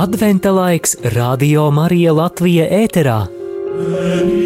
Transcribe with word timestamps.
Adventa 0.00 0.48
laiks 0.56 0.94
Radio 1.12 1.66
Marija 1.70 2.14
Latvija 2.16 2.64
ēterā. 2.72 3.18
and 3.80 4.39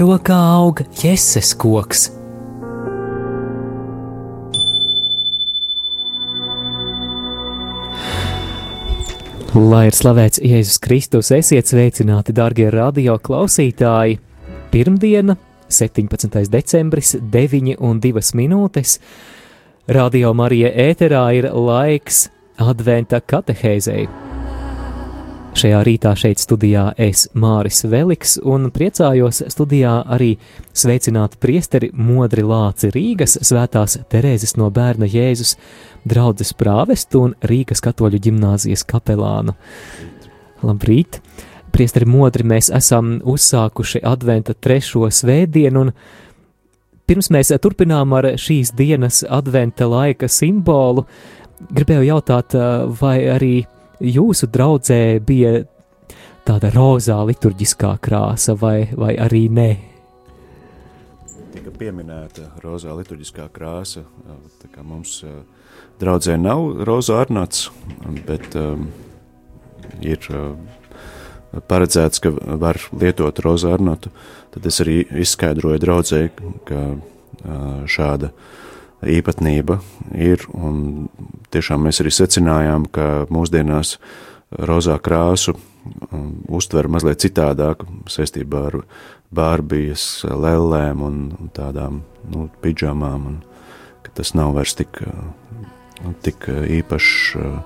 Vēro 0.00 0.14
kā 0.24 0.36
aug 0.56 0.78
jēzus 0.96 1.50
koks. 1.60 2.06
Lai 9.52 9.82
ir 9.90 9.98
slavēts 9.98 10.40
Jēzus 10.40 10.80
Kristus, 10.80 11.28
esiet 11.36 11.68
sveicināti, 11.68 12.32
darbie 12.32 12.70
radio 12.72 13.18
klausītāji! 13.20 14.16
Pirmdiena, 14.72 15.36
17. 15.68 16.48
decembris, 16.48 17.12
9 17.20 17.76
un 17.76 18.00
2 18.00 18.24
minūtes. 18.40 18.96
Radio 19.84 20.32
Marija 20.32 20.72
ēterā 20.88 21.26
ir 21.42 21.52
laiks 21.52 22.30
Adventa 22.56 23.20
katehēzei. 23.20 24.29
Šajā 25.50 25.80
rītā 25.82 26.12
šeit 26.14 26.38
studijā 26.38 26.84
es 26.94 27.24
Māris 27.34 27.82
Veliks 27.90 28.36
un 28.46 28.68
priecājos 28.70 29.40
studijā 29.50 29.96
arī 30.14 30.36
sveicināt 30.70 31.34
priesteri 31.42 31.88
Modri 31.90 32.44
Lāci 32.46 32.92
Rīgas 32.94 33.34
svētās 33.48 33.96
Terēzes 34.12 34.54
no 34.60 34.68
bērna 34.70 35.08
Jēzus 35.10 35.56
draudzes 36.06 36.54
prāvestu 36.54 37.24
un 37.26 37.34
Rīgas 37.42 37.82
katoļu 37.82 38.20
ģimnāzijas 38.28 38.86
kapelānu. 38.86 39.56
Labrīt! 40.62 41.18
Priesteri 41.74 42.06
Modri 42.06 42.46
mēs 42.46 42.70
esam 42.74 43.16
uzsākuši 43.18 44.04
adventa 44.06 44.54
trešo 44.54 45.10
svētdienu 45.10 45.82
un 45.82 45.92
pirms 47.10 47.32
mēs 47.34 47.50
turpinām 47.58 48.14
ar 48.14 48.30
šīs 48.38 48.70
dienas 48.78 49.24
adventa 49.26 49.90
laika 49.90 50.30
simbolu, 50.30 51.08
gribēju 51.74 52.06
jautāt, 52.06 52.54
vai 53.02 53.18
arī 53.34 53.54
jūsu 54.00 54.48
draudzē 54.50 55.20
bija 55.24 55.60
tāda 56.48 56.72
rozā 56.74 57.20
liturģiskā 57.28 57.94
krāsa, 58.02 58.56
vai, 58.58 58.88
vai 58.96 59.14
arī 59.20 59.46
nē? 59.52 59.70
Tika 61.50 61.72
pieminēta 61.74 62.48
rozā 62.64 62.94
liturģiskā 62.96 63.48
krāsa. 63.54 64.04
Tā 64.60 64.70
kā 64.72 64.84
mums 64.86 65.20
draudzē 66.00 66.36
nav 66.40 66.82
roza 66.88 67.20
arnats, 67.20 67.68
bet 68.26 68.54
um, 68.58 68.88
ir 70.00 70.24
uh, 70.32 70.54
paredzēts, 71.68 72.22
ka 72.22 72.32
var 72.60 72.80
lietot 72.94 73.42
roza 73.44 73.74
arnatu, 73.74 74.12
tad 74.54 74.66
es 74.70 74.80
arī 74.82 75.02
izskaidroju 75.24 75.82
draudzē, 75.82 76.22
ka 76.68 76.80
uh, 76.94 77.84
šāda 77.90 78.32
īpatnība 79.06 79.80
ir, 80.16 80.44
un 80.52 81.08
tiešām 81.54 81.86
mēs 81.86 82.02
arī 82.02 82.12
secinājām, 82.14 82.86
ka 82.92 83.26
mūsdienās 83.32 83.96
rozā 84.50 84.98
krāsu 85.02 85.54
um, 85.54 86.42
uztver 86.50 86.90
mazliet 86.90 87.22
citādāk 87.22 87.86
saistībā 88.10 88.66
ar 88.70 88.80
bārbijas, 89.30 90.24
lellēm 90.26 91.04
un, 91.06 91.20
un 91.38 91.52
tādām 91.54 92.02
nu, 92.28 92.48
pidžamām, 92.62 93.26
un 93.30 93.40
ka 94.04 94.12
tas 94.20 94.34
nav 94.34 94.56
vairs 94.58 94.74
tik, 94.78 95.02
tik 96.26 96.50
īpašs 96.50 97.16
uh, 97.38 97.60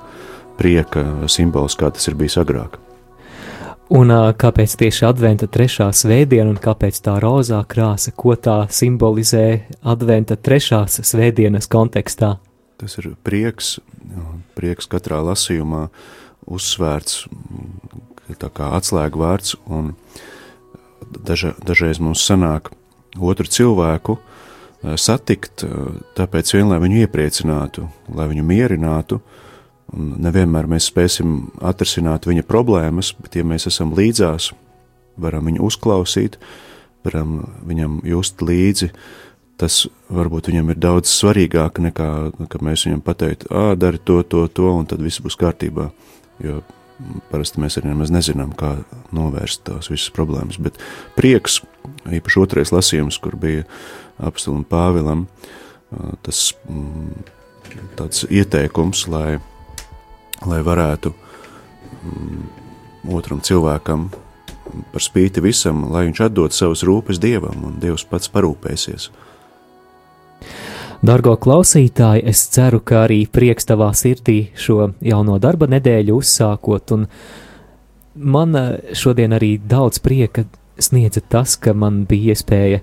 prieka 0.61 1.05
simbols, 1.33 1.79
kā 1.79 1.91
tas 1.91 2.11
ir 2.11 2.19
bijis 2.21 2.39
agrāk. 2.41 2.84
Un 3.93 4.09
kāpēc 4.41 4.79
tieši 4.81 5.05
adventa 5.11 5.47
trešā 5.51 5.91
svētdiena 5.93 6.49
un 6.55 6.57
kāpēc 6.61 6.97
tā 7.05 7.19
rozā 7.21 7.61
krāsa, 7.69 8.15
ko 8.17 8.33
tā 8.33 8.63
simbolizē 8.73 9.67
adventa 9.85 10.39
trešās 10.41 11.03
svētdienas 11.05 11.69
kontekstā? 11.69 12.39
Tas 12.81 12.97
ir 12.99 13.13
prieks, 13.27 13.77
prieks 14.57 14.89
katrā 14.89 15.21
lasījumā 15.27 15.89
uzsvērts 16.49 17.27
tā 18.41 18.49
kā 18.57 18.71
atslēgu 18.79 19.21
vārds, 19.21 19.55
un 19.69 19.93
daža, 21.05 21.53
dažreiz 21.61 22.01
mums 22.01 22.25
sanāk 22.25 22.73
otru 23.21 23.47
cilvēku 23.47 24.17
satikt, 25.01 25.65
tāpēc 26.17 26.57
vien, 26.57 26.69
lai 26.73 26.81
viņu 26.83 27.05
iepriecinātu, 27.05 27.89
lai 28.17 28.29
viņu 28.33 28.45
mierinātu, 28.49 29.21
un 29.95 30.15
nevienmēr 30.25 30.69
mēs 30.71 30.91
spēsim 30.91 31.35
atrisināt 31.65 32.29
viņa 32.29 32.45
problēmas, 32.49 33.15
bet 33.21 33.39
ja 33.39 33.45
mēs 33.47 33.69
esam 33.71 33.95
līdzās, 33.97 34.51
varam 35.21 35.51
viņu 35.51 35.63
uzklausīt, 35.65 36.39
varam 37.07 37.43
viņam 37.69 38.01
just 38.09 38.43
līdzi, 38.43 38.91
tas 39.61 39.85
varbūt 40.11 40.51
viņam 40.51 40.73
ir 40.73 40.81
daudz 40.83 41.13
svarīgāk 41.15 41.79
nekā, 41.85 42.09
ka 42.51 42.63
mēs 42.65 42.89
viņam 42.89 43.05
pateikt, 43.07 43.47
ā, 43.55 43.75
dari 43.79 44.01
to, 44.03 44.23
to, 44.27 44.47
to, 44.49 44.71
un 44.81 44.89
tad 44.91 45.05
viss 45.05 45.23
būs 45.23 45.39
kārtībā, 45.41 45.91
jo 46.43 46.63
parasti 47.31 47.63
mēs 47.63 47.79
arī 47.79 47.91
nemaz 47.93 48.13
nezinām, 48.15 48.55
kā 48.59 48.77
novērst 49.15 49.65
tās 49.69 49.91
visas 49.93 50.11
problēmas, 50.15 50.59
bet 50.63 50.79
prieks, 51.19 51.61
īpaši 52.07 52.43
otrais 52.43 52.75
lasījums, 52.75 53.19
kur 53.23 53.39
bija 53.41 53.67
apstulim 54.23 54.65
Pāvilam, 54.69 55.27
tas 56.27 56.49
mm, 56.67 57.27
tāds 57.99 58.25
ieteikums, 58.31 59.07
lai, 59.11 59.39
lai 60.43 60.61
varētu 60.67 61.13
mm, 61.15 62.43
otram 63.15 63.43
cilvēkam 63.45 64.09
par 64.93 65.05
spīti 65.05 65.43
visam, 65.45 65.87
lai 65.93 66.07
viņš 66.09 66.25
atdod 66.27 66.55
savus 66.57 66.83
rūpes 66.87 67.21
Dievam, 67.23 67.63
un 67.69 67.79
Dievs 67.83 68.07
pats 68.09 68.31
parūpēsies. 68.33 69.11
Dargo 71.05 71.35
klausītāji, 71.37 72.25
es 72.31 72.47
ceru, 72.55 72.81
ka 72.81 73.03
arī 73.05 73.25
prieks 73.29 73.69
tavā 73.69 73.91
sirdī 73.97 74.39
šo 74.57 74.95
jauno 75.05 75.37
darba 75.43 75.69
nedēļu 75.69 76.17
uzsākot, 76.17 76.95
un 76.97 77.07
man 78.15 78.57
eh, 78.57 78.95
šodien 78.97 79.37
arī 79.37 79.59
daudz 79.61 80.01
prieka 80.01 80.47
sniedza 80.81 81.21
tas, 81.21 81.59
ka 81.61 81.75
man 81.77 82.05
bija 82.09 82.33
iespēja 82.33 82.81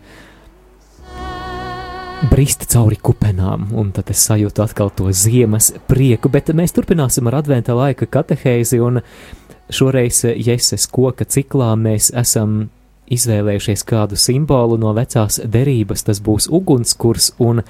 brist 2.29 2.67
cauri 2.69 2.97
kupenām, 3.01 3.71
un 3.73 3.89
tad 3.95 4.11
es 4.13 4.21
sajūtu 4.27 4.61
atkal 4.61 4.91
to 4.93 5.09
ziemas 5.15 5.71
prieku, 5.89 6.29
bet 6.29 6.51
mēs 6.53 6.75
turpināsim 6.75 7.25
ar 7.29 7.39
adventa 7.39 7.73
laika 7.73 8.05
katehēzi, 8.05 8.77
un 8.83 8.99
šoreiz 9.73 10.21
Jēzus 10.29 10.85
koka 10.93 11.25
ciklā 11.25 11.71
mēs 11.79 12.11
esam 12.13 12.67
izvēlējušies 13.11 13.83
kādu 13.89 14.19
simbolu 14.21 14.77
no 14.79 14.93
vecās 14.93 15.39
derības, 15.41 16.05
tas 16.07 16.21
būs 16.21 16.49
ugunskurs, 16.53 17.31
un 17.41 17.63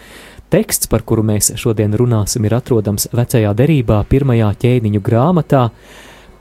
teksts, 0.51 0.91
par 0.91 1.05
kuru 1.07 1.23
mēs 1.31 1.53
šodien 1.55 1.95
runāsim, 1.95 2.45
ir 2.45 2.57
atrodams 2.59 3.07
vecajā 3.15 3.55
derībā, 3.55 4.03
pirmajā 4.11 4.51
ķēniņu 4.65 5.05
grāmatā. 5.05 5.69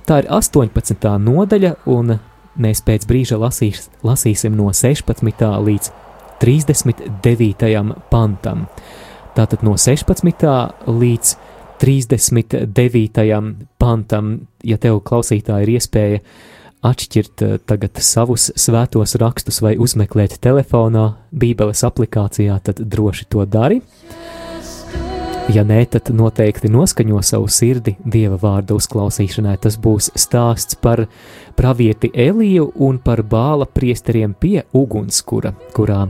Tā 0.08 0.22
ir 0.24 0.30
18. 0.34 1.14
nodaļa, 1.30 1.76
un 1.94 2.16
mēs 2.58 2.82
pēc 2.82 3.06
brīža 3.06 3.38
lasīs, 3.38 3.86
lasīsim 4.02 4.58
no 4.58 4.72
16. 4.74 5.46
līdz 5.70 5.92
39. 6.40 7.94
pantam. 8.10 8.66
Tātad 9.36 9.62
no 9.66 9.76
16. 9.78 10.46
līdz 10.88 11.34
39. 11.80 13.54
pantam, 13.80 14.32
ja 14.64 14.76
tev 14.80 15.00
klausītāji 15.06 15.68
ir 15.68 15.76
iespēja 15.78 16.22
atšķirt 16.84 17.44
eh, 17.44 17.56
tagad 17.68 18.00
savus 18.04 18.50
svētos 18.56 19.16
rakstus 19.20 19.60
vai 19.64 19.76
uzmeklēt 19.80 20.38
telefonā, 20.44 21.14
Bībeles 21.32 21.84
aplikācijā, 21.86 22.58
tad 22.64 22.80
droši 22.80 23.28
to 23.32 23.44
dari. 23.48 23.80
Ja 25.50 25.64
nē, 25.66 25.80
tad 25.90 26.12
noteikti 26.14 26.68
noskaņo 26.70 27.20
savu 27.26 27.48
sirdi 27.50 27.96
Dieva 28.04 28.36
vārda 28.38 28.76
uzklausīšanai. 28.76 29.56
Tas 29.58 29.74
būs 29.82 30.12
stāsts 30.14 30.76
par 30.78 31.06
pravieti 31.58 32.12
Eliju 32.14 32.68
un 32.86 33.00
par 33.02 33.24
bāla 33.26 33.66
priesteriem 33.66 34.36
pie 34.38 34.60
ugunskura, 34.76 35.50
kurā 35.74 36.04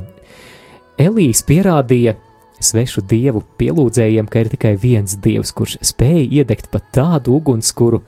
Elīze 1.00 1.47
pierādīja 1.49 2.12
svešu 2.61 3.00
dievu 3.08 3.41
pielūdzējiem, 3.56 4.26
ka 4.29 4.43
ir 4.43 4.50
tikai 4.52 4.75
viens 4.76 5.14
dievs, 5.25 5.55
kurš 5.56 5.79
spēja 5.81 6.26
iedegt 6.43 6.69
pat 6.73 6.91
tādu 6.93 7.38
ugunskura, 7.38 8.02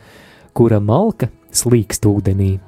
kura 0.52 0.80
malka 0.80 1.30
slīkst 1.56 2.04
ūdenī. 2.10 2.58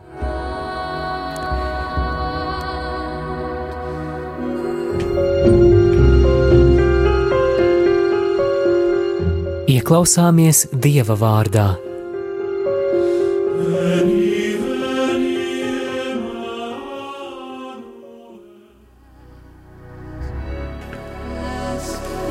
Ieklausāmies 9.75 10.71
Dieva 10.73 11.19
vārdā. 11.21 11.75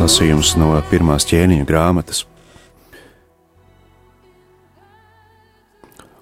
Lasījums 0.03 0.49
no 0.59 0.73
pirmās 0.89 1.23
ķēniņa 1.29 1.63
grāmatas. 1.63 2.25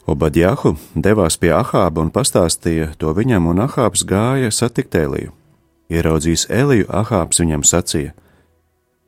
Obadjahu 0.05 0.75
devās 0.93 1.39
pie 1.41 1.49
Ahāba 1.57 2.03
un 2.03 2.11
pastāstīja 2.13 2.91
to 3.01 3.09
viņam, 3.17 3.47
un 3.49 3.63
Ahābs 3.63 4.03
gāja 4.05 4.51
satikt 4.53 4.99
Eliju. 4.99 5.33
Ieraudzījis 5.89 6.45
Eliju, 6.53 6.85
Ahābs 6.93 7.41
viņam 7.41 7.65
sacīja: 7.65 8.13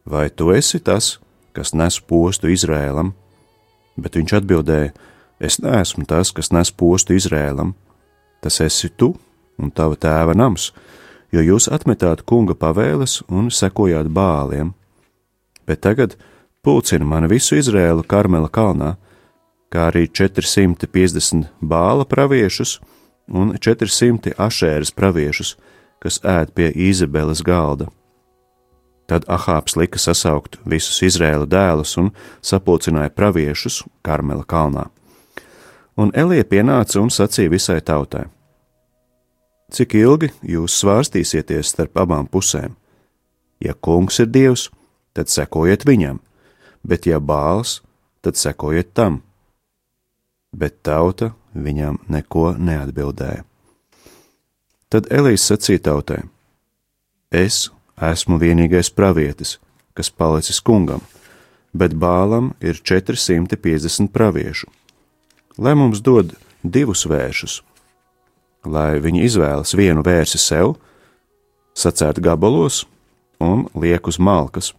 Vai 0.09 0.31
tu 0.33 0.49
esi 0.55 0.81
tas, 0.81 1.19
kas 1.53 1.75
nes 1.77 1.99
postu 2.01 2.49
Izrēlam? 2.49 3.13
Bet 3.93 4.17
viņš 4.17 4.37
atbildēja: 4.39 4.89
Es 5.37 5.59
neesmu 5.61 6.07
tas, 6.09 6.33
kas 6.33 6.49
nes 6.49 6.73
postu 6.73 7.13
Izrēlam. 7.13 7.75
Tas 8.41 8.57
esi 8.65 8.89
tu 8.89 9.13
un 9.61 9.69
tava 9.69 10.01
tēva 10.01 10.33
nams, 10.33 10.71
jo 11.33 11.41
jūs 11.41 11.67
atmetāt 11.73 12.23
kunga 12.29 12.55
pavēles 12.55 13.21
un 13.27 13.49
sekojāt 13.51 14.11
bāliem. 14.13 14.73
Bet 15.67 15.81
tagad 15.81 16.15
pulcina 16.63 17.07
man 17.07 17.27
visu 17.31 17.57
Izrēlu 17.57 18.05
Karmela 18.05 18.51
kalnā, 18.53 18.95
kā 19.73 19.89
arī 19.89 20.05
450 20.07 21.49
bāla 21.61 22.05
praviešus 22.05 22.77
un 23.33 23.55
400 23.57 24.35
ašēras 24.37 24.93
praviešus, 24.93 25.55
kas 26.03 26.19
ēd 26.21 26.53
pie 26.53 26.69
Īzebeles 26.69 27.41
galda. 27.45 27.89
Tad 29.07 29.25
Ahāps 29.27 29.75
lika 29.75 29.99
sasaukt 29.99 30.59
visus 30.69 31.01
Izrēla 31.03 31.47
dēlus 31.49 31.97
un 31.99 32.11
sapulcināja 32.43 33.11
praviešus 33.15 33.81
Karmela 34.05 34.45
kalnā. 34.47 34.87
Un 35.99 36.13
Elija 36.15 36.45
pienāca 36.49 37.01
un 37.01 37.11
sacīja 37.13 37.51
visai 37.51 37.81
tautai: 37.81 38.25
Cik 39.73 39.95
ilgi 39.97 40.29
jūs 40.45 40.75
svārstīsieties 40.83 41.71
starp 41.73 41.97
abām 41.97 42.27
pusēm? 42.29 42.75
Ja 43.57 43.73
kungs 43.73 44.19
ir 44.21 44.27
dievs, 44.29 44.67
tad 45.17 45.31
sekojiet 45.33 45.85
viņam, 45.89 46.19
bet 46.85 47.07
ja 47.09 47.17
bāls, 47.17 47.79
tad 48.21 48.37
sekojiet 48.37 48.91
tam. 48.93 49.23
Bet 50.53 50.83
tauta 50.85 51.31
viņam 51.57 51.97
neko 52.05 52.51
neatbildēja. 52.53 53.41
Tad 54.93 55.09
Elīze 55.09 55.47
sacīja 55.47 55.87
tautai: 55.89 56.21
Es 57.33 57.71
esmu 57.97 58.37
vienīgais 58.37 58.93
pravietis, 58.93 59.57
kas 59.97 60.13
palicis 60.13 60.61
kungam, 60.61 61.01
bet 61.73 61.97
bālam 61.97 62.53
ir 62.61 62.77
450 62.77 64.13
praviešu. 64.13 64.69
Lai 65.57 65.73
mums 65.73 66.01
dod 66.05 66.35
divus 66.61 67.07
vēršus, 67.09 67.63
lai 68.65 68.99
viņi 69.03 69.25
izvēlas 69.27 69.75
vienu 69.75 70.03
vērsi 70.05 70.39
sev, 70.39 70.75
sacērt 71.75 72.21
gabalos 72.23 72.83
un 73.43 73.67
liek 73.75 74.07
uz 74.07 74.19
malkas, 74.19 74.73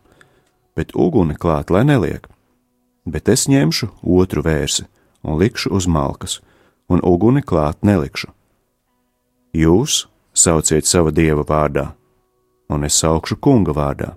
bet 0.77 0.95
uguni 0.95 1.37
klāt, 1.37 1.71
lai 1.71 1.85
neliek. 1.85 2.29
Bet 3.05 3.29
es 3.29 3.47
ņemšu 3.51 3.91
otru 4.03 4.43
vērsi 4.45 4.87
un 5.25 5.39
likšu 5.41 5.73
uz 5.77 5.87
malkas, 5.87 6.41
un 6.89 7.01
uguni 7.05 7.43
klāt 7.43 7.85
nelikšu. 7.85 8.31
Jūs 9.55 10.05
sauciet 10.35 10.89
sava 10.89 11.13
dieva 11.15 11.45
vārdā, 11.47 11.93
un 12.73 12.85
es 12.85 12.97
saukšu 13.01 13.39
kunga 13.41 13.75
vārdā, 13.77 14.15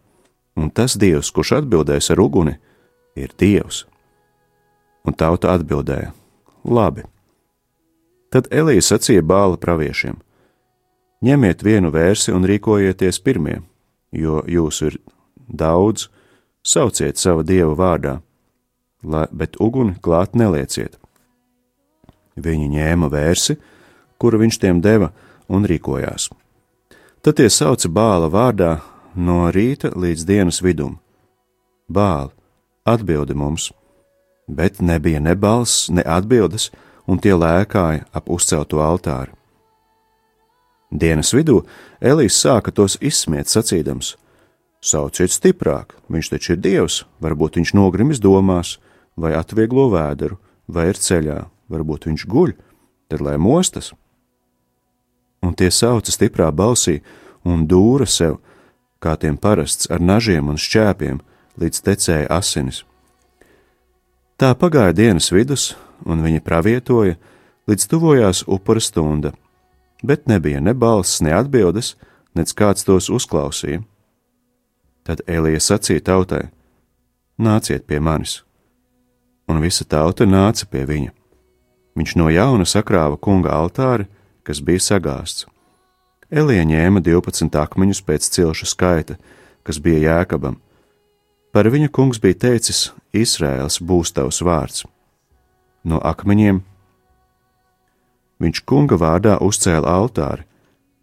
un 0.58 0.72
tas 0.72 0.98
dievs, 0.98 1.32
kurš 1.32 1.60
atbildēs 1.62 2.10
ar 2.14 2.24
uguni, 2.24 2.56
ir 3.16 3.34
dievs. 3.38 3.86
Un 5.08 5.16
tauta 5.16 5.54
atbildēja: 5.56 6.12
Labi. 6.66 7.06
Tad 8.34 8.50
Elīja 8.52 8.84
sacīja 8.84 9.24
bāla 9.24 9.58
praviešiem: 9.62 10.18
Ņemiet 11.24 11.64
vienu 11.64 11.92
vērsi 11.94 12.34
un 12.36 12.46
rīkojieties 12.46 13.22
pirmie, 13.24 13.62
jo 14.12 14.42
jūsu 14.48 14.92
ir 14.92 15.00
daudz, 15.48 16.10
sauciet 16.64 17.18
sava 17.18 17.44
dieva 17.48 17.74
vārdā, 17.78 18.18
lai, 19.04 19.26
bet 19.32 19.58
uguni 19.64 19.96
klāt 20.04 20.36
nelieciet. 20.36 21.00
Viņi 22.38 22.68
ņēma 22.76 23.10
vērsi, 23.10 23.58
kuru 24.22 24.44
viņš 24.44 24.60
tiem 24.62 24.82
deva, 24.84 25.10
un 25.50 25.66
rīkojās. 25.66 26.30
Tad 27.24 27.40
tie 27.40 27.50
sauca 27.50 27.90
bāla 27.90 28.30
vārdā 28.30 28.78
no 29.16 29.48
rīta 29.52 29.94
līdz 29.96 30.26
dienas 30.28 30.62
vidum. 30.62 31.00
Bāli, 31.90 32.30
atbildi 32.86 33.34
mums, 33.34 33.72
bet 34.48 34.82
nebija 34.82 35.20
ne 35.24 35.34
balss, 35.36 35.88
ne 35.90 36.04
atbildes, 36.06 36.70
un 37.08 37.20
tie 37.24 37.34
lēkāja 37.36 38.06
ap 38.14 38.30
uzcelto 38.30 38.82
altāri. 38.84 39.34
Dienas 40.92 41.34
vidū 41.36 41.64
Elīs 42.00 42.38
sāka 42.40 42.72
tos 42.72 42.96
izsmiet, 43.02 43.50
sacīdams: 43.52 44.16
Sauciet 44.80 45.34
stiprāk, 45.34 45.98
viņš 46.08 46.32
taču 46.32 46.54
ir 46.56 46.64
dievs, 46.64 47.04
varbūt 47.20 47.60
viņš 47.60 47.74
nogrimis 47.76 48.22
domās, 48.24 48.78
vai 49.18 49.34
atvieglo 49.36 49.90
vēderu, 49.92 50.38
vai 50.68 50.90
ir 50.92 51.00
ceļā, 51.02 51.40
varbūt 51.68 52.08
viņš 52.08 52.28
guļ, 52.28 52.54
tad 53.10 53.24
lai 53.24 53.36
mostas 53.42 53.94
un 55.42 55.56
tie 55.56 55.70
sauca 55.72 56.12
stiprā 56.12 56.50
balsī 56.52 57.00
un 57.48 57.66
dūra 57.70 58.08
sev, 58.10 58.40
kā 59.00 59.16
tiem 59.20 59.38
parasts 59.38 59.90
ar 59.94 60.02
nažiem 60.02 60.50
un 60.52 60.60
šķēpiem, 60.60 61.22
līdz 61.58 61.84
tecēja 61.86 62.30
asinis. 62.34 62.84
Tā 64.38 64.52
pagāja 64.54 64.94
dienas 64.94 65.32
vidus, 65.34 65.72
un 66.06 66.20
viņi 66.22 66.44
pravietoja, 66.46 67.16
līdz 67.66 67.86
tuvojās 67.90 68.44
upura 68.46 68.78
stunda, 68.78 69.32
bet 70.06 70.28
nebija 70.30 70.60
ne 70.62 70.76
balss, 70.78 71.24
ne 71.26 71.34
atbildes, 71.34 71.96
nec 72.38 72.54
kāds 72.54 72.86
tos 72.86 73.10
uzklausīja. 73.10 73.82
Tad 75.10 75.24
Elija 75.26 75.58
sacīja 75.58 76.04
tautai: 76.12 76.44
Nāciet 77.42 77.88
pie 77.90 77.98
manis! 77.98 78.44
Un 79.50 79.58
visa 79.64 79.88
tauta 79.90 80.28
nāca 80.30 80.70
pie 80.70 80.86
viņa. 80.86 81.12
Viņš 81.98 82.16
no 82.22 82.30
jauna 82.30 82.68
sakrāva 82.70 83.18
kunga 83.18 83.56
altāri, 83.58 84.06
kas 84.46 84.62
bija 84.62 84.84
sagāzts. 84.86 85.48
Elija 86.30 86.62
ņēma 86.68 87.02
12 87.02 87.58
akmeņus 87.58 88.06
pēc 88.06 88.30
cilšu 88.38 88.70
skaita, 88.70 89.18
kas 89.66 89.82
bija 89.82 90.12
jēkabam. 90.12 90.60
Par 91.58 91.66
viņu 91.74 91.90
kungs 91.90 92.20
bija 92.22 92.38
teicis: 92.38 92.92
Izraels 93.18 93.80
būs 93.82 94.12
tavs 94.14 94.44
vārds. 94.46 94.84
No 95.82 95.98
akmeņiem 96.06 96.60
viņš 98.38 98.60
kunga 98.70 99.00
vārdā 99.02 99.40
uzcēla 99.42 99.90
altāri, 99.90 100.44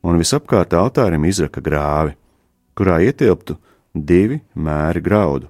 un 0.07 0.21
visapkārt 0.21 0.77
altārim 0.79 1.25
izraka 1.27 1.59
grāvi, 1.59 2.13
kurā 2.79 3.01
ietilptu 3.03 3.57
divi 3.99 4.39
mēri 4.55 5.03
graudu. 5.03 5.49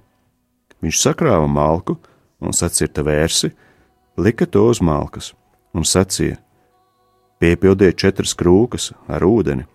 Viņš 0.81 1.01
sakrāva 1.03 1.45
malku 1.53 1.99
un 2.41 2.57
sacirta 2.57 3.03
vērsi, 3.05 3.51
lika 4.17 4.47
to 4.49 4.63
uz 4.71 4.81
malkas 4.81 5.35
un 5.77 5.85
sacīja: 5.85 6.39
Piepildiet 7.37 8.01
četras 8.01 8.33
krūkas 8.33 8.89
ar 9.05 9.21
ūdeni 9.21 9.67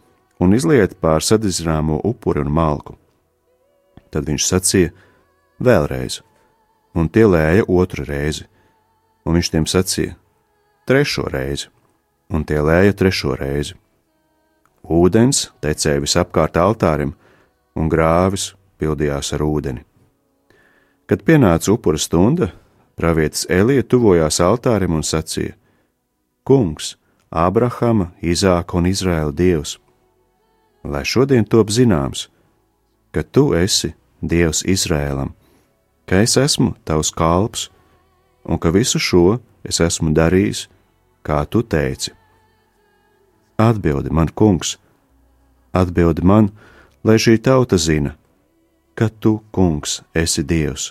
un 0.42 0.58
izliet 0.58 0.98
pār 0.98 1.22
sadedzināmo 1.22 2.00
upuri 2.10 2.42
un 2.42 2.50
malku. 2.50 2.98
Tad 4.10 4.26
viņš 4.26 4.48
sacīja 4.50 4.90
vēlreiz, 5.60 6.20
un 6.96 7.08
tie 7.08 7.26
lēja 7.28 7.68
otru 7.68 8.04
reizi, 8.08 8.46
un 9.24 9.38
viņš 9.38 9.52
tiem 9.52 9.68
sacīja 9.68 10.16
trešo 10.90 11.28
reizi, 11.30 11.68
un 12.34 12.42
tie 12.42 12.58
lēja 12.58 12.96
trešo 12.98 13.36
reizi. 13.38 13.76
Ūdens 14.82 15.50
tecēja 15.62 16.02
visapkārt 16.02 16.56
altārim, 16.58 17.12
un 17.78 17.86
grāvis 17.92 18.54
pildījās 18.80 19.30
ar 19.36 19.44
ūdeni. 19.46 19.84
Kad 21.06 21.22
pienāca 21.26 21.70
upura 21.74 21.98
stunda, 21.98 22.50
pravietis 22.98 23.46
Elija 23.50 23.84
tuvojās 23.86 24.40
altārim 24.42 24.96
un 24.98 25.06
sacīja: 25.06 25.54
Kungs, 26.42 26.96
Ābrahama, 27.30 28.10
Izāka 28.18 28.78
un 28.80 28.90
Izraēla 28.90 29.30
dievs. 29.30 29.76
Lai 30.82 31.04
šodien 31.04 31.44
top 31.44 31.70
zināms, 31.70 32.26
ka 33.14 33.22
tu 33.22 33.52
esi 33.54 33.92
dievs 34.22 34.64
Izrēlam, 34.66 35.34
ka 36.10 36.18
es 36.26 36.34
esmu 36.34 36.72
tavs 36.82 37.12
kalps 37.14 37.68
un 38.42 38.58
ka 38.58 38.72
visu 38.74 38.98
šo 38.98 39.38
es 39.62 39.78
esmu 39.78 40.10
darījis, 40.10 40.64
kā 41.22 41.44
tu 41.46 41.62
teici. 41.62 42.10
Atbildi 43.60 44.10
man, 44.10 44.32
kungs, 44.34 44.72
atbildi 45.70 46.24
man, 46.26 46.48
lai 47.06 47.14
šī 47.14 47.36
tauta 47.38 47.78
zina, 47.78 48.16
ka 48.98 49.06
tu, 49.06 49.36
kungs, 49.54 50.00
esi 50.14 50.42
dievs, 50.42 50.88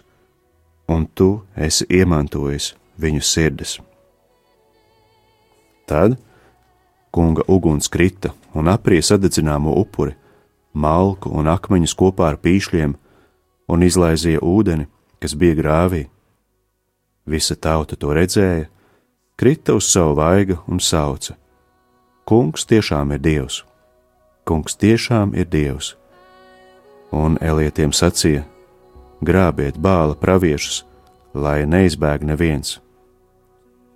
un 0.88 1.04
tu 1.04 1.42
esi 1.68 1.84
iemantojis 1.90 2.70
viņu 3.02 3.26
sirdis. 3.26 3.74
Tad 5.90 6.16
kunga 7.12 7.44
uguns 7.48 7.92
krita 7.92 8.32
un 8.56 8.72
aprija 8.72 9.04
sadedzināmo 9.10 9.74
upuri, 9.82 10.16
malku 10.72 11.34
un 11.34 11.52
akmeņus 11.52 11.98
kopā 11.98 12.30
ar 12.32 12.40
pīšļiem, 12.40 12.96
un 13.68 13.84
izlaizīja 13.84 14.46
ūdeni, 14.46 14.88
kas 15.20 15.36
bija 15.36 15.58
grāvī. 15.60 16.08
Visa 17.30 17.56
tauta 17.56 17.96
to 18.00 18.14
redzēja, 18.16 18.68
krita 19.40 19.76
uz 19.78 19.90
savu 19.92 20.16
vaigu 20.18 20.58
un 20.68 20.80
sauca: 20.80 21.36
Kungs 22.26 22.66
tiešām 22.66 23.14
ir 23.16 23.22
Dievs! 23.24 23.64
Kungs 24.46 24.76
tiešām 24.80 25.36
ir 25.38 25.46
Dievs! 25.50 25.96
Un 27.12 27.38
Elietiem 27.42 27.94
sacīja: 27.94 28.46
Grābiet 29.22 29.78
bāla 29.78 30.16
praviešus, 30.16 30.84
lai 31.34 31.66
neizbēg 31.66 32.24
neviens. 32.26 32.80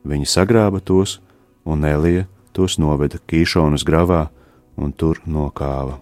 Viņi 0.04 0.28
sagrāba 0.28 0.82
tos, 0.84 1.22
un 1.64 1.86
Elija 1.88 2.28
tos 2.54 2.78
noveda 2.78 3.22
Kīšonas 3.24 3.86
gravā 3.88 4.28
un 4.78 4.92
tur 4.92 5.22
nokāva. 5.26 6.02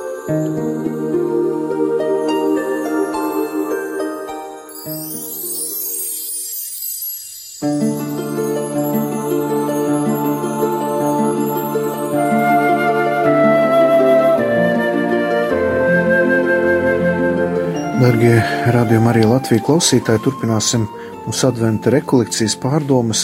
Darbie 18.21 18.69
radījumi 18.69 19.07
arī 19.09 19.21
Latvijas 19.25 19.63
klausītāji, 19.65 20.19
turpināsim 20.21 20.83
mūsu 21.23 21.47
adventa 21.47 21.89
rekolekcijas 21.89 22.53
pārdomas, 22.61 23.23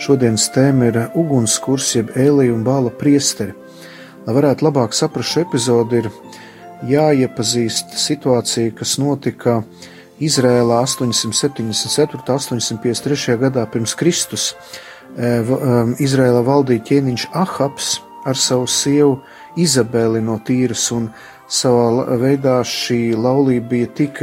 šodienas 0.00 0.46
tēma 0.54 0.86
ir 0.88 0.96
ugunskurs, 1.20 1.90
jeb 1.98 2.14
ēlija 2.16 2.54
un 2.54 2.62
bāla 2.64 2.88
priesteri. 2.96 3.52
Lai 4.24 4.36
varētu 4.38 4.64
labāk 4.64 4.96
saprast 4.96 5.34
šo 5.34 5.42
epizodi, 5.44 6.00
ir 6.00 6.08
jāiepazīst 6.88 7.92
situācija, 8.00 8.72
kas 8.78 8.94
notika 9.02 9.58
Izrēlā 10.16 10.80
874. 10.80 12.24
un 12.56 12.64
853. 12.64 13.36
gadā 13.36 13.66
pirms 13.68 13.92
Kristus. 14.00 14.54
E, 15.12 15.34
Izrēlā 16.00 16.40
valdīja 16.48 16.86
ķēniņš 16.88 17.28
Ahabs 17.36 17.98
ar 18.24 18.40
savu 18.40 18.64
sievu 18.64 19.18
Izabeli 19.60 20.24
no 20.24 20.38
Tīras, 20.40 20.88
un 20.96 21.10
savā 21.52 22.16
veidā 22.20 22.60
šī 22.64 23.12
laulība 23.18 23.68
bija 23.74 23.90
tik 23.96 24.22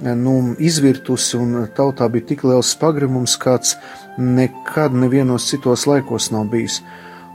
nu, 0.00 0.54
izvirtusi 0.58 1.38
un 1.40 1.66
tautā 1.76 2.08
bija 2.12 2.30
tik 2.32 2.44
liels 2.44 2.72
pagrimums, 2.80 3.36
kāds 3.40 3.76
nekad 4.18 4.94
nevienos 4.96 5.48
citos 5.50 5.86
laikos 5.88 6.30
nav 6.34 6.50
bijis. 6.52 6.80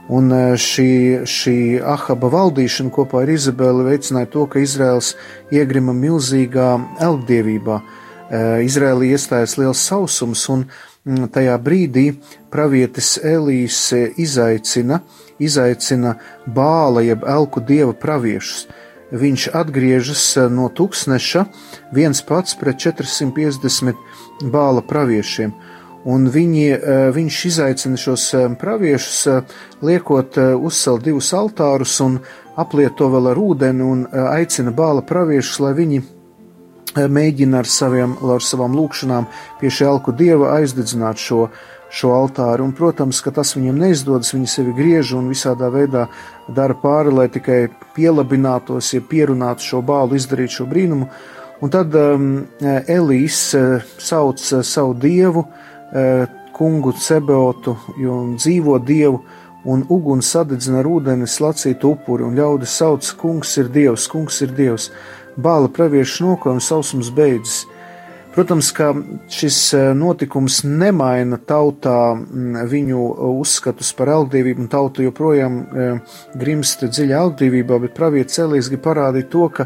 Un 0.06 0.30
šī, 0.62 1.26
šī 1.26 1.56
Ahaba 1.82 2.30
valdīšana 2.30 2.92
kopā 2.94 3.24
ar 3.24 3.30
Izabeli 3.34 3.88
veicināja 3.88 4.30
to, 4.30 4.44
ka 4.46 4.62
Izraels 4.62 5.16
iegrima 5.50 5.94
milzīgā 5.96 6.68
elgdievībā. 7.02 7.80
Izrēlī 8.66 9.10
iestājas 9.14 9.56
liels 9.58 9.82
sausums, 9.82 10.44
un 10.50 10.66
tajā 11.34 11.58
brīdī 11.62 12.12
pravietis 12.54 13.16
Elīs 13.18 13.80
izaicina, 14.18 15.00
izaicina 15.42 16.16
bāla 16.46 17.02
jeb 17.06 17.26
elku 17.26 17.62
dieva 17.62 17.94
praviešus 17.94 18.66
viņš 19.10 19.48
atgriežas 19.54 20.22
eh, 20.36 20.48
no 20.50 20.68
tūkstneša 20.68 21.46
viens 21.94 22.22
pats 22.26 22.56
pret 22.58 22.80
450 22.82 23.94
bāla 24.52 24.82
praviešiem. 24.82 25.54
Un 26.06 26.28
viņi, 26.30 26.66
eh, 26.70 27.06
viņš 27.14 27.38
izaicina 27.50 27.98
šos 27.98 28.26
eh, 28.34 28.48
praviešus, 28.58 29.44
liekot 29.82 30.38
uzcelt 30.38 31.06
divus 31.06 31.32
altārus 31.34 32.00
un 32.00 32.20
apliet 32.56 32.96
to 32.96 33.08
vēl 33.12 33.32
ar 33.32 33.38
ūdeni 33.38 33.84
un 33.84 34.06
aicina 34.32 34.72
bāla 34.72 35.04
praviešus, 35.04 35.60
lai 35.60 35.74
viņi 35.76 36.02
mēģina 36.96 37.58
ar, 37.60 37.68
saviem, 37.68 38.14
ar 38.24 38.40
savām 38.40 38.72
lūkšanām 38.72 39.26
pie 39.60 39.68
šī 39.68 39.84
alku 39.84 40.14
dieva 40.16 40.54
aizdedzināt 40.56 41.20
šo, 41.20 41.50
šo 41.96 42.12
altāru. 42.16 42.66
Un, 42.66 42.74
protams, 42.76 43.22
ka 43.24 43.32
tas 43.34 43.54
viņiem 43.56 43.80
neizdodas, 43.80 44.34
viņi 44.34 44.50
sevi 44.50 44.74
griež 44.76 45.14
un 45.16 45.30
visādā 45.32 45.70
veidā 45.72 46.06
dara 46.48 46.76
pāri, 46.76 47.14
lai 47.14 47.28
tikai 47.32 47.60
pielabinātos, 47.96 48.92
ja 48.94 49.04
pierunātu 49.04 49.70
šo 49.70 49.82
bālu, 49.86 50.18
izdarīt 50.18 50.58
šo 50.58 50.68
brīnumu. 50.70 51.08
Un 51.64 51.72
tad 51.72 51.94
um, 51.96 52.26
Elīs 52.60 53.40
uh, 53.56 53.80
sauc 53.96 54.42
uh, 54.52 54.60
savu 54.66 54.92
dievu, 55.00 55.46
uh, 55.46 56.26
kungu 56.56 56.92
Cebeotu, 57.00 57.76
jo 58.00 58.20
dzīvo 58.36 58.78
dievu, 58.84 59.22
un 59.66 59.82
uguns 59.90 60.28
sadedzina 60.30 60.78
ar 60.82 60.88
ūdeni 60.88 61.26
slacītu 61.28 61.96
upuri, 61.96 62.26
un 62.26 62.36
ļaudis 62.38 62.76
sauc, 62.80 63.08
kungs 63.20 63.56
ir 63.58 63.72
dievs, 63.72 64.06
kungs 64.12 64.38
ir 64.44 64.52
dievs. 64.56 64.90
Bāla 65.36 65.68
praviešu 65.72 66.28
nokoja 66.28 66.56
un 66.56 66.62
sausums 66.64 67.10
beidzas. 67.12 67.64
Protams, 68.36 68.68
ka 68.76 68.90
šis 69.32 69.58
e, 69.72 69.78
notikums 69.96 70.58
nemaina 70.68 71.38
tautā 71.48 72.12
viņu 72.68 73.04
uzskatus 73.30 73.94
par 73.96 74.10
elgdevību, 74.12 74.60
un 74.60 74.68
tauta 74.68 75.00
joprojām 75.06 75.54
e, 75.56 75.86
grimst 76.36 76.84
dziļā 76.84 77.22
elgdevībā, 77.24 77.78
bet 77.86 77.94
pravietis 77.96 78.42
Elīs 78.44 78.68
grib 78.68 78.82
parādīt 78.84 79.30
to, 79.32 79.46
ka 79.56 79.64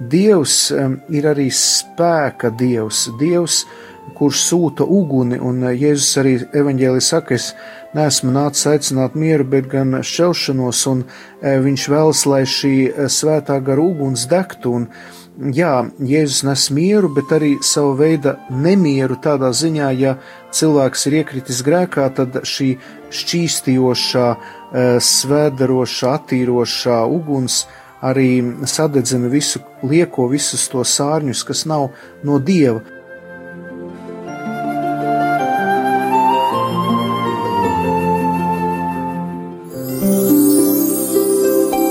Dievs 0.00 0.56
e, 0.74 0.88
ir 1.14 1.28
arī 1.30 1.46
spēka 1.54 2.50
Dievs, 2.58 3.04
Dievs, 3.20 3.60
kurš 4.18 4.42
sūta 4.48 4.88
uguni, 4.90 5.38
un 5.38 5.62
Jēzus 5.70 6.18
arī 6.18 6.34
evaņģēlī 6.50 7.06
saka, 7.06 7.38
es 7.38 7.52
neesmu 7.94 8.34
nācis 8.34 8.66
aicināt 8.72 9.14
mieru, 9.14 9.46
bet 9.54 9.70
gan 9.70 10.00
šķelšanos, 10.02 10.82
un 10.90 11.06
viņš 11.38 11.86
vēlas, 11.94 12.26
lai 12.26 12.42
šī 12.58 12.74
svētā 13.06 13.62
gara 13.62 13.86
uguns 13.86 14.26
degtu, 14.30 14.74
un 14.80 14.90
jā, 15.38 15.74
Jēzus 15.98 16.44
nes 16.46 16.66
mieru, 16.74 17.10
bet 17.14 17.32
arī 17.34 17.56
savu 17.64 17.94
veidu 17.98 18.34
nemieru 18.50 19.16
tādā 19.22 19.50
ziņā, 19.54 19.90
ja 19.98 20.16
cilvēks 20.54 21.06
ir 21.08 21.20
iekritis 21.22 21.62
grēkā, 21.66 22.08
tad 22.14 22.40
šī 22.44 22.76
šķīstījošā, 23.10 24.28
eh, 24.36 24.98
svēdarošā, 25.00 26.14
attīrošā 26.20 27.02
uguns 27.06 27.66
arī 28.02 28.40
sadedzina 28.66 29.28
visu 29.28 29.60
lieko, 29.82 30.28
visus 30.28 30.68
to 30.68 30.78
sārņus, 30.78 31.44
kas 31.46 31.66
nav 31.66 31.90
no 32.24 32.38
dieva. 32.38 32.80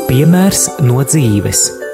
Piemērs 0.09 0.81
no 0.81 1.03
dzīves. 1.05 1.88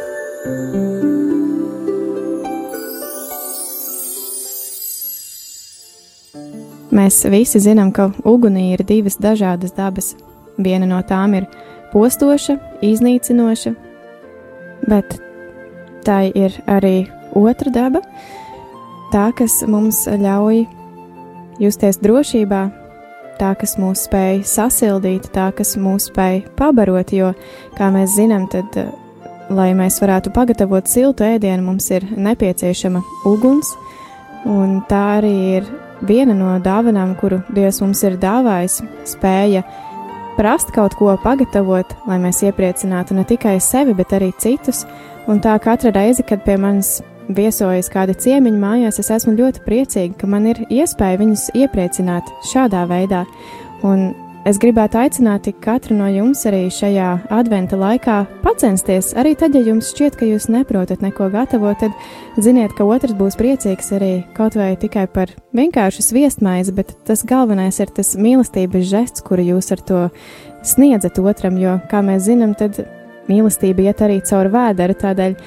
Mēs 7.06 7.20
visi 7.30 7.60
zinām, 7.62 7.92
ka 7.94 8.08
ugunī 8.26 8.72
ir 8.74 8.82
divas 8.82 9.20
dažādas 9.22 9.76
dabas. 9.78 10.16
Viena 10.58 10.88
no 10.90 10.98
tām 11.06 11.36
ir 11.38 11.44
postoša, 11.92 12.56
iznīcinoša, 12.82 13.74
bet 14.90 15.14
tā 16.08 16.24
ir 16.34 16.56
arī 16.66 17.06
otra 17.38 17.70
daba, 17.76 18.02
tā, 19.14 19.28
kas 19.38 19.60
mums 19.70 20.02
ļauj 20.10 20.64
justies 21.62 22.02
drošībā, 22.02 22.64
tā, 23.38 23.54
kas 23.54 23.78
mūs 23.78 24.08
spēj 24.10 24.42
sasildīt, 24.50 25.30
tā, 25.36 25.52
kas 25.54 25.76
mūs 25.78 26.10
spēj 26.10 26.42
pabarot, 26.58 27.14
jo, 27.14 27.36
kā 27.78 27.92
mēs 27.94 28.18
zinām, 28.18 28.50
tad, 28.50 28.82
lai 29.54 29.76
mēs 29.78 30.02
varētu 30.02 30.34
pagatavot 30.34 30.90
siltu 30.90 31.30
ēdienu, 31.36 31.68
mums 31.70 31.92
ir 31.94 32.10
nepieciešama 32.18 33.06
uguns, 33.30 33.76
un 34.46 34.80
tā 34.90 35.02
arī 35.20 35.36
ir 35.58 35.68
viena 36.06 36.36
no 36.38 36.54
dāvanām, 36.62 37.16
kuru 37.20 37.42
Dievs 37.56 37.82
mums 37.84 38.04
ir 38.06 38.20
dāvājis, 38.22 38.82
spēja 39.10 39.64
prast 40.36 40.72
kaut 40.76 40.96
ko 41.00 41.16
pagatavot, 41.24 41.96
lai 42.10 42.20
mēs 42.22 42.44
iepriecinātu 42.46 43.16
ne 43.16 43.26
tikai 43.28 43.58
sevi, 43.64 43.96
bet 43.98 44.14
arī 44.16 44.32
citus. 44.42 44.84
Un 45.32 45.40
tā 45.42 45.56
katra 45.64 45.94
reize, 45.96 46.24
kad 46.28 46.44
pie 46.46 46.58
manis 46.62 47.00
viesojas 47.34 47.90
kādi 47.90 48.14
ciemiņi 48.22 48.60
mājās, 48.62 49.00
es 49.02 49.10
esmu 49.16 49.34
ļoti 49.40 49.64
priecīga, 49.66 50.20
ka 50.20 50.30
man 50.30 50.46
ir 50.52 50.62
iespēja 50.70 51.22
viņus 51.22 51.48
iepriecināt 51.58 52.30
šādā 52.52 52.84
veidā. 52.90 53.24
Un 53.86 54.12
Es 54.46 54.60
gribētu 54.62 55.00
aicināt 55.02 55.48
katru 55.58 55.96
no 55.98 56.06
jums 56.06 56.44
arī 56.46 56.68
šajā 56.70 57.08
adventa 57.34 57.80
laikā 57.82 58.18
pacensties. 58.44 59.08
Arī 59.18 59.32
tad, 59.34 59.56
ja 59.58 59.64
jums 59.66 59.90
šķiet, 59.90 60.20
ka 60.20 60.28
jūs 60.30 60.46
neprotat 60.54 61.02
neko 61.02 61.32
gatavot, 61.34 61.82
tad 61.82 62.38
ziniet, 62.38 62.76
ka 62.78 62.86
otrs 62.86 63.16
būs 63.18 63.40
priecīgs 63.40 63.90
arī 63.98 64.12
kaut 64.38 64.54
vai 64.54 64.76
tikai 64.78 65.08
par 65.10 65.34
vienkāršu 65.58 66.06
sviestmaizi, 66.06 66.76
bet 66.78 66.94
tas 67.10 67.26
galvenais 67.26 67.82
ir 67.82 67.90
tas 67.90 68.14
mīlestības 68.22 68.86
žests, 68.86 69.26
kuru 69.26 69.50
jūs 69.50 69.72
ar 69.74 69.82
to 69.82 70.04
sniedzat 70.62 71.18
otram, 71.26 71.58
jo, 71.58 71.80
kā 71.90 72.06
mēs 72.06 72.30
zinām, 72.30 72.54
tad 72.54 72.84
mīlestība 73.26 73.90
iet 73.90 74.06
arī 74.06 74.22
caur 74.30 74.54
vēdera, 74.54 75.02
tādēļ 75.08 75.40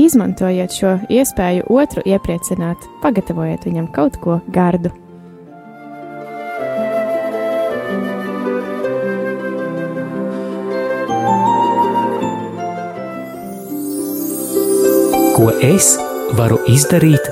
izmantojiet 0.00 0.80
šo 0.80 0.96
iespēju 1.12 1.68
otru 1.76 2.08
iepriecināt, 2.08 2.88
pagatavojiet 3.04 3.68
viņam 3.68 3.92
kaut 3.92 4.16
ko 4.24 4.40
gardu. 4.48 4.96
Ko 15.34 15.48
es 15.66 15.88
varu 16.38 16.60
izdarīt 16.70 17.24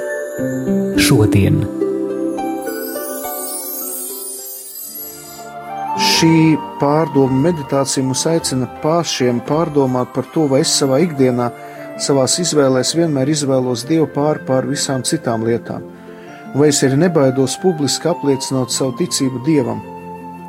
šodien? 0.98 1.60
Šī 6.02 6.32
pārdomu 6.80 7.38
meditācija 7.44 8.02
mūs 8.02 8.24
aicina 8.26 8.66
pašiem 8.82 9.38
pārdomāt 9.46 10.10
par 10.16 10.26
to, 10.34 10.48
vai 10.50 10.64
es 10.64 10.74
savā 10.80 10.98
ikdienā, 11.06 11.48
savā 12.02 12.26
izvēlēs 12.26 12.92
vienmēr 12.98 13.30
izvēlos 13.36 13.86
Dievu 13.86 14.10
pār 14.18 14.42
pār 14.50 14.66
visām 14.66 15.06
citām 15.06 15.46
lietām, 15.46 15.86
vai 16.58 16.72
es 16.74 16.82
arī 16.82 16.98
nebaidos 17.04 17.54
publiski 17.62 18.10
apliecināt 18.10 18.74
savu 18.74 18.98
ticību 18.98 19.46
Dievam. 19.46 19.78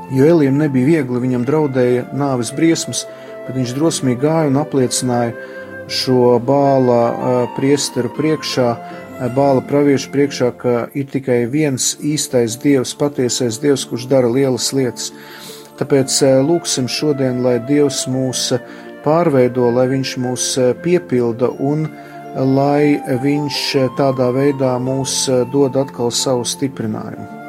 Jo 0.09 0.25
Elijam 0.25 0.57
nebija 0.57 0.89
viegli, 0.89 1.27
viņam 1.27 1.45
draudēja 1.45 2.09
nāves 2.17 2.49
briesmas, 2.57 3.05
bet 3.45 3.53
viņš 3.59 3.77
drosmīgi 3.77 4.25
gāja 4.25 4.49
un 4.49 4.57
apliecināja 4.65 5.61
šo 5.91 6.37
bāla 6.43 7.47
priesteru 7.55 8.11
priekšā, 8.15 8.69
bāla 9.35 9.63
praviešu 9.65 10.11
priekšā, 10.13 10.51
ka 10.57 10.75
ir 10.97 11.09
tikai 11.11 11.43
viens 11.49 11.93
īstais 12.01 12.57
dievs, 12.59 12.95
patiesais 12.97 13.59
dievs, 13.63 13.85
kurš 13.89 14.07
dara 14.11 14.31
lielas 14.31 14.71
lietas. 14.73 15.11
Tāpēc 15.79 16.15
lūksim 16.45 16.87
šodien, 16.87 17.41
lai 17.43 17.57
Dievs 17.67 18.03
mūs 18.07 18.51
pārveido, 19.05 19.71
lai 19.73 19.87
Viņš 19.91 20.15
mūs 20.21 20.49
piepilda 20.85 21.49
un 21.59 21.87
lai 22.55 22.99
Viņš 23.25 23.61
tādā 23.97 24.29
veidā 24.35 24.75
mūs 24.79 25.23
dod 25.53 25.79
atkal 25.81 26.13
savu 26.13 26.45
stiprinājumu. 26.45 27.42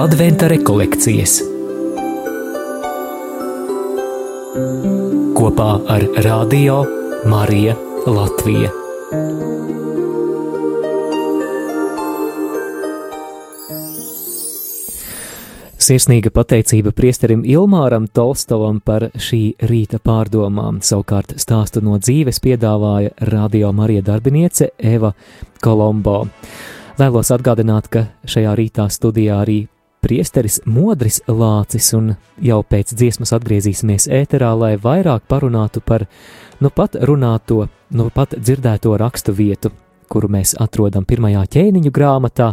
Adventa 0.00 0.48
rekolekcijas 0.48 1.34
kopā 5.36 5.66
ar 5.92 6.04
Radio 6.24 6.78
Marija 7.28 7.74
Latvija. 8.06 8.70
Sirsnīga 15.76 16.32
pateicība 16.32 16.94
priesterim 16.96 17.42
Ilmāram 17.44 18.06
Tolstovam 18.08 18.80
par 18.80 19.10
šī 19.12 19.42
rīta 19.68 20.00
pārdomām. 20.00 20.80
Savukārt 20.80 21.36
stāstu 21.36 21.84
no 21.84 21.98
dzīves 22.00 22.40
piedāvāja 22.40 23.12
radio 23.28 23.72
Marija 23.76 24.08
darbiniece 24.08 24.70
Eva 24.78 25.12
Kolombo. 25.60 26.22
Vēlos 26.96 27.32
atgādināt, 27.34 27.92
ka 27.92 28.06
šajā 28.28 28.56
rītā 28.56 28.88
studijā 28.92 29.42
arī 29.44 29.62
priesteris 30.02 30.60
Modris 30.66 31.20
Lācis, 31.30 31.92
un 31.96 32.14
jau 32.42 32.60
pēc 32.66 32.94
dziesmas 32.98 33.32
atgriezīsimies 33.36 34.08
ēterā, 34.10 34.50
lai 34.58 34.72
vairāk 34.80 35.28
parunātu 35.30 35.82
par 35.84 36.06
nu 36.60 36.70
pat 36.74 36.98
runāto, 37.08 37.66
nu 37.94 38.08
pat 38.14 38.34
dzirdēto 38.38 38.96
rakstu 38.98 39.34
vietu, 39.36 39.72
kuru 40.12 40.28
mēs 40.32 40.56
atrodam 40.60 41.06
pirmajā 41.08 41.44
ķēniņu 41.54 41.94
grāmatā, 41.94 42.52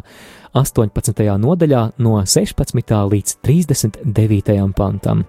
18. 0.58 1.26
nodaļā, 1.42 1.84
no 1.98 2.16
16. 2.22 2.96
līdz 3.14 3.38
39. 3.46 4.60
pantam. 4.78 5.26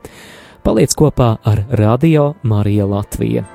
Paliec 0.65 0.95
kopā 0.97 1.35
ar 1.45 1.65
Radio 1.81 2.35
Marija 2.45 2.89
Latvija. 2.89 3.47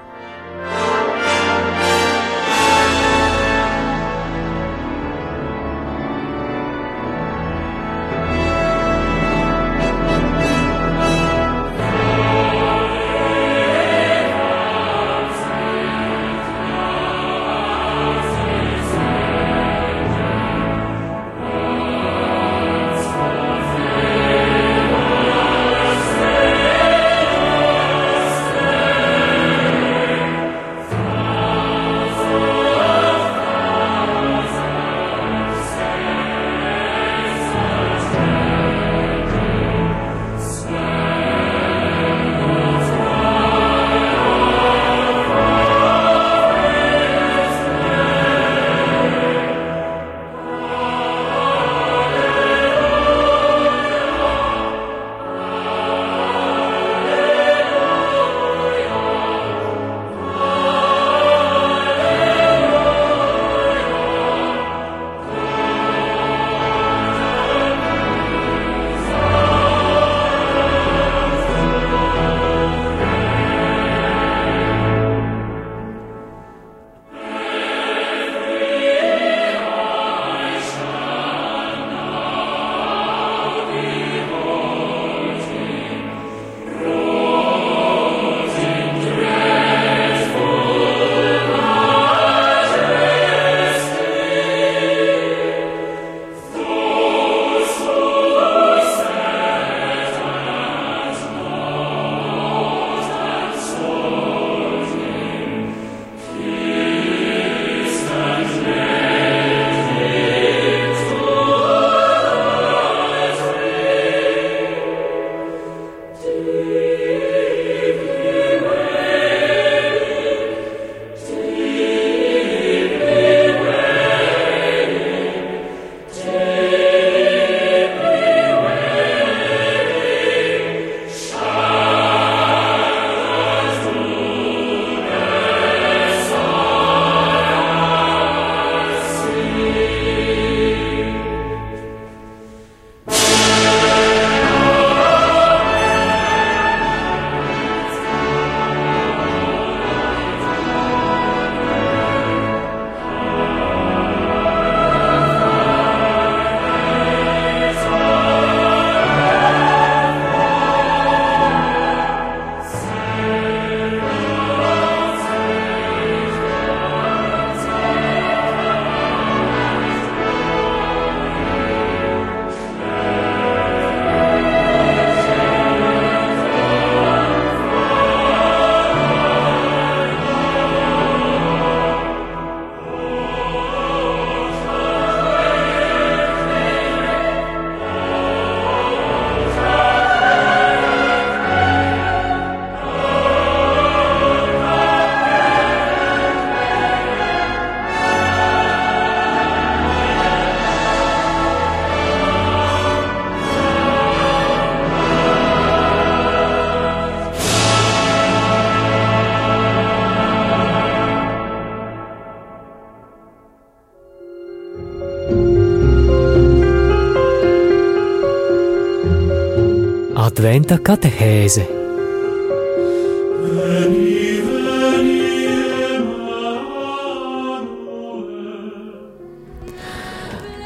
Adventa 220.56 220.78
katehēze. 220.80 221.63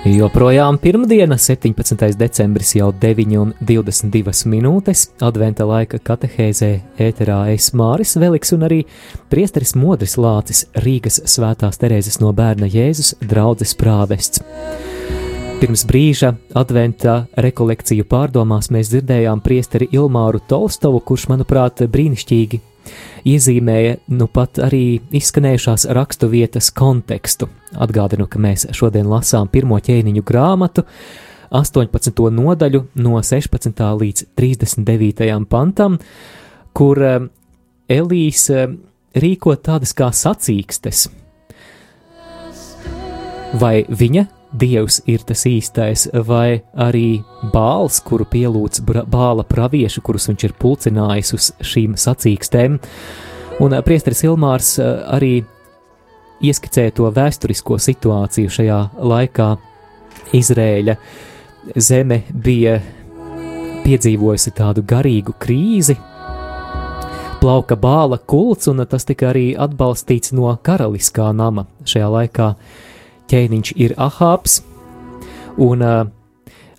Joprojām 0.05 0.77
pirmdiena, 0.77 1.39
17. 1.41 2.11
decembris, 2.19 2.75
jau 2.77 2.91
9,22 3.01 4.45
minūtes. 4.53 5.07
Adventa 5.25 5.65
laika 5.65 5.97
katehēzē 5.97 6.69
ēterā 7.07 7.39
es 7.55 7.71
Māris 7.73 8.13
Veliks 8.21 8.53
un 8.53 8.67
arī 8.69 8.83
priesteris 9.33 9.73
Modris 9.73 10.19
Lācis 10.21 10.67
Rīgas 10.85 11.17
svētās 11.25 11.81
Terēzes 11.81 12.21
no 12.21 12.29
bērna 12.37 12.69
Jēzus 12.69 13.15
draudzes 13.25 13.73
prāvests. 13.73 14.45
Pirms 15.59 15.81
brīža 15.83 16.29
adventa 16.55 17.25
rekolekciju 17.35 18.05
pārdomās 18.07 18.69
mēs 18.71 18.93
dzirdējām 18.93 19.41
priesteri 19.43 19.89
Ilmāru 19.91 20.39
Tolstovu, 20.47 21.01
kurš, 21.03 21.25
manuprāt, 21.27 21.81
brīnišķīgi 21.83 22.61
iezīmēja 23.27 23.97
nu 24.15 24.29
pat 24.31 24.61
arī 24.63 25.01
izskanējušās 25.19 25.89
rakstu 25.97 26.29
vietas 26.31 26.71
kontekstu. 26.71 27.49
Atgādinu, 27.75 28.29
ka 28.31 28.39
mēs 28.39 28.69
šodien 28.71 29.11
lasām 29.11 29.51
pirmo 29.51 29.81
ķēniņu 29.83 30.23
grāmatu, 30.23 30.85
18. 31.51 32.23
nodaļu 32.39 32.85
no 33.03 33.19
16. 33.19 33.83
līdz 33.99 34.29
39. 34.39 35.29
pantam, 35.51 35.99
kur 36.71 37.03
eh, 37.03 37.29
Elīs 37.99 38.47
eh, 38.55 38.79
rīko 39.11 39.59
tādas 39.59 39.91
kā 39.91 40.13
sacīkstes. 40.15 41.09
Vai 43.59 43.81
viņa 43.89 44.29
Dievs 44.49 45.03
ir 45.05 45.21
tas 45.29 45.43
īstais, 45.45 46.07
vai 46.25 46.63
arī 46.73 47.21
bāls, 47.53 47.99
kuru 48.01 48.25
pielūdz 48.25 48.81
bāla 49.05 49.45
praviešu, 49.45 50.01
kurus 50.01 50.25
viņš 50.31 50.45
ir 50.47 50.55
pulcinājis 50.57 51.33
uz 51.37 51.49
šīm 51.61 51.93
sacīkstēm. 51.93 52.79
Un 53.61 53.75
priesteris 53.85 54.23
Ilmārs 54.25 54.71
arī 54.81 55.43
ieskicēja 56.41 56.95
to 56.97 57.11
vēsturisko 57.13 57.77
situāciju 57.77 58.55
šajā 58.57 58.79
laikā. 58.97 59.51
Izrēļa 60.33 60.97
zeme 61.77 62.23
bija 62.33 62.79
piedzīvojusi 63.85 64.53
tādu 64.57 64.81
garīgu 64.85 65.33
krīzi, 65.41 65.95
plauka 67.39 67.77
bāla 67.79 68.17
kults, 68.17 68.67
un 68.71 68.81
tas 68.89 69.05
tika 69.07 69.29
arī 69.29 69.51
atbalstīts 69.57 70.33
no 70.33 70.51
karaliskā 70.63 71.29
nama 71.37 71.65
šajā 71.87 72.09
laikā 72.17 72.53
ķēniņš 73.29 73.73
ir 73.77 73.95
Ahāps, 73.97 74.61
un 75.59 75.83
uh, 75.85 76.05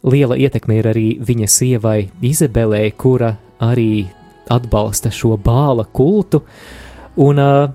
liela 0.03 0.39
ietekme 0.39 0.81
ir 0.81 0.91
arī 0.93 1.07
viņa 1.27 1.49
sievai 1.51 1.99
Izabelē, 2.25 2.83
kura 2.97 3.35
arī 3.61 4.07
atbalsta 4.51 5.13
šo 5.15 5.37
bāla 5.39 5.87
kultu. 5.93 6.43
Un, 7.21 7.39
uh, 7.39 7.71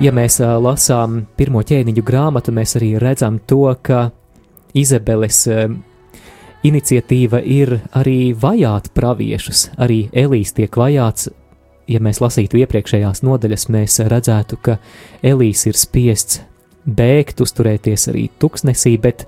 ja 0.00 0.14
mēs 0.16 0.40
uh, 0.42 0.56
lasām 0.62 1.24
pirmo 1.36 1.62
ķēniņu 1.62 2.04
grāmatu, 2.06 2.54
mēs 2.56 2.76
arī 2.80 2.96
redzam 2.98 3.40
to, 3.46 3.66
ka 3.82 4.08
Izabeles 4.74 5.44
uh, 5.50 5.66
iniciatīva 6.66 7.40
ir 7.44 7.78
arī 7.96 8.32
vajāt 8.36 8.90
praviešus, 8.96 9.70
arī 9.80 10.08
Elīs 10.12 10.54
tiek 10.56 10.76
vajāts. 10.76 11.30
Ja 11.90 11.98
mēs 11.98 12.20
lasītu 12.22 12.60
iepriekšējās 12.60 13.24
nodaļas, 13.26 13.66
mēs 13.74 13.98
redzētu, 14.06 14.60
ka 14.62 14.76
Elīs 15.26 15.64
ir 15.66 15.78
spiests 15.78 16.44
bēgt, 16.86 17.42
uzturēties 17.44 18.08
arī 18.12 18.28
tuksnesī, 18.40 18.96
bet 19.00 19.26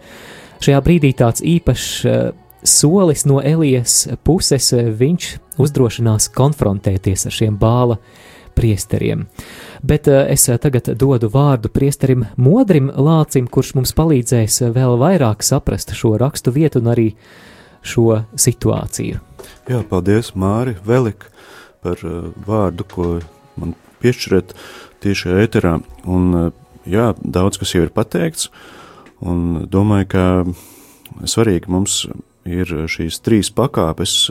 šajā 0.62 0.80
brīdī 0.84 1.12
tāds 1.18 1.44
īpašs 1.44 1.88
uh, 2.06 2.20
solis 2.62 3.26
no 3.28 3.40
Elijas 3.42 4.06
puses, 4.24 4.70
uh, 4.74 4.90
viņš 4.98 5.32
uzdrošinās 5.62 6.30
konfrontēties 6.34 7.26
ar 7.28 7.36
šiem 7.36 7.58
bāla 7.60 7.98
priesteriem. 8.56 9.26
Bet 9.82 10.08
uh, 10.10 10.22
es 10.30 10.48
tagad 10.62 10.92
dodu 10.98 11.30
vārdu 11.32 11.72
priesterim 11.72 12.26
Modrim 12.36 12.90
Lācim, 12.92 13.48
kurš 13.50 13.74
mums 13.78 13.94
palīdzēs 13.98 14.62
vēl 14.74 14.98
vairāk 15.00 15.44
saprast 15.46 15.94
šo 15.96 16.16
rakstu 16.20 16.54
vietu 16.54 16.82
un 16.82 16.92
arī 16.94 17.10
šo 17.82 18.22
situāciju. 18.38 19.18
Jā, 19.66 19.82
paldies, 19.90 20.32
Māri, 20.38 20.76
Velik, 20.86 21.26
par 21.82 21.98
vārdu, 22.46 22.86
ko 22.86 23.06
man 23.58 23.74
piešķirat 24.02 24.54
tieši 25.02 25.34
ēterā. 25.42 25.78
Un, 26.06 26.52
jā, 26.88 27.12
daudz 27.22 27.60
kas 27.60 27.74
jau 27.74 27.84
ir 27.86 27.92
pateikts, 27.94 28.50
un 29.22 29.64
domāju, 29.70 30.08
ka 30.12 31.26
svarīgi 31.28 31.70
mums 31.72 32.02
ir 32.48 32.72
šīs 32.90 33.20
trīs 33.22 33.52
pakāpes, 33.54 34.30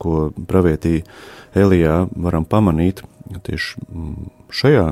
ko 0.00 0.30
pravietī 0.48 1.02
Elijā 1.54 2.04
varam 2.16 2.46
pamanīt 2.48 3.04
tieši 3.44 3.84
šajā 4.54 4.86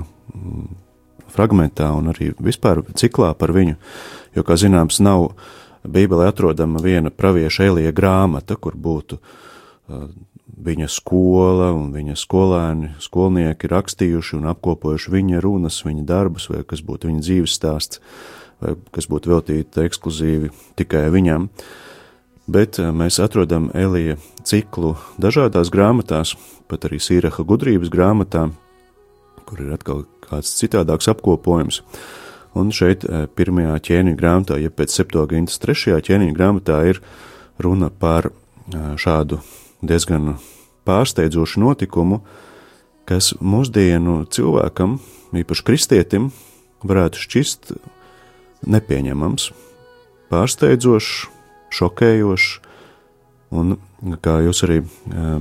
fragmentā 1.32 1.88
un 1.96 2.12
arī 2.12 2.32
vispār 2.42 2.82
ciklā 2.98 3.32
par 3.38 3.54
viņu, 3.56 3.78
jo, 4.36 4.44
kā 4.44 4.58
zināms, 4.60 5.00
nav 5.00 5.32
Bībelē 5.82 6.28
atrodama 6.30 6.82
viena 6.82 7.10
pravieša 7.10 7.70
Elija 7.72 7.92
grāmata, 7.96 8.56
kur 8.56 8.76
būtu 8.78 9.18
viņa 10.62 10.88
skola 10.90 11.70
un 11.76 11.90
viņa 11.94 12.16
skolēni, 12.18 12.92
skolnieki 13.02 13.70
rakstījuši 13.70 14.36
un 14.38 14.50
apkopojuši 14.52 15.12
viņa 15.12 15.42
runas, 15.44 15.82
viņa 15.86 16.04
darbus, 16.08 16.48
vai 16.52 16.62
kas 16.68 16.82
būtu 16.86 17.10
viņa 17.10 17.24
dzīves 17.24 17.56
stāsts, 17.58 18.02
vai 18.62 18.76
kas 18.94 19.08
būtu 19.10 19.32
veltīta 19.32 19.86
ekskluzīvi 19.86 20.52
tikai 20.78 21.08
viņam. 21.14 21.48
Bet 22.50 22.78
eh, 22.82 22.90
mēs 22.90 23.20
atrodam 23.22 23.70
Elija 23.74 24.16
ciklu 24.46 24.96
dažādās 25.22 25.70
grāmatās, 25.72 26.34
pat 26.70 26.88
arī 26.88 26.98
Sīraha 27.02 27.44
gudrības 27.46 27.92
grāmatā, 27.92 28.48
kur 29.46 29.62
ir 29.62 29.72
atkal 29.76 30.04
kāds 30.24 30.54
citādāks 30.58 31.10
apkopojums. 31.12 31.82
Un 32.58 32.72
šeit 32.74 33.06
eh, 33.06 33.26
pirmajā 33.30 33.78
ķēniņa 33.88 34.18
grāmatā, 34.18 34.58
ja 34.60 34.70
pēc 34.74 34.94
septogintas 34.98 35.62
trešajā 35.62 36.02
ķēniņa 36.08 36.38
grāmatā 36.38 36.82
ir 36.90 37.02
runa 37.62 37.90
par 37.90 38.30
eh, 38.32 38.94
šādu 38.98 39.40
diezgan 39.82 40.34
pārsteidzošu 40.88 41.62
notikumu, 41.62 42.20
kas 43.08 43.32
mūsdienu 43.40 44.22
cilvēkam, 44.32 44.98
īpaši 45.36 45.66
kristietim, 45.66 46.30
varētu 46.86 47.22
šķist 47.22 47.72
nepieņemams, 48.72 49.48
pārsteidzošs, 50.32 51.14
šokējošs. 51.72 52.52
Un, 53.52 53.74
kā 54.24 54.38
jūs 54.46 54.62
arī 54.64 54.78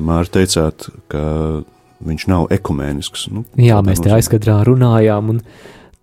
Mārta 0.04 0.42
teicāt, 0.42 0.90
ka 1.12 1.22
viņš 2.04 2.26
nav 2.28 2.50
ekumēnisks. 2.52 3.30
Nu, 3.32 3.46
jā, 3.62 3.78
mēs 3.86 4.02
te 4.04 4.12
aizkadrā 4.12 4.58
runājām, 4.68 5.36
un 5.36 5.40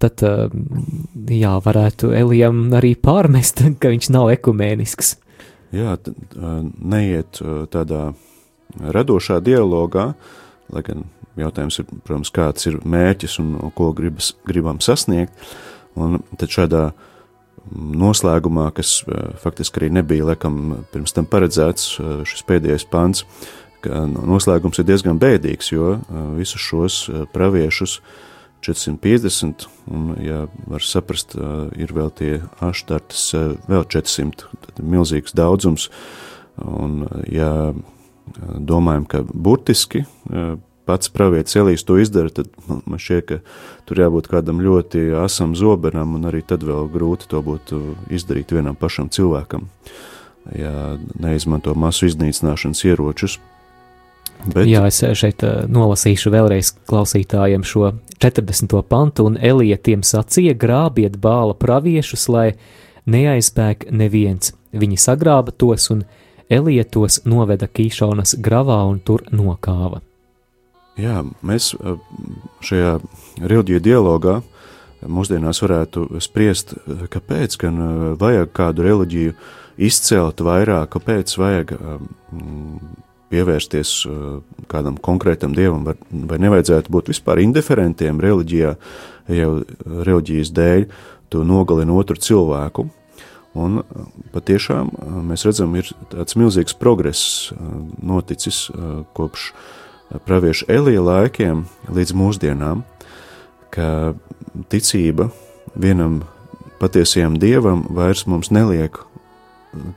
tad, 0.00 0.22
jā, 1.34 1.54
varētu 1.64 2.14
Elijam 2.16 2.68
arī 2.78 2.94
pārmest, 2.96 3.64
ka 3.80 3.92
viņš 3.92 4.10
nav 4.14 4.32
ekumēnisks. 4.38 5.16
Jā, 5.76 5.98
neiet 6.80 7.42
tādā 7.74 8.06
radošā 8.76 9.40
dialogā, 9.44 10.12
lai 10.72 10.82
gan 10.84 11.06
jautājums 11.38 11.80
ir, 11.80 11.88
protams, 12.04 12.32
kāds 12.34 12.68
ir 12.68 12.78
mērķis 12.84 13.38
un, 13.42 13.52
ko 13.76 13.92
gribas, 13.96 14.32
gribam 14.48 14.82
sasniegt, 14.84 15.34
un 15.98 16.20
tad 16.38 16.52
šādā 16.52 16.88
noslēgumā, 17.74 18.70
kas 18.76 19.00
eh, 19.04 19.32
faktiski 19.42 19.82
arī 19.82 19.90
nebija, 19.98 20.26
laikam, 20.30 20.84
pirms 20.92 21.14
tam 21.16 21.28
paredzēts 21.30 21.90
eh, 21.98 22.14
šis 22.28 22.46
pēdējais 22.48 22.86
pants, 22.90 23.24
ka 23.84 24.06
noslēgums 24.08 24.80
ir 24.80 24.88
diezgan 24.88 25.20
bēdīgs, 25.22 25.72
jo 25.74 25.98
eh, 25.98 26.22
visus 26.38 26.64
šos 26.64 27.02
praviešus 27.34 28.00
450, 28.66 29.68
un, 29.94 30.08
ja 30.18 30.40
var 30.66 30.82
saprast, 30.82 31.36
ir 31.78 31.92
vēl 31.94 32.08
tie 32.18 32.32
aštartas, 32.64 33.28
vēl 33.70 33.84
400, 33.86 34.48
tad 34.64 34.80
milzīgs 34.82 35.36
daudzums, 35.38 35.86
un, 36.58 37.04
ja 37.30 37.70
domājam, 38.58 39.06
ka 39.08 39.22
burtiski 39.28 40.04
pats 40.88 41.10
pravietis 41.12 41.58
Elīs 41.60 41.84
to 41.84 41.98
izdara, 42.00 42.32
tad 42.32 42.48
man 42.66 43.00
šķiet, 43.00 43.26
ka 43.28 43.40
tur 43.88 44.00
jābūt 44.00 44.30
kādam 44.32 44.62
ļoti 44.64 45.10
asam 45.20 45.52
zobenam, 45.58 46.16
un 46.16 46.30
arī 46.30 46.40
tad 46.48 46.64
vēl 46.64 46.88
grūti 46.92 47.28
to 47.28 47.42
būtu 47.44 47.82
izdarīt 48.14 48.54
vienam 48.56 48.78
pašam 48.78 49.10
cilvēkam, 49.12 49.68
ja 50.56 50.96
neizmanto 51.20 51.74
masu 51.76 52.08
iznīcināšanas 52.08 52.84
ieročus. 52.88 53.36
Bet... 54.46 54.68
Jā, 54.70 54.84
es 54.86 55.02
šeit 55.18 55.42
nolasīšu 55.68 56.30
vēlreiz 56.30 56.70
klausītājiem 56.88 57.64
šo 57.66 57.90
40. 58.22 58.76
pantu, 58.88 59.26
un 59.28 59.38
Elija 59.42 59.76
tiem 59.82 60.04
sacīja: 60.06 60.54
grābiet 60.54 61.18
bāla 61.18 61.56
praviešus, 61.58 62.28
lai 62.30 62.52
neaizbēg 63.10 63.88
neviens. 63.90 64.54
Viņi 64.72 65.00
sagrāba 65.00 65.50
tos 65.50 65.88
un 65.90 66.04
Elija 66.48 66.84
tos 66.84 67.20
noveda 67.28 67.68
Kīšonas 67.68 68.38
gravā 68.40 68.80
un 68.88 69.00
tur 69.04 69.26
nokāva. 69.32 70.00
Jā, 70.98 71.20
mēs 71.46 71.72
eh, 71.76 71.98
šajā 72.64 72.94
reliģiju 73.38 73.82
dialogā 73.84 74.38
mūsdienās 75.06 75.60
varētu 75.62 76.08
spriest, 76.24 76.74
eh, 76.74 77.04
kāpēc 77.12 77.58
gan 77.60 77.82
eh, 77.84 77.90
vajag 78.18 78.54
kādu 78.56 78.86
reliģiju 78.86 79.34
izcelt 79.78 80.40
vairāk, 80.42 80.88
kāpēc 80.96 81.36
vajag 81.38 81.76
pievērsties 83.30 83.92
kādam 84.66 84.96
konkrētam 84.98 85.52
dievam, 85.54 85.84
vai 85.86 86.38
nevajadzētu 86.42 86.90
būt 86.90 87.12
vispār 87.12 87.44
indiferentiem 87.44 88.18
reliģijā, 88.24 88.72
jau 89.36 89.50
reliģijas 89.86 90.50
dēļ, 90.56 90.86
tu 91.30 91.44
nogalini 91.46 91.94
otru 91.94 92.18
cilvēku. 92.18 92.88
Un 93.56 93.80
patiešām 94.34 94.90
mēs 95.28 95.46
redzam, 95.48 95.72
ir 95.78 95.88
tāds 96.12 96.36
milzīgs 96.38 96.76
progress 96.78 97.52
noticis 98.04 98.66
kopš 99.16 99.52
pravieša 100.28 100.68
Elija 100.72 101.02
laikiem 101.04 101.64
līdz 101.92 102.14
mūsdienām, 102.16 102.84
ka 103.72 104.14
ticība 104.72 105.30
vienam 105.74 106.22
patiesajam 106.78 107.38
dievam 107.40 107.86
vairs 107.90 108.26
mums 108.26 108.52
neliek 108.54 109.00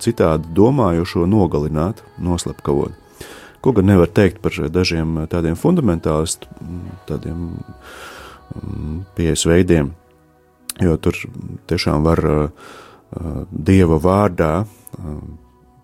citādi 0.02 0.52
domājošo 0.56 1.26
nogalināt, 1.30 2.02
noslepkavot. 2.20 2.96
Ko 3.62 3.74
gan 3.78 3.88
nevar 3.92 4.10
teikt 4.10 4.42
par 4.42 4.56
dažiem 4.74 5.28
tādiem 5.30 5.56
fundamentālistu, 5.60 6.50
tādiem 7.08 7.52
mm, 8.58 8.96
pieejas 9.16 9.46
veidiem, 9.46 9.94
jo 10.82 10.98
tur 10.98 11.18
tiešām 11.70 12.08
var 12.08 12.24
uh, 12.26 12.72
dieva 13.52 14.00
vārdā, 14.02 14.54
uh, 14.64 15.20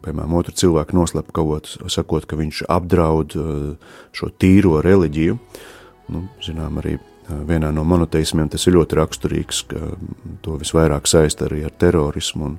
piemēram, 0.05 0.37
otru 0.39 0.55
cilvēku 0.55 0.95
noslepkavot, 0.95 1.73
sakot, 1.91 2.25
ka 2.29 2.39
viņš 2.39 2.63
apdraud 2.71 3.35
uh, 3.35 3.93
šo 4.15 4.31
tīro 4.39 4.79
reliģiju. 4.85 5.37
Nu, 6.07 6.23
zinām, 6.43 6.79
arī 6.79 6.95
vienā 7.27 7.71
no 7.75 7.83
monoteismiem 7.87 8.49
tas 8.51 8.67
ir 8.67 8.77
ļoti 8.77 8.99
raksturīgs, 8.99 9.63
ka 9.71 9.81
to 10.45 10.59
visvairāk 10.61 11.09
saista 11.09 11.47
arī 11.47 11.63
ar 11.67 11.73
terorismu 11.79 12.47
un, 12.47 12.53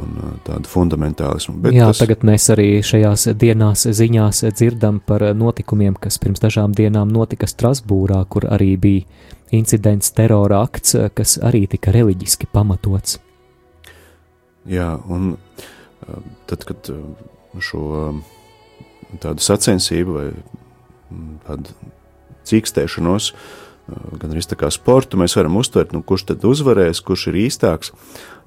un 0.00 0.38
tādu 0.46 0.70
fundamentālismu. 0.70 1.58
Bet 1.66 1.76
Jā, 1.76 1.90
tas... 1.90 2.00
tagad 2.00 2.24
mēs 2.26 2.48
arī 2.54 2.68
šajās 2.86 3.28
dienās 3.38 3.84
ziņās 4.00 4.44
dzirdam 4.56 5.02
par 5.04 5.26
notikumiem, 5.36 5.98
kas 6.00 6.16
pirms 6.22 6.40
dažām 6.42 6.76
dienām 6.76 7.12
notika 7.12 7.48
Strasbūrā, 7.50 8.22
kur 8.32 8.48
arī 8.48 8.74
bija 8.80 9.28
incidents, 9.52 10.14
terora 10.16 10.62
akts, 10.64 10.96
kas 11.12 11.36
arī 11.44 11.66
tika 11.68 11.92
reliģiski 11.92 12.48
pamatots. 12.52 13.20
Jā, 14.68 14.92
un 15.10 15.34
tad, 16.50 16.66
kad 16.68 16.90
šo 17.62 17.82
tādu 19.22 19.44
sacensību 19.44 20.14
vai 20.16 20.28
tādu 21.46 21.74
cīkstēšanos, 22.48 23.32
gan 24.22 24.32
arī 24.32 24.42
tā 24.46 24.58
kā 24.58 24.70
sportu, 24.72 25.18
mēs 25.20 25.36
varam 25.36 25.58
uztvert, 25.60 25.92
nu, 25.94 26.02
kurš 26.06 26.28
tad 26.30 26.46
uzvarēs, 26.48 27.02
kurš 27.04 27.28
ir 27.32 27.40
īstāks, 27.44 27.92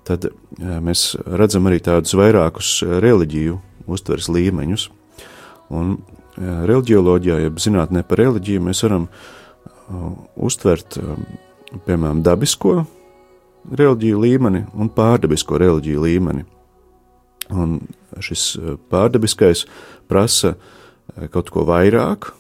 tad 0.08 0.30
mēs 0.58 1.14
redzam 1.26 1.68
arī 1.70 1.82
tādus 1.84 2.16
vairākus 2.18 2.80
reliģiju 3.04 3.60
uztveres 3.92 4.30
līmeņus. 4.32 4.90
Un 5.76 5.98
reliģioloģijā, 6.38 7.40
ja 7.46 7.54
zinātnē 7.62 8.04
par 8.08 8.22
reliģiju, 8.24 8.64
mēs 8.66 8.84
varam 8.86 9.10
uztvert, 10.36 10.98
piemēram, 11.86 12.24
dabisko 12.26 12.84
reliģiju 13.72 14.22
līmeni 14.22 14.66
un 14.74 14.90
pārdabisko 14.94 15.60
reliģiju 15.62 16.06
līmeni. 16.06 16.46
Un 17.54 17.78
šis 18.24 18.56
pārdabiskais 18.90 19.66
prasa 20.10 20.56
kaut 21.32 21.52
ko 21.54 21.66
vairāk, 21.68 22.32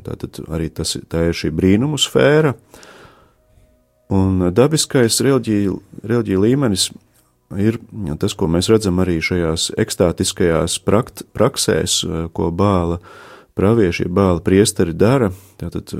Tātad 0.00 0.40
arī 0.52 0.70
tas, 0.72 0.94
tā 1.10 1.28
ir 1.28 1.36
šī 1.36 1.50
brīnumu 1.54 2.00
sfēra. 2.00 2.54
Un 4.12 4.48
dabiskais 4.52 5.20
reliģija, 5.24 5.74
reliģija 6.04 6.40
līmenis 6.40 6.88
ir 7.60 7.78
tas, 8.20 8.36
ko 8.36 8.48
mēs 8.48 8.70
redzam 8.72 9.00
arī 9.04 9.18
šajās 9.24 9.70
ekstātiskajās 9.80 10.78
prakt, 10.84 11.24
praksēs, 11.36 12.02
ko 12.36 12.50
bāla 12.56 13.00
pravieši, 13.56 14.08
bāla 14.08 14.40
priesteri 14.44 14.96
dara. 14.96 15.30
Tātad 15.60 15.92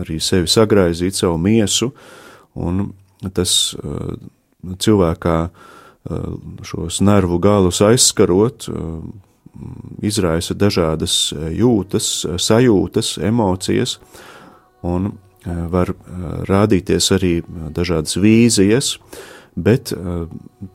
arī 0.00 0.20
sevi 0.20 0.50
sagraizīt 0.52 1.16
savu 1.16 1.40
miesu, 1.40 1.92
un 2.56 2.90
tas 3.36 3.74
cilvēkā 4.84 5.38
šos 6.66 7.00
nervu 7.02 7.38
galus 7.42 7.80
aizskarot, 7.82 8.68
izraisa 10.04 10.54
dažādas 10.54 11.32
jūtas, 11.56 12.26
sajūtas, 12.42 13.16
emocijas, 13.24 13.96
un 14.86 15.14
var 15.46 15.92
rādīties 16.50 17.10
arī 17.16 17.32
dažādas 17.74 18.18
vīzijas, 18.20 18.96
bet 19.56 19.94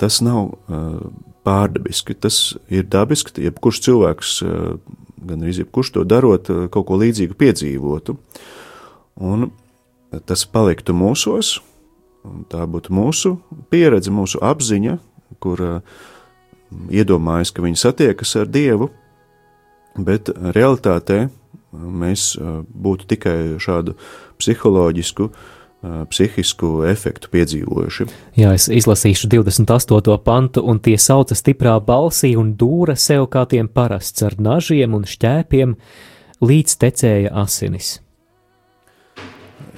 tas 0.02 0.22
nav 0.26 0.56
pārdabiski. 1.46 2.16
Tas 2.18 2.42
ir 2.74 2.88
dabiski, 2.90 3.46
jebkurš 3.46 3.82
cilvēks, 3.88 4.36
gan 5.22 5.44
arī 5.44 5.62
jebkurš 5.62 5.96
to 5.98 6.06
darot, 6.08 6.50
kaut 6.74 6.88
ko 6.90 7.00
līdzīgu 7.02 7.38
piedzīvotu. 7.38 8.18
Un 9.22 9.52
tas 10.26 10.46
paliktu 10.50 10.96
mūsos, 10.98 11.60
tā 12.52 12.66
būtu 12.70 12.94
mūsu 12.94 13.36
pieredze, 13.74 14.14
mūsu 14.14 14.42
apziņa, 14.46 14.98
kur 15.42 15.62
uh, 15.66 16.02
iedomājas, 16.92 17.52
ka 17.54 17.64
viņi 17.64 17.80
satiekas 17.80 18.36
ar 18.40 18.50
Dievu, 18.52 18.90
bet 20.00 20.32
realitātē 20.56 21.26
mēs 21.72 22.36
būtu 22.40 23.08
tikai 23.12 23.38
šādu 23.62 23.96
psiholoģisku, 24.40 25.30
psihisku 26.12 26.70
efektu 26.86 27.32
piedzīvojuši. 27.34 28.06
Jā, 28.38 28.52
es 28.54 28.68
izlasīšu 28.70 29.32
28. 29.32 30.18
pantu, 30.22 30.62
un 30.62 30.80
tie 30.84 30.98
sauca 31.02 31.36
stiprā 31.38 31.80
balsī 31.82 32.36
un 32.38 32.54
dūra 32.60 32.96
sev 33.00 33.26
kā 33.34 33.48
tiem 33.50 33.72
parasts 33.72 34.22
ar 34.28 34.38
nažiem 34.38 34.94
un 34.94 35.08
šķēpiem, 35.10 35.76
līdz 36.46 36.78
tecēja 36.86 37.34
asinis. 37.42 37.96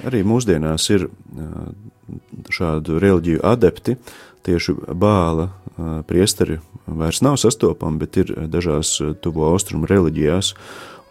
Arī 0.04 0.20
mūsdienās 0.28 0.90
ir 0.92 1.08
šādu 2.52 2.98
reliģiju 3.02 3.42
adepti, 3.46 3.96
tieši 4.44 4.76
bāla 4.92 5.48
priesteri 6.08 6.58
vairs 6.86 7.22
nav 7.24 7.38
sastopami, 7.40 8.02
bet 8.02 8.18
ir 8.20 8.34
dažās 8.50 8.98
tuvo 9.24 9.48
austrumu 9.50 9.88
reliģijās 9.90 10.52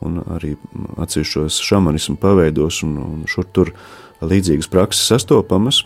un 0.03 0.19
arī 0.35 0.53
atsevišķos 0.99 1.59
šamanismu 1.63 2.17
paveidos 2.21 2.81
un, 2.85 2.97
un 3.01 3.27
šur 3.29 3.47
tur 3.55 3.73
līdzīgas 4.23 4.69
prakses 4.71 5.07
sastopamas. 5.11 5.83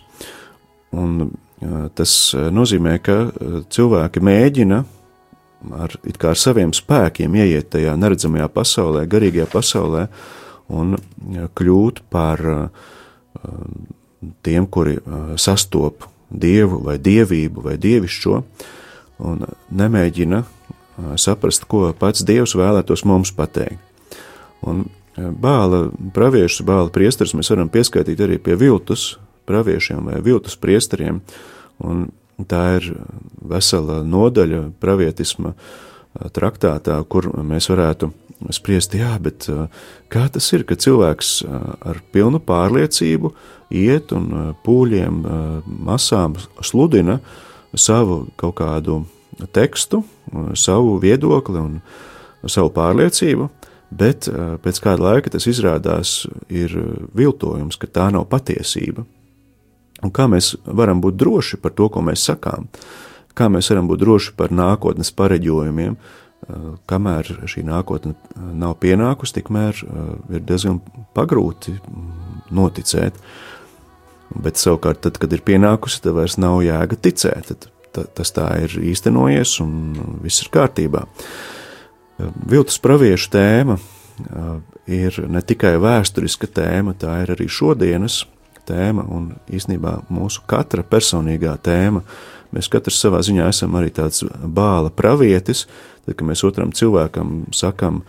Un 0.94 1.30
tas 1.98 2.12
nozīmē, 2.34 2.98
ka 3.02 3.18
cilvēki 3.72 4.22
mēģina 4.24 4.82
ar, 5.78 5.94
ar 6.30 6.38
saviem 6.38 6.72
spēkiem 6.76 7.34
ieiet 7.40 7.70
tajā 7.74 7.96
neredzamajā 7.98 8.48
pasaulē, 8.54 9.06
garīgajā 9.10 9.48
pasaulē 9.52 10.06
un 10.78 10.98
kļūt 11.58 12.04
par 12.12 12.44
tiem, 14.42 14.66
kuri 14.66 14.98
sastop 15.40 16.06
dievu 16.28 16.82
vai 16.84 16.98
dievību 17.00 17.64
vai 17.64 17.76
dievišķo, 17.80 18.42
un 19.28 19.44
nemēģina 19.74 20.42
saprast, 21.18 21.66
ko 21.70 21.88
pats 21.98 22.24
dievs 22.26 22.56
vēlētos 22.58 23.04
mums 23.06 23.32
pateikt. 23.34 23.82
Un 24.66 24.86
bāla 25.16 25.88
praviešus, 26.14 26.66
bāla 26.66 26.90
priesteris 26.94 27.34
mēs 27.38 27.50
varam 27.52 27.70
pieskaitīt 27.70 28.20
arī 28.22 28.38
pie 28.42 28.58
viltus 28.58 29.12
praviešiem 29.48 30.10
vai 30.10 30.22
viltus 30.22 30.58
priesteriem, 30.60 31.22
un 31.82 32.08
tā 32.50 32.64
ir 32.78 32.92
vesela 33.38 34.02
nodaļa 34.06 34.68
pravietisma 34.82 35.54
traktātā, 36.34 36.98
kur 37.08 37.30
mēs 37.46 37.70
varētu 37.70 38.10
spriest, 38.54 38.94
jā, 38.94 39.10
bet 39.22 39.48
kā 40.12 40.24
tas 40.32 40.46
ir, 40.54 40.64
ka 40.68 40.78
cilvēks 40.78 41.32
ar 41.48 42.00
pilnu 42.14 42.40
pārliecību 42.44 43.32
iet 43.74 44.12
un 44.16 44.54
pūļiem, 44.64 45.22
masām 45.66 46.36
sludina 46.64 47.18
savu 47.74 48.26
kaut 48.40 48.58
kādu 48.62 49.02
tekstu, 49.54 50.02
savu 50.58 50.96
viedokli 51.02 51.60
un 51.60 51.80
savu 52.48 52.70
pārliecību, 52.74 53.48
bet 53.90 54.28
pēc 54.64 54.80
kāda 54.84 55.10
laika 55.10 55.32
tas 55.34 55.48
izrādās 55.50 56.22
ir 56.48 56.74
viltojums, 57.16 57.78
ka 57.80 57.90
tā 57.90 58.08
nav 58.14 58.28
patiesība. 58.30 59.04
Un 60.04 60.14
kā 60.14 60.28
mēs 60.30 60.52
varam 60.62 61.00
būt 61.02 61.18
droši 61.18 61.58
par 61.58 61.74
to, 61.74 61.88
ko 61.90 62.04
mēs 62.06 62.28
sakām? 62.28 62.68
Kā 63.34 63.48
mēs 63.50 63.70
varam 63.72 63.88
būt 63.90 64.02
droši 64.02 64.34
par 64.38 64.54
nākotnes 64.54 65.10
pareģojumiem, 65.18 65.96
kamēr 66.88 67.28
šī 67.50 67.64
nākotne 67.68 68.14
nav 68.56 68.78
pienākusi, 68.82 69.38
tikmēr 69.40 69.82
ir 70.32 70.44
diezgan 70.48 70.80
pagrūti 71.16 71.76
noticēt. 72.54 73.18
Bet 74.28 74.60
savukārt, 74.60 75.00
tad, 75.04 75.18
kad 75.20 75.32
ir 75.32 75.44
pienākusi, 75.44 76.02
tad 76.04 76.16
vairs 76.18 76.36
nav 76.40 76.60
jēga 76.64 76.98
ticēt. 77.00 77.52
Tad, 77.52 77.68
tad, 77.96 78.10
tas 78.18 78.32
tā 78.36 78.48
ir 78.64 78.74
īstenojies 78.90 79.54
un 79.64 79.70
viss 80.24 80.44
ir 80.44 80.50
kārtībā. 80.52 81.04
Viltus 82.50 82.80
praviešu 82.82 83.30
tēma 83.32 83.78
ir 84.90 85.20
ne 85.30 85.42
tikai 85.44 85.76
vēsturiska 85.80 86.50
tēma, 86.58 86.96
tā 86.98 87.20
ir 87.22 87.32
arī 87.36 87.46
šodienas 87.48 88.24
tēma 88.68 89.04
un 89.14 89.30
īstenībā 89.54 89.94
mūsu 90.12 90.42
katra 90.48 90.84
personīgā 90.84 91.54
tēma. 91.64 92.02
Mēs 92.54 92.70
katrs 92.72 93.00
savā 93.00 93.20
ziņā 93.24 93.48
esam 93.52 93.76
arī 93.78 93.92
tāds 93.94 94.24
bāla 94.24 94.92
pravietis, 94.94 95.66
tad, 96.08 96.16
kad 96.16 96.28
mēs 96.28 96.44
otram 96.48 96.72
cilvēkam 96.72 97.44
sakam, 97.54 98.02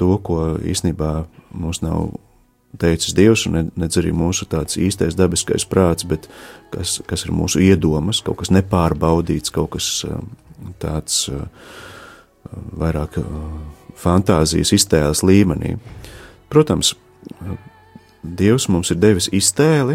to, 0.00 0.16
ko 0.24 0.56
īstenībā 0.64 1.12
mums 1.54 1.82
nav 1.84 2.16
teicis 2.78 3.14
Dievs, 3.16 3.46
un 3.48 3.54
ne, 3.56 3.62
nedz 3.78 4.00
arī 4.00 4.10
mūsu 4.16 4.48
tāds 4.50 4.76
īstais 4.80 5.16
dabiskais 5.16 5.64
prāts, 5.68 6.06
bet 6.08 6.26
kas, 6.72 6.98
kas 7.08 7.24
ir 7.24 7.32
mūsu 7.36 7.62
iedomas, 7.64 8.20
kaut 8.24 8.40
kas 8.42 8.52
nepārbaudīts, 8.52 9.52
kaut 9.54 9.76
kas 9.76 10.02
tāds 10.82 11.28
vairāk 12.78 13.20
fantāzijas 13.98 14.74
iztēles 14.76 15.24
līmenī. 15.26 15.76
Protams, 16.52 16.94
Dievs 18.18 18.66
mums 18.68 18.90
ir 18.90 18.98
devis 18.98 19.28
iztēli, 19.32 19.94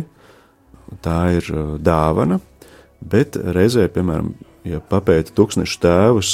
tā 1.04 1.17
ir 1.36 1.48
dāvana, 1.84 2.39
bet 3.04 3.36
reizē, 3.36 3.89
piemēram, 3.91 4.32
ja 4.67 4.80
papēta 4.80 5.34
tūkstnešu 5.36 5.82
tēvus 5.84 6.32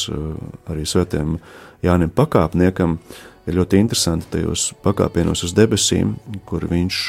arī 0.69 0.85
svētiem 0.87 1.37
Jānim 1.85 2.11
Pakāpniekam, 2.11 2.97
ir 3.49 3.57
ļoti 3.57 3.79
interesanti 3.81 4.29
tajos 4.35 4.69
pakāpienos 4.83 5.43
uz 5.47 5.55
debesīm, 5.57 6.13
kur 6.45 6.67
viņš, 6.69 7.01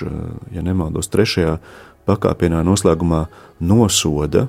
ja 0.55 0.65
nemaldos, 0.65 1.11
trešajā 1.13 1.59
pakāpienā 2.09 2.63
noslēgumā 2.67 3.27
nosoda 3.61 4.49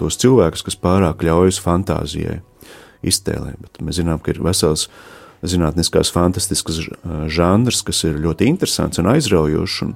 tos 0.00 0.18
cilvēkus, 0.20 0.64
kas 0.66 0.76
pārāk 0.80 1.24
ļaujas 1.24 1.60
fantāzijai, 1.64 2.40
iztēlē. 3.06 3.54
Bet 3.62 3.80
mēs 3.84 4.00
zinām, 4.00 4.20
ka 4.20 4.32
ir 4.32 4.42
vesels 4.44 4.88
zinātniskās 5.46 6.10
fantastiskas 6.12 6.80
žanrs, 7.30 7.82
kas 7.86 8.02
ir 8.08 8.18
ļoti 8.22 8.48
interesants 8.50 8.98
un 8.98 9.10
aizraujošs, 9.12 9.82
un 9.84 9.94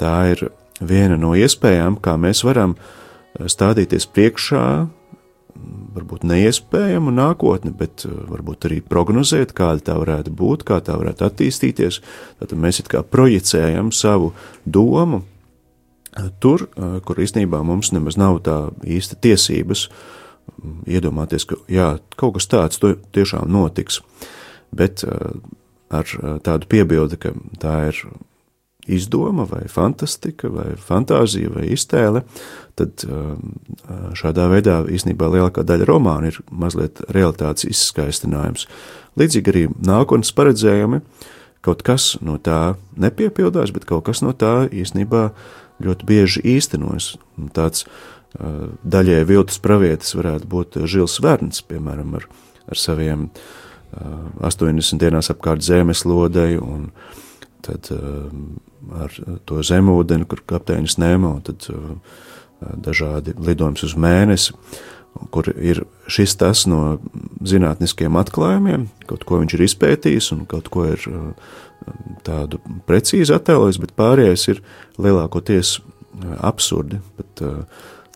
tā 0.00 0.16
ir 0.34 0.44
viena 0.82 1.16
no 1.20 1.32
iespējām, 1.38 1.96
kā 2.02 2.18
mēs 2.20 2.42
varam 2.44 2.76
stādīties 3.40 4.06
priekšā 4.12 4.64
varbūt 5.92 6.24
neiespējamu 6.24 7.12
nākotni, 7.14 7.72
bet 7.76 8.06
uh, 8.06 8.14
varbūt 8.30 8.68
arī 8.68 8.80
prognozēt, 8.84 9.52
kāda 9.56 9.84
tā 9.90 9.98
varētu 10.00 10.32
būt, 10.36 10.64
kā 10.68 10.80
tā 10.84 10.96
varētu 11.00 11.26
attīstīties. 11.28 12.00
Tad 12.40 12.56
mēs 12.56 12.82
it 12.82 12.88
kā 12.92 13.02
projicējam 13.04 13.92
savu 13.92 14.32
domu 14.64 15.22
uh, 15.22 16.30
tur, 16.40 16.68
kur 17.06 17.20
īstenībā 17.20 17.62
mums 17.66 17.92
nemaz 17.92 18.18
nav 18.20 18.40
tā 18.48 18.56
īsta 18.84 19.18
tiesības 19.20 19.86
um, 19.90 20.80
iedomāties, 20.88 21.46
ka 21.48 21.60
jā, 21.72 21.94
kaut 22.16 22.38
kas 22.38 22.48
tāds 22.48 22.80
tiešām 22.80 23.48
notiks. 23.52 24.00
Bet 24.72 25.04
ar 25.92 26.08
tādu 26.40 26.68
piebildi, 26.72 27.18
ka 27.20 27.34
tā 27.60 27.74
ir 27.90 27.98
izdoma, 28.86 29.46
vai 29.46 29.66
fantastika, 29.70 30.50
vai 30.50 30.72
fantāzija, 30.78 31.52
vai 31.54 31.68
iztēle, 31.74 32.24
tad 32.78 33.04
um, 33.06 33.52
šādā 34.18 34.48
veidā 34.50 34.80
īstenībā 34.90 35.28
lielākā 35.30 35.64
daļa 35.66 35.86
romāna 35.88 36.32
ir 36.32 36.40
mazliet 36.50 37.02
realitātes 37.14 37.68
izskaistinājums. 37.68 38.66
Līdzīgi 39.20 39.52
arī 39.52 39.64
nākotnes 39.86 40.32
paredzējumi, 40.34 41.02
kaut 41.62 41.84
kas 41.86 42.16
no 42.24 42.38
tā 42.42 42.74
nepiepildās, 42.98 43.70
bet 43.74 43.86
kaut 43.86 44.08
kas 44.08 44.22
no 44.24 44.34
tā 44.34 44.66
īstenībā 44.72 45.28
ļoti 45.82 46.08
bieži 46.08 46.44
īstenojas. 46.56 47.14
Tāds 47.54 47.86
uh, 47.86 48.72
daļai 48.82 49.22
viltus 49.30 49.62
pravietis 49.62 50.16
varētu 50.18 50.50
būt 50.50 50.82
Žils 50.90 51.20
Verns, 51.22 51.62
piemēram, 51.68 52.16
ar, 52.18 52.26
ar 52.66 52.80
saviem 52.80 53.28
80 53.92 54.96
uh, 54.96 55.02
dienās 55.04 55.30
apkārt 55.30 55.62
zemes 55.62 56.06
lodei 56.08 56.56
un 56.58 56.88
tad 57.62 57.90
um, 57.94 58.56
ar 58.98 59.14
to 59.48 59.62
zemūdeni, 59.64 60.26
kur 60.28 60.42
kapteinis 60.48 60.98
Nemo, 61.00 61.36
tad 61.46 61.66
uh, 61.72 61.94
dažādi 62.60 63.34
lidojums 63.38 63.84
uz 63.86 63.94
mēnesi, 63.98 64.54
kur 65.34 65.50
ir 65.52 65.82
šis 66.10 66.34
tas 66.40 66.64
no 66.70 66.98
zinātniskiem 67.46 68.16
atklājumiem, 68.20 68.88
kaut 69.10 69.26
ko 69.28 69.42
viņš 69.42 69.56
ir 69.56 69.66
izpētījis 69.68 70.32
un 70.36 70.44
kaut 70.50 70.70
ko 70.72 70.86
ir 70.92 71.08
uh, 71.10 71.32
tādu 72.26 72.62
precīzi 72.88 73.34
attēlojis, 73.36 73.80
bet 73.82 73.96
pārējais 73.98 74.48
ir 74.54 74.62
lielākoties 75.02 75.78
uh, 75.80 76.36
absurdi. 76.52 77.02
Bet, 77.18 77.46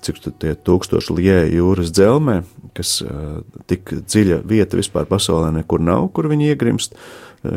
cik 0.07 0.21
tie 0.39 0.53
tūkstoši 0.55 1.15
lieji 1.17 1.57
jūras 1.57 1.89
dzelmē, 1.91 2.37
kas 2.77 3.01
tik 3.67 3.91
dziļa 4.07 4.43
vieta 4.47 4.79
vispār 4.79 5.09
pasaulē 5.09 5.49
nekur 5.57 5.83
nav, 5.83 6.05
kur 6.15 6.29
viņi 6.31 6.53
iegrimst, 6.53 6.95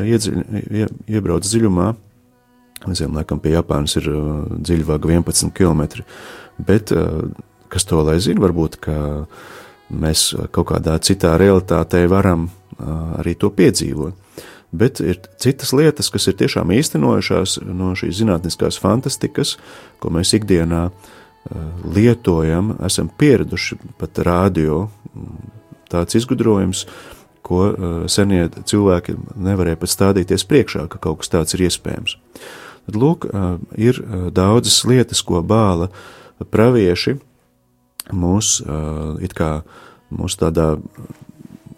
iedziļ, 0.04 0.38
ie, 0.70 0.86
iebrauc 1.10 1.46
dziļumā, 1.46 1.90
Mēs 2.88 3.02
laikam 3.04 3.40
pie 3.44 3.50
Japānas 3.52 3.92
ir 4.00 4.06
dziļvāga 4.08 5.10
11 5.12 5.52
km. 5.52 5.82
Bet, 6.64 6.92
uh, 6.96 7.26
kas 7.68 7.84
to 7.84 8.00
lai 8.06 8.16
zina, 8.24 8.40
varbūt, 8.40 8.80
mēs 9.90 10.30
kaut 10.54 10.70
kādā 10.72 10.96
citā 11.04 11.34
realitātē 11.40 12.06
varam 12.10 12.48
arī 13.20 13.36
to 13.38 13.50
piedzīvot. 13.52 14.16
Bet 14.70 15.00
ir 15.02 15.18
citas 15.42 15.72
lietas, 15.74 16.08
kas 16.14 16.28
ir 16.30 16.36
tiešām 16.38 16.70
īstenojušās 16.72 17.58
no 17.66 17.92
šīs 17.98 18.20
zinātniskās 18.22 18.78
fantastikas, 18.80 19.56
ko 19.98 20.12
mēs 20.14 20.32
ikdienā 20.38 20.88
lietojam, 21.90 22.76
esam 22.86 23.10
pieraduši 23.18 23.80
pat 23.98 24.22
rādio. 24.24 24.84
Tāds 25.90 26.14
izgudrojums, 26.20 26.84
ko 27.50 27.66
senie 28.06 28.46
cilvēki 28.46 29.16
nevarēja 29.34 29.80
pat 29.82 29.90
stādīties 29.90 30.46
priekšā, 30.46 30.86
ka 30.92 31.02
kaut 31.02 31.24
kas 31.24 31.32
tāds 31.32 31.56
ir 31.56 31.66
iespējams. 31.66 32.14
Tad, 32.86 32.96
lūk, 32.96 33.26
ir 33.74 33.98
daudzas 34.34 34.84
lietas, 34.86 35.24
ko 35.26 35.42
bāla 35.42 35.90
pravieši 36.54 37.18
mūs, 38.14 38.60
it 39.22 39.34
kā 39.36 39.50
mūsu 40.14 40.40
tādā 40.40 40.68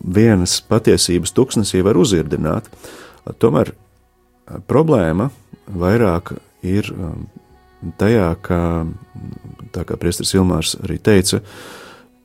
vienas 0.02 0.58
patiesības 0.66 1.32
tuksnesī 1.37 1.82
var 1.85 1.98
uzirdināt. 2.00 2.68
Tomēr 3.42 3.72
problēma 4.68 5.30
vairāk 5.66 6.35
ir 6.66 6.88
tajā, 7.98 8.28
ka, 8.44 8.61
tā 9.74 9.85
kā 9.88 9.98
priestris 9.98 10.35
Ilmārs 10.37 10.76
arī 10.82 10.98
teica, 11.02 11.42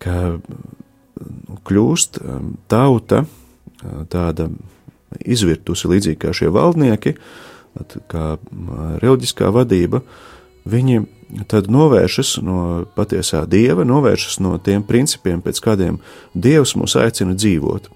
ka 0.04 0.38
kļūst 1.68 2.22
tauta 2.70 3.26
tāda 4.12 4.50
izvirtusi 5.26 5.90
līdzīgi 5.92 6.20
kā 6.22 6.34
šie 6.36 6.50
valdnieki, 6.54 7.16
kā 8.12 8.26
reliģiskā 9.04 9.52
vadība, 9.54 10.02
viņi 10.68 11.04
tad 11.52 11.70
novēršas 11.72 12.38
no 12.44 12.86
patiesā 12.98 13.44
dieva, 13.50 13.86
novēršas 13.88 14.40
no 14.44 14.56
tiem 14.64 14.84
principiem, 14.88 15.42
pēc 15.44 15.62
kādiem 15.64 16.00
dievs 16.34 16.76
mūs 16.80 16.98
aicina 17.00 17.36
dzīvot. 17.38 17.92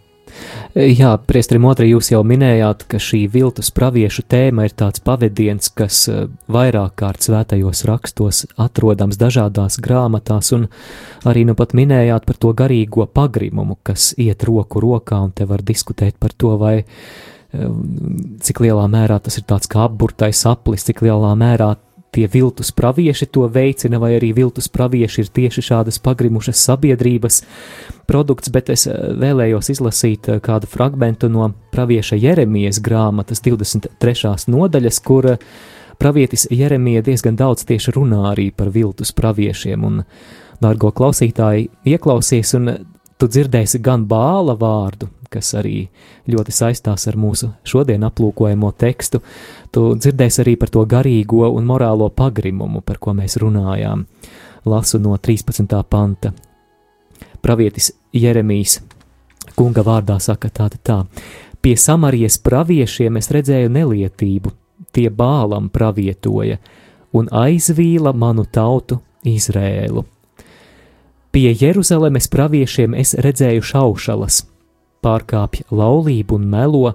Jā, 0.72 1.18
priestrim 1.28 1.66
otrī 1.68 1.90
jūs 1.90 2.14
jau 2.14 2.22
minējāt, 2.24 2.86
ka 2.88 3.00
šī 3.02 3.26
viltus 3.34 3.74
praviešu 3.76 4.24
tēma 4.32 4.70
ir 4.70 4.76
tāds 4.80 5.04
pavadiens, 5.04 5.68
kas 5.76 6.06
vairāk 6.52 6.94
kārt 7.02 7.28
svētajos 7.28 7.84
rakstos 7.90 8.46
atrodams 8.56 9.20
dažādās 9.20 9.82
grāmatās, 9.84 10.54
un 10.56 10.70
arī 11.28 11.44
nu 11.50 11.58
pat 11.60 11.76
minējāt 11.76 12.24
par 12.30 12.40
to 12.40 12.54
garīgo 12.56 13.04
pagrimumu, 13.04 13.82
kas 13.84 14.14
iet 14.16 14.48
roku 14.48 14.80
rokā, 14.80 15.20
un 15.20 15.36
te 15.36 15.50
var 15.50 15.60
diskutēt 15.60 16.16
par 16.24 16.32
to, 16.40 16.56
vai 16.62 16.78
uh, 16.80 16.88
cik 17.52 18.62
lielā 18.64 18.86
mērā 18.92 19.20
tas 19.24 19.38
ir 19.40 19.46
tāds 19.50 19.70
kā 19.72 19.86
apburtais 19.90 20.46
aplis, 20.48 20.86
cik 20.88 21.04
lielā 21.04 21.34
mērā 21.36 21.74
tie 22.12 22.28
viltus 22.28 22.72
pravieši 22.76 23.26
to 23.32 23.48
veicina, 23.48 24.00
vai 24.00 24.16
arī 24.18 24.34
viltus 24.36 24.68
pravieši 24.68 25.24
ir 25.24 25.32
tieši 25.32 25.64
šādas 25.70 26.00
pagrimušas 26.04 26.60
sabiedrības 26.68 27.42
produkts, 28.08 28.52
bet 28.52 28.70
es 28.74 28.88
vēlējos 28.88 29.72
izlasīt 29.72 30.28
kādu 30.44 30.68
fragmentu 30.68 31.30
no 31.32 31.52
pravieša 31.72 32.20
Jeremijas 32.20 32.82
grāmatas 32.84 33.44
23. 33.46 34.36
nodaļas, 34.52 35.00
kur 35.08 35.38
pravietis 36.02 36.48
Jeremija 36.52 37.04
diezgan 37.06 37.40
daudz 37.40 37.64
tieši 37.70 37.96
runā 37.96 38.26
arī 38.34 38.50
par 38.52 38.74
viltus 38.76 39.14
praviešiem, 39.16 39.88
un, 39.88 40.04
dārgo 40.62 40.92
klausītāji, 40.92 41.70
ieklausies, 41.88 42.54
un 42.60 42.76
tu 43.18 43.30
dzirdēsi 43.30 43.80
gan 43.84 44.04
bāla 44.10 44.58
vārdu, 44.60 45.08
kas 45.32 45.54
arī 45.56 45.86
ļoti 46.28 46.54
saistās 46.54 47.08
ar 47.08 47.16
mūsu 47.20 47.54
šodien 47.68 48.04
aplūkojamo 48.04 48.72
tekstu, 48.76 49.22
tu 49.72 49.94
dzirdēsi 49.96 50.44
arī 50.44 50.58
par 50.60 50.72
to 50.74 50.84
garīgo 50.86 51.48
un 51.56 51.68
morālo 51.70 52.10
pagrimumu, 52.12 52.84
par 52.84 53.00
ko 53.00 53.16
mēs 53.16 53.40
runājām. 53.42 54.06
Lasu 54.66 55.00
no 55.00 55.16
13. 55.18 55.66
panta. 55.90 56.34
Pravietis 57.42 57.94
Jeremijs 58.14 58.82
kunga 59.56 59.84
vārdā 59.88 60.20
saka 60.20 60.52
tāda 60.54 60.78
tā: 60.84 61.00
Pie 61.62 61.76
Samarijas 61.78 62.38
praviešiem 62.38 63.18
es 63.18 63.32
redzēju 63.32 63.72
nelietību, 63.72 64.52
tie 64.92 65.10
bālam 65.10 65.70
pravietoja 65.70 66.60
un 67.14 67.28
aizvīla 67.32 68.14
manu 68.14 68.46
tautu 68.46 69.00
Izrēlu. 69.28 70.06
Pie 71.32 71.52
Jeruzalemes 71.56 72.28
praviešiem 72.28 72.96
es 73.00 73.14
redzēju 73.16 73.64
šaušalas, 73.64 74.42
pārkāpj 75.04 75.66
laulību 75.72 76.38
un 76.38 76.48
melo 76.52 76.94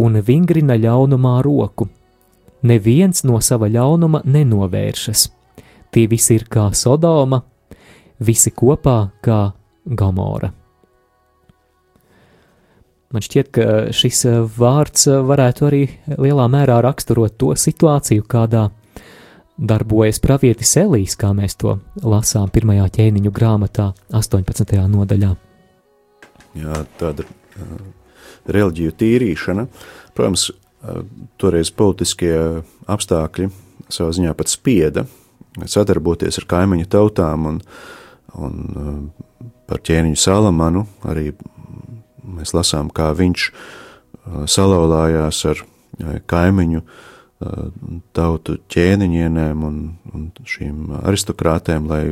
un 0.00 0.18
vingrina 0.24 0.76
ļaunumā 0.80 1.36
roku. 1.44 1.88
Neviens 2.62 3.24
no 3.26 3.40
sava 3.42 3.68
ļaunuma 3.72 4.22
nenovēršas. 4.24 5.28
Tie 5.92 6.06
visi 6.08 6.38
ir 6.38 6.46
kā 6.48 6.70
Sodoma, 6.72 7.42
visi 8.22 8.52
kopā 8.54 8.98
kā 9.24 9.44
Gamora. 9.84 10.52
Man 13.12 13.20
šķiet, 13.20 13.48
ka 13.52 13.64
šis 13.92 14.22
vārds 14.56 15.04
varētu 15.28 15.66
arī 15.68 15.82
lielā 16.16 16.46
mērā 16.48 16.78
raksturot 16.80 17.34
to 17.36 17.50
situāciju, 17.60 18.24
kādā 18.24 18.70
darbojas 19.58 20.22
pravietis 20.22 20.72
Elīs, 20.80 21.18
kā 21.20 21.34
mēs 21.36 21.58
to 21.60 21.76
lasām 22.00 22.48
pirmajā 22.54 22.88
ķēniņu 22.96 23.34
grāmatā, 23.36 23.90
18. 24.16 24.78
nodaļā. 24.94 25.34
Jā, 26.56 26.80
tāda 27.00 27.26
reliģiju 28.48 28.94
tīrīšana. 28.98 29.66
Protams, 30.16 30.48
uh, 30.50 31.02
toreiz 31.40 31.72
politiskie 31.74 32.34
apstākļi 32.90 33.50
savā 33.92 34.14
ziņā 34.16 34.34
pat 34.38 34.52
spieda 34.52 35.06
sadarboties 35.68 36.38
ar 36.40 36.48
kaimiņu 36.48 36.88
tautām 36.92 37.48
un, 37.50 37.60
un 38.40 38.54
uh, 38.72 39.46
par 39.68 39.82
ķēniņu 39.84 40.18
Salamanu 40.20 40.86
arī 41.08 41.30
mēs 42.22 42.54
lasām, 42.56 42.90
kā 42.94 43.10
viņš 43.16 43.48
salauzājās 44.46 45.40
ar 45.50 45.62
kaimiņu 46.30 46.82
tautu 48.16 48.56
ķēniņienēm 48.72 49.64
un, 49.66 49.76
un 50.14 50.26
šīm 50.48 50.92
aristokrātēm, 51.02 51.88
lai 51.90 52.02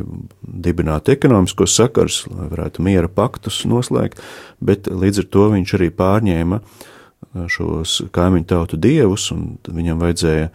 dibinātu 0.41 1.13
ekonomiskos 1.15 1.75
sakars, 1.77 2.23
lai 2.31 2.49
varētu 2.51 2.85
miera 2.85 3.11
paktus 3.11 3.61
noslēgt, 3.69 4.21
bet 4.63 4.89
līdz 4.91 5.23
ar 5.23 5.29
to 5.35 5.47
viņš 5.55 5.75
arī 5.77 5.89
pārņēma 5.95 6.61
šos 7.51 8.01
kaimiņu 8.15 8.47
tautu 8.49 8.79
dievus, 8.81 9.29
un 9.35 9.55
viņam 9.67 10.01
vajadzēja 10.01 10.49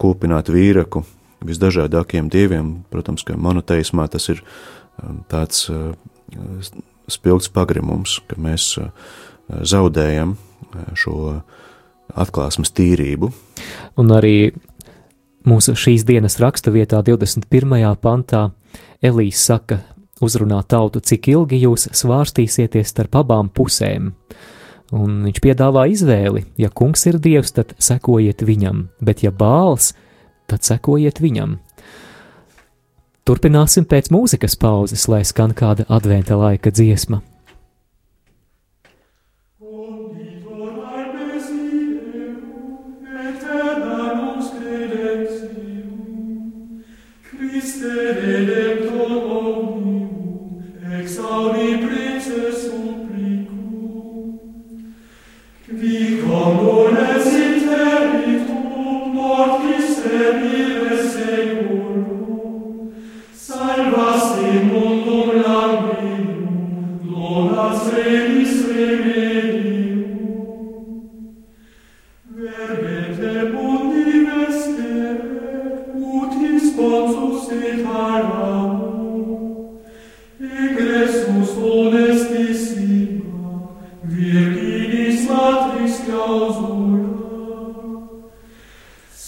kūpināt 0.00 0.50
vīraku 0.52 1.04
visdažādākiem 1.44 2.30
dieviem. 2.32 2.74
Protams, 2.92 3.24
ka 3.26 3.36
monoteismā 3.40 4.06
tas 4.12 4.28
ir 4.32 4.42
tāds 5.32 5.66
spilgts 7.10 7.52
pagrimums, 7.52 8.18
ka 8.28 8.38
mēs 8.40 8.74
zaudējam 9.48 10.36
šo 10.98 11.42
atklāsmes 12.12 12.72
tīrību. 12.74 13.30
Un 14.00 14.12
arī 14.14 14.52
mūsu 15.48 15.76
šīs 15.78 16.06
dienas 16.08 16.38
raksturvietā, 16.42 17.02
21. 17.06 17.96
pantā, 18.02 18.48
Elīs 19.04 19.42
saka, 19.44 19.82
uzrunā 20.24 20.62
tautu, 20.68 21.02
cik 21.04 21.28
ilgi 21.34 21.60
jūs 21.64 21.90
svārstīsieties 21.92 22.94
starp 22.94 23.18
abām 23.20 23.50
pusēm. 23.52 24.12
Un 24.94 25.20
viņš 25.26 25.40
piedāvā 25.42 25.86
izvēli, 25.90 26.44
ja 26.60 26.70
kungs 26.70 27.06
ir 27.10 27.18
dievs, 27.18 27.54
tad 27.56 27.74
sekojiet 27.82 28.44
viņam, 28.46 28.88
bet 29.02 29.24
ja 29.24 29.32
bāls, 29.34 29.92
tad 30.50 30.64
sekojiet 30.66 31.20
viņam. 31.24 31.58
Turpināsim 33.24 33.86
pēc 33.88 34.10
mūzikas 34.12 34.56
pauzes, 34.60 35.06
lai 35.08 35.22
skan 35.24 35.54
kāda 35.56 35.86
adventa 35.88 36.36
laika 36.36 36.70
dziesma. 36.70 37.22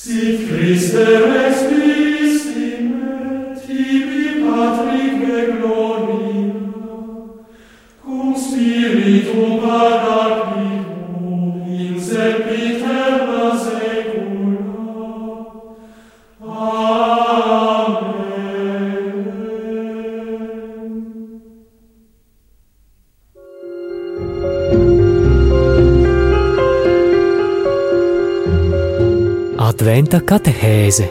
Si 0.06 0.46
Christe 0.46 1.02
respis 1.02 2.46
in 2.54 2.94
me, 2.94 3.58
tibi 3.58 4.38
Patric 4.38 5.18
gloria, 5.58 6.54
cum 8.04 8.36
spiritum 8.38 9.58
parat, 9.58 10.05
Adventa 30.06 30.20
katehēze. 30.22 31.04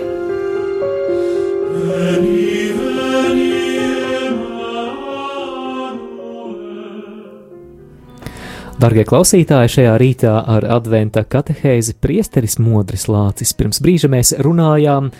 Darbie 8.79 9.03
klausītāji, 9.03 9.73
šajā 9.73 9.97
rītā 9.99 10.37
ar 10.47 10.67
adventa 10.77 11.25
katehēzi 11.27 11.97
priesteris 11.99 12.55
Modris 12.63 13.09
Lācis. 13.11 13.51
Pirms 13.59 13.83
brīža 13.83 14.07
mēs 14.15 14.31
runājām 14.39 15.11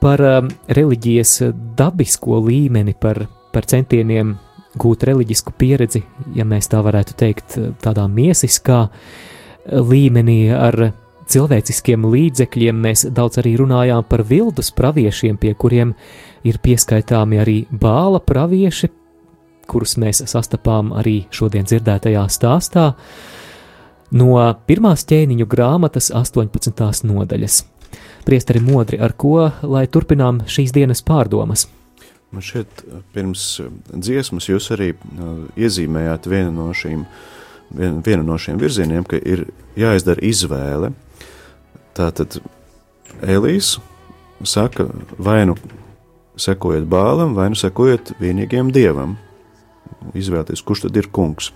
par 0.00 0.24
um, 0.30 0.48
reliģijas 0.72 1.34
dabisko 1.76 2.40
līmeni, 2.48 2.96
par, 2.96 3.26
par 3.52 3.68
centieniem 3.68 4.38
gūt 4.80 5.04
reliģisku 5.10 5.52
pieredzi, 5.60 6.00
ja 6.32 6.48
mēs 6.48 6.72
tā 6.72 6.80
varētu 6.80 7.20
teikt, 7.20 7.60
tādā 7.84 8.08
miesiskā 8.08 8.86
līmenī 9.68 10.40
ar 10.56 10.86
cilvēciskiem 11.32 12.06
līdzekļiem. 12.12 12.80
Mēs 12.86 13.06
daudz 13.14 13.40
arī 13.42 13.54
runājām 13.60 14.04
par 14.08 14.24
vildus 14.28 14.72
praviešiem, 14.76 15.38
pie 15.40 15.54
kuriem 15.54 15.94
ir 16.46 16.58
pieskaitāmi 16.62 17.40
arī 17.42 17.58
bāla 17.70 18.20
pravieši, 18.22 18.90
kurus 19.70 19.96
mēs 20.00 20.24
sastapām 20.30 20.92
arī 20.96 21.22
šodien 21.32 21.68
dzirdētajā 21.68 22.24
stāstā 22.32 22.92
no 24.12 24.38
pirmās 24.68 25.06
ķēniņu 25.08 25.46
grāmatas 25.48 26.10
18. 26.14 27.06
nodaļas. 27.08 27.62
Priesteri 28.26 28.60
modri, 28.62 29.00
ar 29.02 29.14
ko 29.18 29.50
lai 29.66 29.86
turpinām 29.90 30.44
šīs 30.46 30.74
dienas 30.74 31.02
pārdomas? 31.04 31.66
Man 32.32 32.44
šeit 32.44 32.84
pirms 33.12 33.60
dziesmas 33.92 34.46
jūs 34.48 34.70
arī 34.72 34.92
uh, 34.94 35.32
iezīmējāt 35.58 36.28
vienu 36.32 36.52
no 36.54 36.70
šīm, 36.76 37.02
vien, 37.76 37.98
vienu 38.04 38.24
no 38.24 38.38
šiem 38.40 38.60
virzieniem, 38.60 39.04
ka 39.04 39.20
ir 39.20 39.44
jāizdara 39.76 40.22
izvēle. 40.24 40.92
Tātad 41.96 42.38
Elīs 43.22 43.76
saka, 44.48 44.88
vai 45.18 45.42
nu 45.46 45.56
sekojiet 46.40 46.86
bālam, 46.90 47.36
vai 47.36 47.50
nu 47.52 47.58
sekojiet 47.58 48.14
vienīgajam 48.20 48.72
dievam. 48.74 49.16
Izvēlēties, 50.18 50.64
kurš 50.66 50.86
tad 50.86 50.96
ir 50.98 51.10
kungs. 51.14 51.52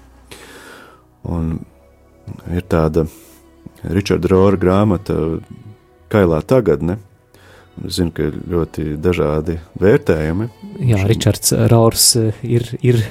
Un 1.27 1.57
ir 2.53 2.67
tāda 2.71 3.07
Richarda 3.83 4.31
Rora 4.31 4.61
grāmata, 4.61 5.17
Kailā 6.13 6.43
tagadne. 6.47 7.01
Es 7.85 7.99
zinu, 7.99 8.13
ka 8.15 8.29
ir 8.31 8.37
ļoti 8.49 8.95
dažādi 9.03 9.59
vērtējumi. 9.83 10.47
Jā, 10.87 11.03
Ričards 11.09 11.53
Rors 11.73 12.13
ir, 12.47 12.71
ir 12.81 13.03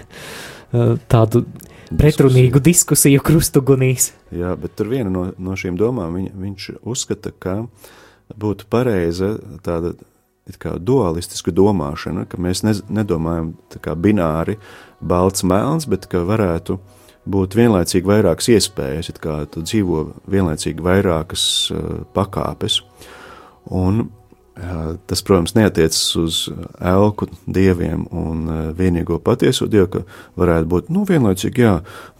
tādu 1.12 1.44
pretrunīgu 1.92 2.62
diskusiju 2.64 3.22
krustugunīs. 3.26 4.12
Jā, 4.36 4.56
bet 4.60 4.76
tur 4.80 4.90
viena 4.94 5.12
no, 5.12 5.28
no 5.38 5.56
šīm 5.60 5.78
domām 5.80 6.18
viņ, 6.18 6.28
viņš 6.42 6.68
uzskata, 6.82 7.32
ka 7.32 7.62
būtu 8.34 8.68
pareiza 8.72 9.36
tāda 9.66 9.94
kā 10.62 10.76
dualistiska 10.78 11.54
domāšana, 11.56 12.28
ka 12.30 12.38
mēs 12.42 12.62
ne, 12.66 12.76
nedomājam 13.02 13.56
kā 13.82 13.96
bināri 13.98 14.60
balts 15.02 15.46
melns, 15.48 15.88
bet 15.90 16.06
ka 16.10 16.22
varētu 16.26 16.78
būt 17.26 17.58
vienlaicīgi 17.58 18.06
vairākas 18.06 18.52
iespējas, 18.54 19.10
kā 19.22 19.40
dzīvo 19.56 20.04
vienlaicīgi 20.30 20.86
vairākas 20.86 21.46
uh, 21.74 22.04
pakāpes. 22.14 22.84
Un 23.74 24.06
Tas, 24.56 25.20
protams, 25.20 25.52
neatiecas 25.52 26.00
uz 26.16 26.36
elku 26.80 27.28
dieviem 27.44 28.06
un 28.16 28.46
vienīgo 28.78 29.18
patieso 29.20 29.68
dievu, 29.68 29.90
ka 29.92 30.02
varētu 30.40 30.70
būt, 30.72 30.92
nu, 30.96 31.02
vienlaicīgi, 31.10 31.66
jā, 31.66 31.74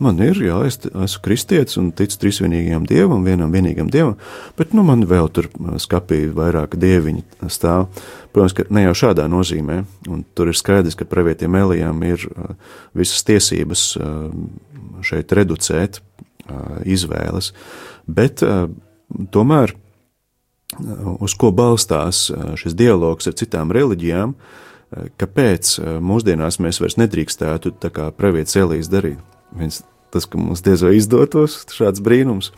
man 0.04 0.20
ir, 0.20 0.42
jā, 0.44 0.58
es 0.68 0.82
esmu 0.84 1.24
kristietis 1.24 1.80
un 1.80 1.94
ticu 1.96 2.20
trīsvienīgajam 2.26 2.88
dievam, 2.92 3.24
vienam 3.24 3.56
vienīgam 3.56 3.88
dievam, 3.92 4.18
bet, 4.60 4.76
nu, 4.76 4.84
man 4.84 5.06
vēl 5.08 5.32
tur 5.32 5.48
skapī 5.80 6.26
vairāk 6.36 6.76
dieviņi 6.82 7.24
stāv. 7.56 7.88
Protams, 8.36 8.58
ka 8.58 8.68
ne 8.76 8.84
jau 8.90 8.98
šādā 9.06 9.30
nozīmē, 9.32 9.80
un 10.12 10.28
tur 10.36 10.52
ir 10.52 10.60
skaidrs, 10.60 11.00
ka 11.00 11.08
pravietiem 11.08 11.56
Elijam 11.56 12.04
ir 12.04 12.28
visas 12.92 13.24
tiesības 13.24 13.86
šeit 15.08 15.32
reducēt 15.40 16.02
izvēles. 16.84 17.54
Bet 18.12 18.44
tomēr 19.32 19.78
uz 21.22 21.36
ko 21.38 21.52
balstās 21.56 22.28
šis 22.60 22.76
dialogs 22.78 23.30
ar 23.30 23.36
citām 23.38 23.74
reliģijām, 23.76 24.34
kāpēc 25.20 25.76
mūsdienās 26.04 26.60
mēs 26.64 26.82
vairs 26.82 26.98
nedrīkstētu 27.02 27.76
tā 27.84 27.92
kā 27.94 28.10
pravietis 28.16 28.58
Elijas 28.60 28.90
darīt. 28.92 29.22
Viens, 29.56 29.84
tas, 30.14 30.28
ka 30.28 30.40
mums 30.42 30.64
diez 30.66 30.84
vai 30.86 30.96
izdotos 30.98 31.62
šāds 31.76 32.04
brīnums, 32.04 32.52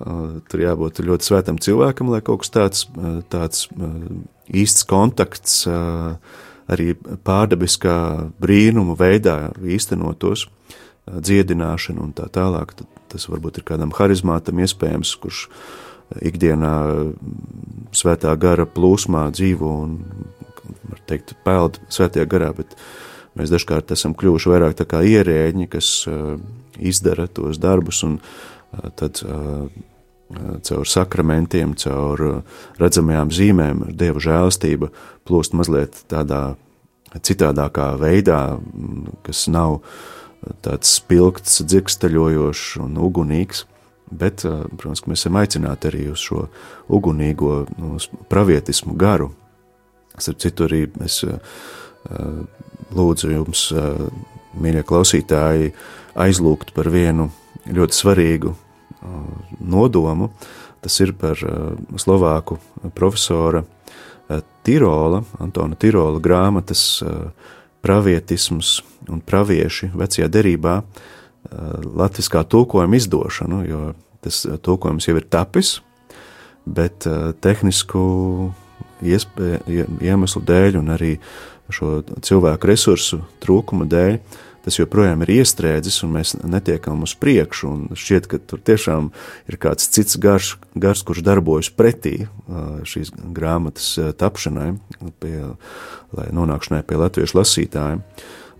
tur 0.00 0.62
jābūt 0.62 1.02
ļoti 1.04 1.26
svētam 1.26 1.58
cilvēkam, 1.60 2.12
lai 2.12 2.22
kaut 2.24 2.44
kas 2.44 2.54
tāds, 2.54 2.86
tāds 3.32 3.66
īsts 4.48 4.86
kontakts 4.88 5.66
arī 6.70 6.94
pārdabiskā 7.26 7.96
brīnuma 8.40 8.94
veidā 8.98 9.50
īstenotos, 9.58 10.46
dziedināšana 11.10 12.04
un 12.04 12.12
tā 12.14 12.28
tālāk. 12.30 12.76
Tas 13.10 13.26
varbūt 13.26 13.58
ir 13.58 13.66
kādam 13.66 13.90
harizmātam 13.96 14.62
iespējams, 14.62 15.16
kurš 15.18 15.48
ikdienā 16.18 16.74
svētā 17.96 18.34
gara 18.40 18.66
plūsmā 18.66 19.28
dzīvo 19.34 19.70
un, 19.84 19.98
var 20.90 21.02
teikt, 21.10 21.36
peld 21.46 21.78
svētajā 21.92 22.26
garā, 22.30 22.50
bet 22.56 22.74
mēs 23.38 23.52
dažkārt 23.52 23.92
esam 23.94 24.16
kļuvuši 24.18 24.52
vairāk 24.52 24.78
tā 24.78 24.86
kā 24.90 25.02
ierēģi, 25.06 25.68
kas 25.70 25.92
izdara 26.80 27.28
tos 27.30 27.60
darbus 27.62 28.02
un 28.06 28.18
tad 28.98 29.22
caur 30.66 30.86
sakramentiem, 30.86 31.74
caur 31.78 32.42
redzamajām 32.78 33.32
zīmēm, 33.34 33.84
Dieva 33.98 34.22
žēlastība 34.22 34.90
plūst 35.26 35.56
mazliet 35.58 36.04
tādā 36.10 36.54
citādākā 37.18 37.92
veidā, 37.98 38.60
kas 39.26 39.48
nav 39.50 39.80
tāds 40.64 40.94
spilgts, 41.00 41.60
dzirksteļojošs 41.66 42.78
un 42.84 42.96
ugunīgs. 43.02 43.66
Bet, 44.10 44.42
protams, 44.42 45.04
mēs 45.06 45.22
esam 45.22 45.38
aicināti 45.38 45.86
arī 45.90 46.06
uz 46.10 46.18
šo 46.18 46.48
ugunīgo, 46.90 47.66
nu, 47.78 47.94
uz 48.00 48.08
pravietismu 48.30 48.96
garu. 48.98 49.30
Starp 50.18 50.40
citu, 50.42 50.66
arī 50.66 50.80
es 51.06 51.20
lūdzu 52.96 53.30
jums, 53.30 53.68
mīļie 54.58 54.82
klausītāji, 54.88 55.70
aizlūgt 56.18 56.74
par 56.74 56.90
vienu 56.90 57.28
ļoti 57.70 57.96
svarīgu 57.96 58.54
nodomu. 59.60 60.32
Tas 60.80 60.96
ir 61.04 61.12
par 61.14 61.38
Slovāku 62.00 62.58
profesora 62.96 63.62
Tirola, 64.66 65.22
Antona 65.38 65.78
Tirola 65.78 66.18
grāmatas 66.22 67.02
pravietisms 67.84 68.80
un 69.08 69.22
pravieši 69.24 69.90
vecajā 69.94 70.28
derībā 70.28 70.80
latviskā 71.50 72.44
tulkojuma 72.44 72.98
izdošanu, 72.98 73.62
jo 73.68 73.80
tas 74.24 74.42
tulkojums 74.62 75.08
jau 75.08 75.16
ir 75.16 75.26
tapis, 75.32 75.78
bet 76.68 77.06
tehnisku 77.40 78.02
iespēju, 79.00 79.86
iemeslu 80.04 80.44
dēļ 80.44 80.78
un 80.82 80.92
arī 80.92 81.14
šo 81.72 82.00
cilvēku 82.26 82.68
resursu 82.68 83.22
trūkuma 83.42 83.88
dēļ 83.88 84.18
tas 84.64 84.76
joprojām 84.76 85.22
ir 85.24 85.32
iestrēdzis, 85.38 86.02
un 86.04 86.14
mēs 86.18 86.34
netiekam 86.44 87.04
uz 87.06 87.14
priekšu. 87.16 87.70
Šķiet, 87.96 88.28
ka 88.30 88.40
tur 88.44 88.60
tiešām 88.64 89.10
ir 89.48 89.58
kāds 89.60 89.88
cits 89.92 90.18
gars, 90.20 90.54
gars 90.76 91.00
kurš 91.06 91.22
darbojas 91.24 91.70
pretī 91.72 92.26
šīs 92.84 93.14
grāmatas 93.36 93.94
tapšanai, 94.20 94.74
pie, 95.22 95.36
lai 96.16 96.28
nonākšanai 96.36 96.82
pie 96.86 97.00
latviešu 97.00 97.40
lasītājiem. 97.40 98.04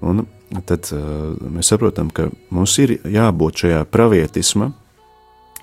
Un 0.00 0.24
tad 0.66 0.88
mēs 0.90 1.70
saprotam, 1.70 2.08
ka 2.10 2.28
mums 2.50 2.74
ir 2.82 2.96
jābūt 3.06 3.64
šajā 3.64 3.84
pravietisma 3.92 4.72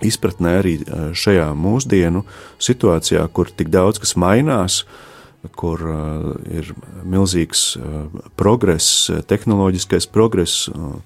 izpratnē 0.06 0.54
arī 0.62 0.74
šajā 1.18 1.50
mūsdienu 1.58 2.24
situācijā, 2.62 3.26
kur 3.34 3.50
tik 3.52 3.72
daudz 3.74 4.00
kas 4.00 4.14
mainās, 4.20 4.84
uh, 4.84 5.08
kur 5.56 5.82
uh, 5.82 6.36
ir 6.52 6.72
milzīgs 7.08 7.76
uh, 7.78 8.06
progress, 8.40 9.10
tehnoloģiskais 9.30 10.10
progress, 10.12 10.68
uh, 10.72 10.98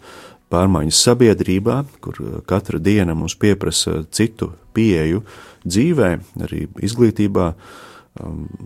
pārmaiņas 0.52 1.04
sabiedrībā, 1.08 1.82
kur 2.04 2.20
uh, 2.22 2.40
katra 2.48 2.80
diena 2.80 3.16
mums 3.18 3.36
pieprasa 3.40 4.02
citu 4.12 4.54
pieeju 4.76 5.24
dzīvē, 5.68 6.12
arī 6.48 6.66
izglītībā. 6.82 7.52
Um, 7.52 7.90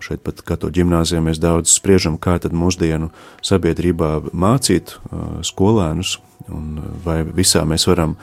šeit 0.02 0.24
pat 0.26 0.42
katoļu 0.46 0.74
ģimnāzijā 0.80 1.22
mēs 1.22 1.40
daudz 1.42 1.76
spriežam, 1.76 2.18
kā 2.18 2.38
tad 2.42 2.56
mūsdienu 2.58 3.12
sabiedrībā 3.46 4.32
mācīt 4.34 4.96
uh, 4.98 5.42
skolēnus, 5.46 6.18
un 6.50 6.80
uh, 6.82 6.88
vai 7.06 7.20
visā 7.28 7.62
mēs 7.68 7.86
varam 7.90 8.18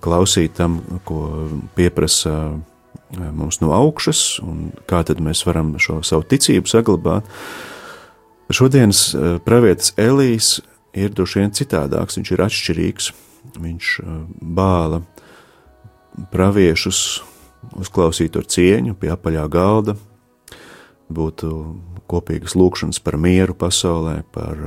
klausīt 0.00 0.54
tam, 0.58 0.76
ko 1.08 1.48
pieprasa 1.74 2.52
mums 3.10 3.58
no 3.58 3.72
augšas, 3.74 4.38
un 4.44 4.68
kā 4.86 5.00
tad 5.06 5.18
mēs 5.24 5.40
varam 5.48 5.72
šo 5.82 5.98
savu 6.06 6.22
ticību 6.30 6.70
saglabāt. 6.70 7.26
Šodienas 8.54 9.00
pravietis 9.42 9.94
Elīs 9.98 10.60
ir 10.94 11.10
droši 11.16 11.40
vien 11.40 11.56
citādāks, 11.56 12.20
viņš 12.20 12.30
ir 12.30 12.44
atšķirīgs, 12.44 13.10
viņš 13.64 13.90
bāla 14.60 15.02
praviešus 16.30 17.02
uzklausīt 17.80 18.38
ar 18.38 18.46
cieņu 18.46 18.94
pie 19.00 19.10
apaļā 19.16 19.48
galda, 19.50 19.96
būtu 21.10 21.50
kopīgas 22.10 22.56
lūkšanas 22.58 23.02
par 23.04 23.18
mieru 23.20 23.54
pasaulē, 23.58 24.20
par 24.34 24.64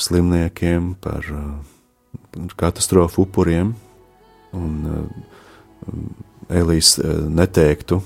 slimniekiem, 0.00 0.94
par 1.02 1.26
katastrofu 2.60 3.26
upuriem, 3.26 3.74
un 4.56 5.10
Elīs 6.50 6.96
eh, 6.98 7.10
neteiktu 7.30 8.00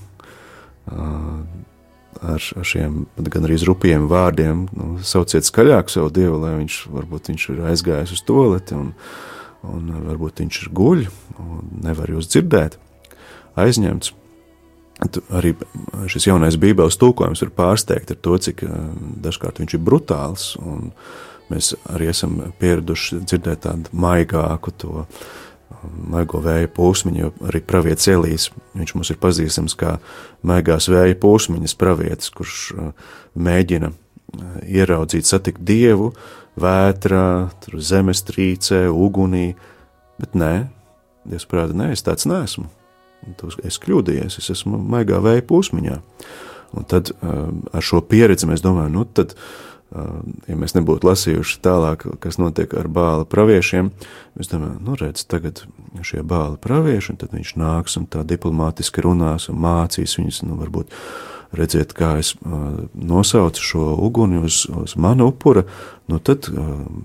ar 2.24 2.40
šiem 2.40 3.04
gan 3.16 3.46
arī 3.46 3.58
rupjiem 3.66 4.06
vārdiem, 4.10 4.66
nu, 4.72 4.88
sauciet 5.04 5.46
skaļāk 5.46 5.90
savu 5.92 6.10
dievu, 6.14 6.38
lai 6.42 6.54
viņš 6.60 6.78
varbūt 6.94 7.30
viņš 7.32 7.46
ir 7.52 7.62
aizgājis 7.70 8.14
uz 8.16 8.22
toleti 8.26 8.76
un, 8.78 8.92
un 9.66 9.92
varbūt 10.08 10.44
viņš 10.44 10.60
ir 10.62 10.72
guļ 10.78 11.06
un 11.42 11.72
nevar 11.84 12.12
jūs 12.14 12.30
dzirdēt, 12.32 12.78
aizņemts. 13.60 14.14
Arī 15.34 15.52
šis 16.08 16.28
jaunais 16.28 16.54
bībeles 16.60 16.96
tūkojums 17.00 17.42
var 17.42 17.50
pārsteigt 17.58 18.12
ar 18.14 18.18
to, 18.22 18.36
cik 18.38 18.62
dažkārt 19.24 19.58
viņš 19.58 19.74
ir 19.74 19.82
brutāls, 19.82 20.44
mēs 21.50 21.72
arī 21.90 22.12
esam 22.12 22.36
pieraduši 22.60 23.24
dzirdēt 23.24 23.64
tādu 23.66 23.90
maigāku 24.04 24.72
to 24.78 24.92
uh, 25.02 25.26
maigo 26.10 26.40
vēja 26.44 26.70
pūsmiņu, 26.74 27.20
jo 27.20 27.32
arī 27.48 27.60
pravietis 27.64 28.08
Elīs, 28.12 28.46
viņš 28.76 28.94
mums 28.96 29.10
ir 29.12 29.20
pazīstams 29.22 29.76
kā 29.78 29.96
maigās 30.46 30.88
vēja 30.92 31.18
pūsmiņas 31.20 31.76
pravietis, 31.80 32.32
kurš 32.34 32.60
uh, 32.74 33.10
mēģina 33.34 33.90
uh, 33.90 33.98
ieraudzīt, 34.62 35.28
satikt 35.28 35.64
dievu 35.66 36.12
vētrā, 36.60 37.50
zemestrīcē, 37.64 38.86
ugunī, 38.92 39.52
bet 40.22 40.38
nē, 40.38 40.54
Dievs 41.24 41.46
prāta, 41.48 41.72
nē, 41.72 41.86
es 41.94 42.04
tāds 42.04 42.26
neesmu. 42.28 42.66
Es 43.64 43.78
kļūdījies, 43.82 44.38
es 44.40 44.50
esmu 44.54 44.78
maigā 44.78 45.20
vēja 45.24 45.44
pūsmiņā. 45.48 46.00
Un 46.74 46.88
tad 46.90 47.12
uh, 47.14 47.46
ar 47.72 47.86
šo 47.86 48.02
pieredzi 48.02 48.48
mēs 48.50 48.64
domājam, 48.64 48.98
nu 48.98 49.06
tad 49.06 49.36
ja 50.48 50.56
mēs 50.58 50.74
nebūtu 50.74 51.06
lasījuši 51.06 51.60
tālāk, 51.64 52.06
kas 52.22 52.38
notiek 52.40 52.72
ar 52.78 52.88
bāla 52.90 53.26
praviešiem, 53.30 53.92
mēs 54.38 54.50
domājam, 54.50 54.80
nu 54.86 54.96
redz, 54.98 55.22
tagad 55.30 55.62
šie 56.02 56.24
bāla 56.26 56.58
pravieši, 56.60 57.12
un 57.12 57.20
tad 57.20 57.36
viņš 57.36 57.54
nāks 57.60 57.94
un 58.00 58.08
tā 58.10 58.24
diplomātiski 58.26 59.04
runās 59.04 59.48
un 59.52 59.60
mācīs 59.62 60.16
viņus, 60.18 60.42
nu 60.48 60.58
varbūt 60.58 60.90
redziet, 61.54 61.94
kā 61.94 62.16
es 62.18 62.32
uh, 62.34 62.82
nosaucu 62.98 63.62
šo 63.62 63.92
uguni 64.02 64.42
uz, 64.42 64.64
uz 64.74 64.96
manu 64.98 65.28
upura, 65.30 65.62
nu 66.10 66.18
tad 66.18 66.50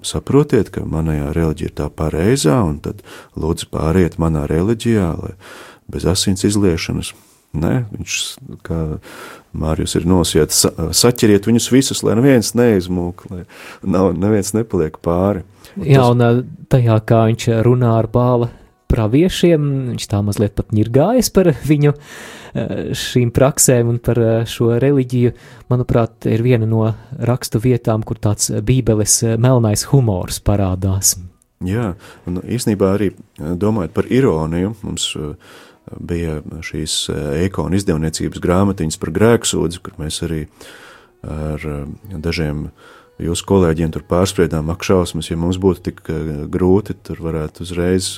saprotiet, 0.04 0.74
ka 0.74 0.82
manajā 0.82 1.30
reliģija 1.36 1.70
ir 1.70 1.76
tā 1.78 1.92
pareizā, 1.94 2.58
un 2.66 2.82
tad 2.84 3.06
lūdzu 3.38 3.70
pāriet 3.70 4.18
manā 4.20 4.48
reliģijā, 4.50 5.12
lai 5.22 5.36
bez 5.92 6.08
asins 6.10 6.46
izliešanas. 6.48 7.14
Nē, 7.58 7.74
viņš, 7.90 8.16
kā 8.62 8.80
Mārcis 9.58 9.96
ir 9.98 10.04
nosietis, 10.06 10.68
saķeriet 10.94 11.48
viņus 11.50 11.70
visus, 11.74 12.04
lai 12.06 12.14
neviens 12.20 12.54
neizmūk, 12.54 13.24
lai 13.32 13.42
nav, 13.82 14.12
neviens 14.14 14.54
nepaliek 14.54 15.00
pāri. 15.02 15.42
Un 15.74 15.88
Jā, 15.90 16.04
tas... 16.04 16.12
un 16.14 16.68
tajā, 16.70 17.00
kā 17.10 17.24
viņš 17.32 17.48
runā 17.66 17.96
ar 18.04 18.10
bāla 18.14 18.52
praviešiem, 18.90 19.66
viņš 19.94 20.06
tā 20.10 20.20
mazliet 20.26 20.54
pat 20.58 20.70
ņirgājas 20.78 21.32
par 21.34 21.52
viņu 21.66 21.96
šīm 22.98 23.32
praksēm 23.34 23.90
un 23.94 23.98
par 24.02 24.22
šo 24.50 24.76
reliģiju, 24.82 25.34
manuprāt, 25.70 26.30
ir 26.30 26.46
viena 26.46 26.70
no 26.70 26.86
rakstu 27.30 27.62
vietām, 27.62 28.06
kur 28.06 28.22
tāds 28.22 28.50
bībeles 28.66 29.22
melnais 29.42 29.86
humors 29.90 30.42
parādās. 30.42 31.18
Jā, 31.66 31.92
un 32.30 32.40
īsnībā 32.40 32.94
arī 32.96 33.10
domājot 33.38 33.92
par 33.92 34.08
ironiju, 34.08 34.78
mums 34.86 35.10
uh, 35.20 35.34
bija 35.98 36.40
šīs 36.66 36.96
ekonu 37.46 37.76
eh, 37.76 37.82
izdevniecības 37.82 38.42
grāmatiņas 38.44 39.00
par 39.02 39.14
grēksūdzi, 39.16 39.82
kur 39.84 39.98
mēs 40.02 40.22
arī 40.28 40.44
ar 41.26 41.66
eh, 41.66 41.86
dažiem 42.26 42.70
jūsu 43.20 43.48
kolēģiem 43.50 43.92
tur 43.96 44.06
pārspriedām, 44.08 44.70
ak, 44.72 44.86
šausmas, 44.88 45.28
ja 45.32 45.40
mums 45.40 45.60
būtu 45.60 45.84
tik 45.90 46.06
grūti, 46.52 46.96
tur 47.04 47.20
varētu 47.26 47.66
uzreiz 47.66 48.14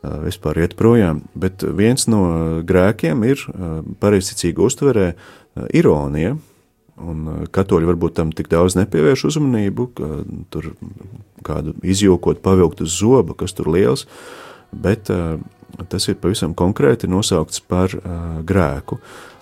vispār 0.00 0.62
iet 0.62 0.72
projām. 0.78 1.20
Bet 1.36 1.60
viens 1.76 2.06
no 2.08 2.22
grēkiem 2.64 3.20
ir 3.28 3.42
pareizticīga 4.00 4.64
uztverē 4.64 5.10
ironija. 5.76 6.38
Un 7.00 7.44
katoļi 7.52 7.90
varbūt 7.90 8.16
tam 8.16 8.32
tik 8.32 8.48
daudz 8.48 8.78
nepievērš 8.80 9.26
uzmanību, 9.28 9.86
ka 10.00 10.08
tur 10.48 10.72
kādu 11.44 11.76
izjokot, 11.84 12.40
pavilkt 12.44 12.80
uz 12.84 12.96
zoba, 12.96 13.36
kas 13.36 13.52
tur 13.56 13.68
liels, 13.72 14.06
bet 14.72 15.12
tas 15.88 16.08
ir 16.08 16.18
pavisam 16.20 16.54
konkrēti 16.56 17.10
nosaukts 17.10 17.60
par 17.60 17.94
uh, 17.96 18.40
grēku. 18.46 19.00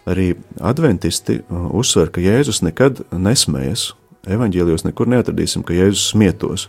Arī 0.08 0.32
adventisti 0.64 1.40
uh, 1.40 1.68
uzsver, 1.76 2.12
ka 2.12 2.22
Jēzus 2.24 2.62
nekad 2.64 3.04
nesmējas. 3.12 3.92
Evanģēlijos 4.28 4.86
nekur 4.86 5.10
neatradīsim, 5.10 5.64
ka 5.66 5.76
Jēzus 5.76 6.10
smietos. 6.12 6.68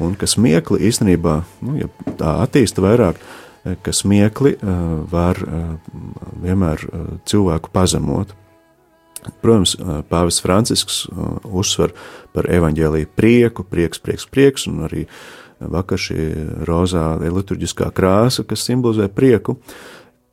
Un 0.00 0.16
ka 0.18 0.26
smiekli 0.26 0.82
īstenībā, 0.88 1.40
nu, 1.62 1.76
ja 1.78 2.14
tā 2.18 2.36
attīsta 2.42 2.82
vairāk, 2.82 3.20
ka 3.82 3.92
smiekli 3.96 4.56
uh, 4.58 5.04
var 5.10 5.40
uh, 5.40 5.76
vienmēr 6.42 6.82
uh, 6.88 7.04
cilvēku 7.28 7.72
pazemot. 7.72 8.34
Protams, 9.40 9.72
Pāvis 10.10 10.36
Francisks 10.44 11.06
uzsver 11.48 11.94
par 12.36 12.44
evaņģēlīju 12.52 13.08
prieku, 13.16 13.64
prieks, 13.64 14.02
prieks, 14.02 14.26
prieks, 14.28 14.66
un 14.68 14.82
arī 14.84 15.06
vakar 15.72 16.00
šī 16.00 16.26
rozā 16.68 17.14
liturģiskā 17.22 17.90
krāsa, 17.94 18.44
kas 18.48 18.64
simbolizē 18.66 19.08
prieku, 19.12 19.56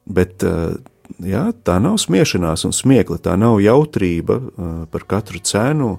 bet 0.06 0.44
jā, 0.44 1.44
tā 1.64 1.78
nav 1.84 2.00
smiešanās 2.02 2.66
un 2.68 2.76
smiekla, 2.76 3.20
tā 3.22 3.38
nav 3.40 3.60
jautrība 3.64 4.40
par 4.92 5.06
katru 5.08 5.42
cenu 5.44 5.96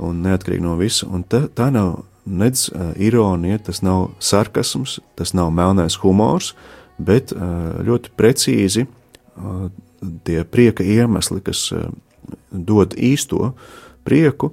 un 0.00 0.22
neatkarīgi 0.24 0.64
no 0.64 0.76
visa, 0.80 1.08
un 1.08 1.24
tā, 1.28 1.44
tā 1.52 1.68
nav 1.74 2.04
nedz 2.24 2.68
ironija, 3.00 3.58
tas 3.70 3.82
nav 3.82 4.10
sarkasms, 4.22 4.98
tas 5.18 5.34
nav 5.36 5.50
melnais 5.54 5.98
humors, 6.02 6.54
bet 7.00 7.32
ļoti 7.32 8.12
precīzi 8.16 8.86
tie 10.24 10.44
prieka 10.44 10.84
iemesli, 10.84 11.40
kas 11.44 11.66
dod 12.50 12.94
īsto 12.96 13.52
prieku. 14.04 14.52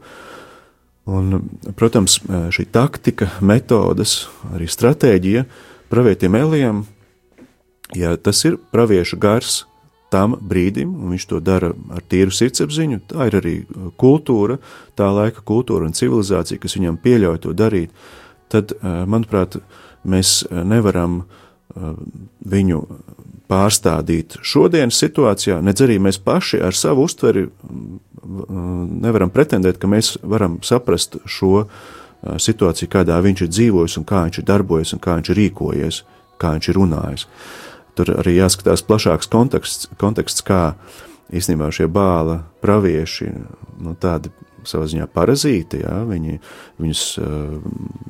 Un, 1.07 1.39
protams, 1.79 2.17
šī 2.51 2.65
taktika, 2.75 3.29
metodas, 3.39 4.25
arī 4.51 4.67
stratēģija 4.67 5.45
pravietim 5.87 6.35
Elijam, 6.35 6.83
ja 7.95 8.11
tas 8.19 8.43
ir 8.43 8.57
pravieša 8.75 9.19
gars 9.19 9.61
tam 10.11 10.35
brīdim, 10.39 10.91
un 10.95 11.15
viņš 11.15 11.25
to 11.31 11.39
dara 11.43 11.71
ar 11.95 12.03
tīru 12.11 12.31
sirdsapziņu, 12.35 13.01
tā 13.11 13.27
ir 13.29 13.39
arī 13.39 13.55
kultūra, 13.99 14.59
tā 14.99 15.07
laika 15.15 15.43
kultūra 15.47 15.87
un 15.87 15.95
civilizācija, 15.95 16.59
kas 16.63 16.75
viņam 16.75 16.99
pieļauj 17.03 17.41
to 17.43 17.55
darīt, 17.55 17.95
tad, 18.51 18.75
manuprāt, 18.83 19.59
mēs 20.07 20.41
nevaram 20.51 21.21
viņu 21.75 22.81
pārstādīt 23.47 24.37
šodienas 24.43 24.99
situācijā, 24.99 25.59
nedz 25.63 25.83
arī 25.85 25.97
mēs 26.03 26.19
paši 26.23 26.59
ar 26.67 26.75
savu 26.75 27.05
uztveri 27.07 27.47
nevaram 28.27 29.31
pretendēt, 29.31 29.79
ka 29.79 29.87
mēs 29.87 30.17
varam 30.23 30.59
saprast 30.65 31.19
šo 31.23 31.67
situāciju, 32.43 32.89
kādā 32.91 33.19
viņš 33.23 33.45
ir 33.45 33.53
dzīvojis 33.53 33.99
un 34.01 34.07
kā 34.07 34.25
viņš 34.25 34.41
ir 34.41 34.47
darbojies 34.47 34.93
un 34.95 35.03
kā 35.03 35.15
viņš 35.19 35.31
ir 35.31 35.39
rīkojies, 35.41 36.01
kā 36.41 36.55
viņš 36.57 36.69
ir 36.71 36.79
runājis. 36.79 37.27
Tur 37.97 38.11
arī 38.17 38.35
jāskatās 38.37 38.83
plašāks 38.85 39.31
konteksts, 39.31 39.87
konteksts 40.01 40.43
kā 40.45 40.75
īstenībā 41.33 41.69
šie 41.73 41.87
bāla 41.91 42.41
pravieši, 42.63 43.31
nu, 43.83 43.95
tādi 44.01 44.33
savā 44.67 44.89
ziņā 44.89 45.07
parazīti, 45.13 45.79
jā, 45.85 46.01
viņi, 46.09 46.39
viņus 46.81 47.03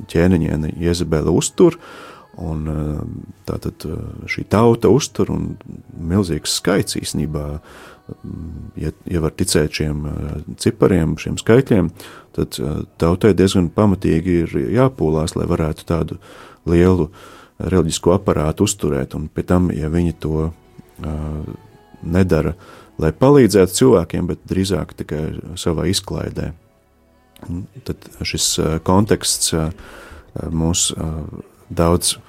ķēniņiene 0.10 0.74
Jezebela 0.82 1.34
uztur, 1.36 1.78
uh, 1.78 2.17
Un 2.38 2.68
eh, 2.70 2.98
tātad 3.50 3.82
eh, 3.90 4.02
šī 4.30 4.44
tauta 4.52 4.92
uztur 4.94 5.32
un 5.34 5.56
milzīgs 5.98 6.60
skaits 6.60 7.00
īstenībā, 7.00 7.46
mm, 8.14 8.68
ja, 8.84 8.92
ja 9.10 9.22
var 9.24 9.34
ticēt 9.38 9.80
šiem 9.80 10.04
eh, 10.06 10.36
cipariem, 10.62 11.16
šiem 11.18 11.40
skaitļiem, 11.42 11.90
tad 12.38 12.60
tautai 13.02 13.34
diezgan 13.34 13.72
pamatīgi 13.74 14.38
ir 14.44 14.54
jāpūlās, 14.76 15.34
lai 15.34 15.48
varētu 15.50 15.88
tādu 15.90 16.20
lielu 16.70 17.10
reliģisko 17.58 18.14
aparātu 18.14 18.68
uzturēt, 18.70 19.18
un 19.18 19.26
pie 19.34 19.42
tam, 19.50 19.72
ja 19.74 19.90
viņi 19.90 20.14
to 20.22 20.44
uh, 20.46 21.48
nedara, 22.06 22.52
lai 23.02 23.10
palīdzētu 23.18 23.74
cilvēkiem, 23.80 24.28
bet 24.30 24.44
drīzāk 24.46 24.94
tikai 25.00 25.24
savā 25.58 25.88
izklaidē. 25.90 26.52
Tad 27.90 28.06
šis 28.22 28.52
konteksts 28.86 29.56
uh, 29.58 29.72
mūs 30.54 30.92
uh, 30.94 31.18
daudz 31.74 32.20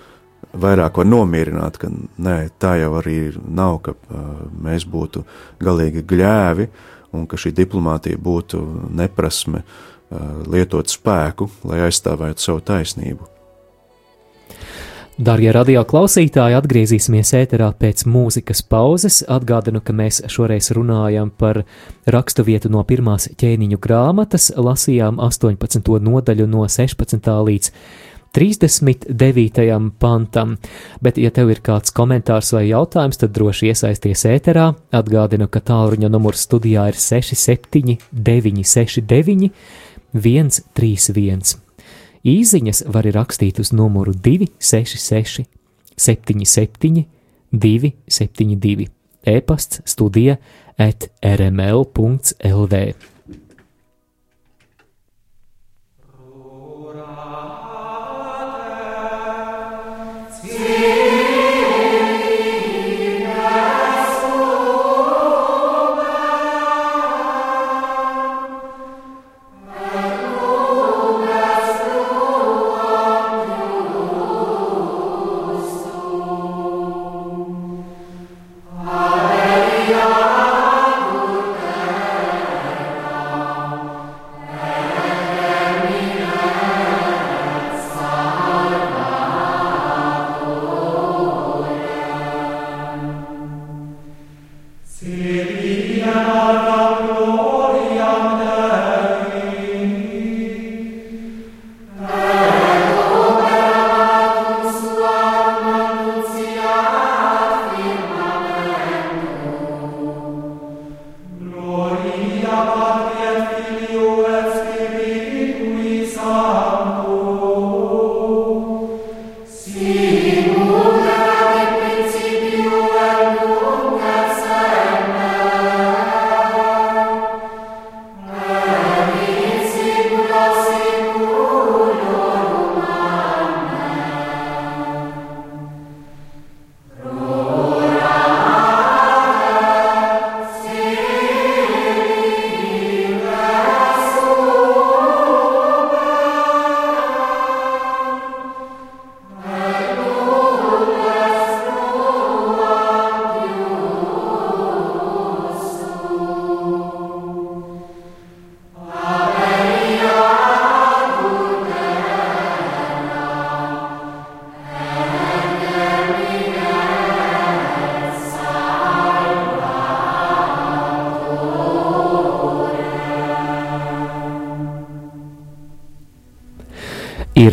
vairāk 0.52 1.00
var 1.00 1.08
nomierināt, 1.08 1.78
ka 1.80 1.90
nē, 1.90 2.36
tā 2.60 2.76
jau 2.80 2.92
arī 3.00 3.18
nav, 3.36 3.80
ka 3.84 3.94
uh, 3.94 4.28
mēs 4.64 4.86
būtu 4.88 5.24
galīgi 5.62 6.04
gļēvi 6.08 6.68
un 7.16 7.26
ka 7.28 7.40
šī 7.40 7.54
diplomātija 7.56 8.20
būtu 8.20 8.62
neprasme 8.96 9.64
uh, 9.64 10.44
lietot 10.48 10.88
spēku, 10.88 11.50
lai 11.68 11.82
aizstāvētu 11.88 12.44
savu 12.44 12.64
taisnību. 12.64 13.34
Darbie 15.18 15.48
radio 15.50 15.80
klausītāji, 15.82 16.54
atgriezīsimies 16.54 17.32
ēterā 17.34 17.72
pēc 17.74 18.04
mūzikas 18.06 18.60
pauzes. 18.62 19.16
Atgādinu, 19.26 19.80
ka 19.82 19.90
mēs 19.90 20.20
šoreiz 20.30 20.68
runājam 20.76 21.32
par 21.34 21.64
raksturvietu 22.06 22.70
no 22.70 22.84
pirmās 22.86 23.26
ķēniņu 23.40 23.80
grāmatas, 23.82 24.52
lasījām 24.54 25.18
18. 25.18 25.82
nodaļu 26.06 26.46
no 26.46 26.62
16. 26.70 27.32
līdz 27.50 27.72
39. 28.36 29.90
pantam, 29.98 30.56
bet, 31.04 31.18
ja 31.18 31.30
tev 31.34 31.52
ir 31.54 31.62
kāds 31.64 31.94
komentārs 31.94 32.52
vai 32.54 32.66
jautājums, 32.68 33.20
tad 33.20 33.34
droši 33.36 33.72
iesaisties 33.72 34.24
ēterā. 34.28 34.72
Atgādinu, 34.94 35.48
ka 35.50 35.62
tālruņa 35.64 36.10
numurs 36.12 36.44
studijā 36.46 36.88
ir 36.92 36.98
67 36.98 37.98
969 38.12 39.52
131. 40.14 41.58
Īziņas 42.28 42.82
var 42.92 43.06
rakstīt 43.14 43.60
uz 43.62 43.72
numuru 43.72 44.12
266 44.12 45.46
77 45.98 47.04
272. 47.52 48.88
E-pasts 49.28 49.82
studija 49.84 50.36
at 50.78 51.08
rml.lv. 51.22 52.82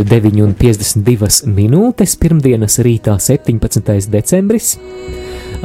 Ir 0.06 0.22
9,52 0.22 1.48
minūtes, 1.50 2.12
pirmdienas 2.22 2.78
rītā, 2.86 3.16
17. 3.18 4.12
decembris. 4.14 4.76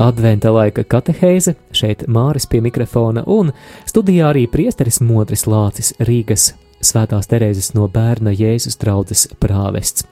Adventa 0.00 0.48
laika 0.54 0.80
katehēze, 0.80 1.58
šeit 1.76 2.06
Māris 2.08 2.46
pie 2.48 2.62
mikrofona 2.64 3.26
un 3.28 3.50
studijā 3.84 4.30
arī 4.30 4.46
priesteris 4.48 5.02
Modris 5.04 5.44
Lācis 5.44 5.92
Rīgas 6.00 6.54
Svētās 6.80 7.28
Terēzes 7.28 7.74
no 7.76 7.84
bērna 7.92 8.32
Jēzus 8.32 8.80
draudzes 8.80 9.26
prāvests. 9.42 10.08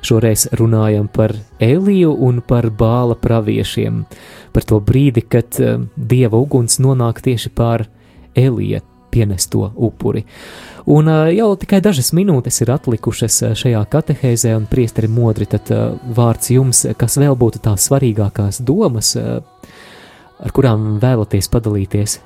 Šoreiz 0.00 0.48
runājam 0.56 1.12
par 1.12 1.36
Eliju 1.60 2.16
un 2.16 2.40
par 2.40 2.70
bāla 2.72 3.18
praviešiem, 3.20 4.06
par 4.56 4.64
to 4.64 4.80
brīdi, 4.80 5.20
kad 5.28 5.60
uh, 5.60 5.82
dieva 5.96 6.40
uguns 6.40 6.80
nonāk 6.80 7.20
tieši 7.28 7.52
pār 7.52 7.90
Elija 8.32 8.80
pienesto 9.16 9.70
upuri. 9.74 10.26
Un 10.86 11.08
jau 11.32 11.48
tikai 11.58 11.80
dažas 11.82 12.12
minūtes 12.14 12.60
ir 12.62 12.70
atlikušas 12.76 13.40
šajā 13.58 13.80
katehēzē, 13.90 14.52
un 14.58 14.68
priesteri 14.70 15.08
modri, 15.10 15.48
tad 15.50 15.72
vārds 16.14 16.52
jums, 16.52 16.84
kas 17.00 17.16
vēl 17.18 17.34
būtu 17.38 17.64
tās 17.64 17.88
svarīgākās 17.88 18.60
domas, 18.62 19.16
ar 19.16 20.54
kurām 20.54 21.00
vēlaties 21.02 21.50
padalīties? 21.50 22.20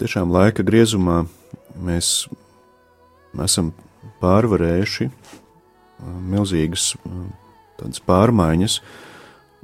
Tiešām 0.00 0.32
laika 0.34 0.64
griezumā 0.66 1.20
mēs 1.78 2.24
esam 3.44 3.70
pārvarējuši 4.22 5.10
milzīgas 6.34 6.94
tādas 7.78 8.02
pārmaiņas, 8.02 8.80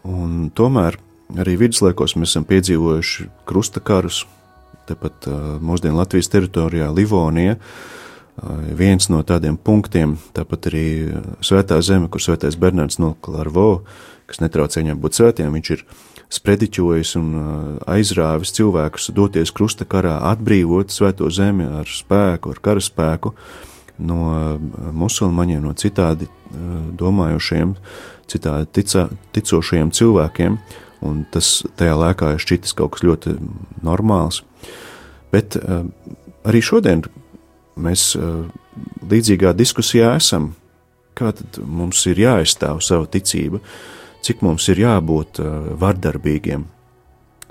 un 0.06 0.50
tomēr 0.54 0.98
arī 1.38 1.56
viduslaikos 1.60 2.16
mēs 2.18 2.34
esam 2.34 2.46
piedzīvojuši 2.48 3.26
krustakarus, 3.48 4.24
tepat 4.90 5.30
mūsdienu 5.62 5.98
Latvijas 6.00 6.30
teritorijā 6.32 6.90
Livonija, 6.94 7.56
viens 8.76 9.10
no 9.12 9.22
tādiem 9.26 9.58
punktiem, 9.58 10.14
tāpat 10.36 10.70
arī 10.70 10.86
Svētā 11.44 11.80
zeme, 11.84 12.08
kur 12.12 12.22
Svētais 12.24 12.56
Bernards 12.60 13.00
no 13.02 13.14
Klarvo, 13.24 13.82
kas 14.30 14.40
netraucē 14.40 14.84
viņam 14.84 15.00
būt 15.02 15.18
svētiem, 15.18 15.50
viņš 15.56 15.72
ir 15.74 15.84
sprediķojis 16.30 17.16
un 17.18 17.30
aizrāvis 17.90 18.54
cilvēkus 18.54 19.10
doties 19.16 19.50
krusta 19.54 19.86
karā, 19.88 20.20
atbrīvot 20.30 20.94
svēto 20.94 21.30
zemi 21.34 21.66
ar 21.66 21.90
spēku, 21.90 22.54
ar 22.54 22.62
karaspēku 22.62 23.34
no 24.00 24.58
musulmaņiem, 24.96 25.64
no 25.66 25.74
citādi 25.76 26.30
domājošiem, 27.00 27.74
citādi 28.30 28.70
ticā, 28.78 29.08
ticošiem 29.34 29.90
cilvēkiem, 29.96 30.60
un 31.04 31.24
tas 31.34 31.60
tajā 31.80 31.98
laikā 31.98 32.34
ir 32.36 32.44
šķitis 32.46 32.78
kaut 32.78 32.94
kas 32.94 33.04
ļoti 33.04 33.34
normāls. 33.84 34.44
Bet 35.30 35.56
arī 35.60 36.60
šodien 36.64 37.04
mēs 37.80 38.12
līdzīgā 39.10 39.52
diskusijā 39.54 40.16
esam, 40.18 40.52
kā 41.14 41.30
tad 41.36 41.60
mums 41.62 42.02
ir 42.10 42.18
jāaizstāv 42.22 42.80
sava 42.82 43.06
ticība, 43.10 43.60
uh, 43.60 44.00
cik 44.24 44.44
mums 44.44 44.68
ir 44.72 44.82
jābūt 44.84 45.40
uh, 45.42 45.70
vardarbīgiem. 45.80 46.66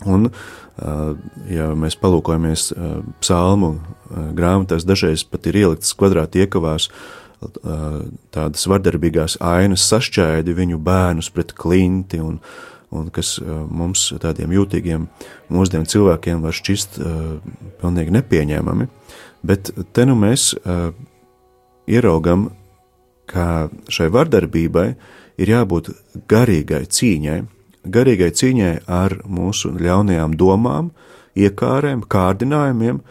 Un, 0.09 0.29
uh, 0.29 1.13
ja 1.51 1.69
mēs 1.77 1.97
palūkojamies 1.99 2.69
uh, 2.71 2.99
psalmu 3.23 3.77
grāmatās, 4.09 4.87
dažreiz 4.89 5.25
pat 5.27 5.49
ir 5.49 5.59
ieliktas 5.59 5.93
kvadrāti 5.93 6.41
iekavās 6.41 6.89
tādas 8.33 8.65
vardarbīgās 8.67 9.37
ainas 9.45 9.85
sašķēdi 9.87 10.55
viņu 10.57 10.79
bērnus 10.83 11.29
pret 11.31 11.53
klinti 11.55 12.17
un, 12.19 12.39
un 12.95 13.09
kas 13.13 13.35
mums 13.43 14.07
tādiem 14.21 14.53
jūtīgiem 14.55 15.05
mūsdienu 15.53 15.89
cilvēkiem 15.89 16.41
var 16.45 16.55
šķist 16.57 16.97
pilnīgi 17.81 18.15
nepieņēmami, 18.15 18.87
bet 19.45 19.71
te 19.93 20.05
nu 20.09 20.17
mēs 20.19 20.51
ieraugam, 21.89 22.49
ka 23.29 23.69
šai 23.93 24.09
vardarbībai 24.13 24.87
ir 25.39 25.53
jābūt 25.53 25.91
garīgai 26.29 26.83
cīņai, 26.89 27.39
garīgai 27.85 28.31
cīņai 28.35 28.73
ar 28.89 29.19
mūsu 29.29 29.75
ļaunajām 29.77 30.35
domām, 30.39 30.91
iekārēm, 31.39 32.03
kārdinājumiem, 32.09 33.01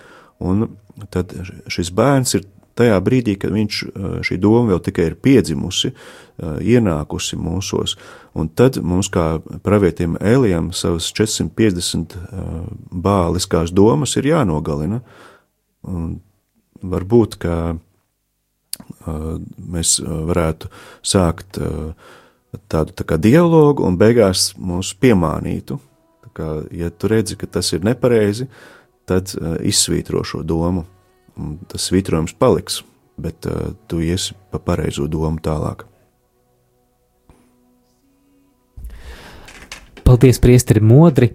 un 0.42 0.68
tad 1.14 1.32
šis 1.70 1.92
bērns 1.94 2.34
ir 2.38 2.46
tajā 2.78 2.98
brīdī, 3.04 3.34
kad 3.40 3.52
viņš 3.54 3.80
šī 4.26 4.38
doma 4.40 4.72
vēl 4.72 4.80
tikai 4.86 5.08
ir 5.10 5.16
piedzimusi, 5.22 5.90
ienākusi 6.38 7.38
mūsos, 7.40 7.96
un 8.38 8.48
tad 8.54 8.78
mums 8.78 9.10
kā 9.10 9.40
pravietim 9.66 10.14
Elijam 10.22 10.70
savas 10.76 11.10
450 11.16 12.14
bāliskās 12.94 13.74
domas 13.74 14.14
ir 14.20 14.30
jānogalina. 14.30 15.02
Un 15.88 16.18
varbūt, 16.82 17.38
ka 17.42 17.76
mēs 19.08 19.98
varētu 20.04 20.70
sākt 21.02 21.58
tādu 22.70 22.94
tā 22.96 23.06
kā 23.08 23.18
dialogu 23.20 23.84
un 23.86 23.98
beigās 24.00 24.52
mūs 24.56 24.94
piemānītu. 25.00 25.78
Kā, 26.38 26.52
ja 26.70 26.92
tu 26.94 27.10
redzi, 27.10 27.34
ka 27.34 27.48
tas 27.50 27.72
ir 27.74 27.82
nepareizi, 27.82 28.46
tad 29.08 29.32
izsvītro 29.66 30.22
šo 30.22 30.44
domu. 30.46 30.84
Un 31.38 31.58
tas 31.70 31.86
svītrojums 31.90 32.34
paliks, 32.38 32.82
bet 33.20 33.46
uh, 33.46 33.72
tu 33.90 34.02
iesi 34.02 34.34
pa 34.50 34.58
pareizo 34.62 35.06
domu 35.10 35.38
tālāk. 35.42 35.84
Paldies, 40.02 40.40
Priesteri 40.40 40.82
Modri! 40.82 41.30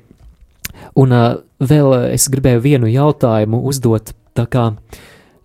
Un 0.99 1.13
uh, 1.15 1.39
vēl 1.63 2.11
es 2.11 2.27
gribēju 2.29 2.61
vienu 2.63 2.91
jautājumu 2.91 3.63
uzdot, 3.69 4.11
tā 4.35 4.45
kā 4.49 4.69
uh, 4.73 5.01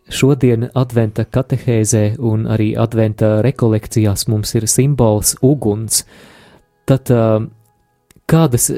Šodien 0.09 0.71
adventa 0.73 1.27
katehēzē 1.29 2.15
un 2.25 2.47
arī 2.49 2.71
adventa 2.81 3.43
rekolekcijās 3.45 4.25
mums 4.33 4.55
ir 4.57 4.65
simbols 4.71 5.35
uguns. 5.45 6.05
Tad 6.89 7.13
kādas 8.29 8.71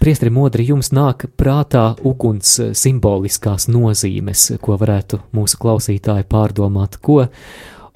priestri 0.00 0.32
modri 0.32 0.66
jums 0.70 0.92
nāk 0.96 1.26
prātā 1.38 1.90
uguns 2.06 2.56
simboliskās 2.76 3.68
nozīmes, 3.70 4.46
ko 4.62 4.78
varētu 4.80 5.20
mūsu 5.36 5.60
klausītāji 5.60 6.26
pārdomāt, 6.30 6.98
ko 7.04 7.26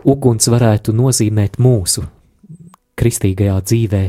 uguns 0.05 0.51
varētu 0.53 0.95
nozīmēt 0.97 1.59
mūsu 1.63 2.05
kristīgajā 3.01 3.57
dzīvē? 3.71 4.05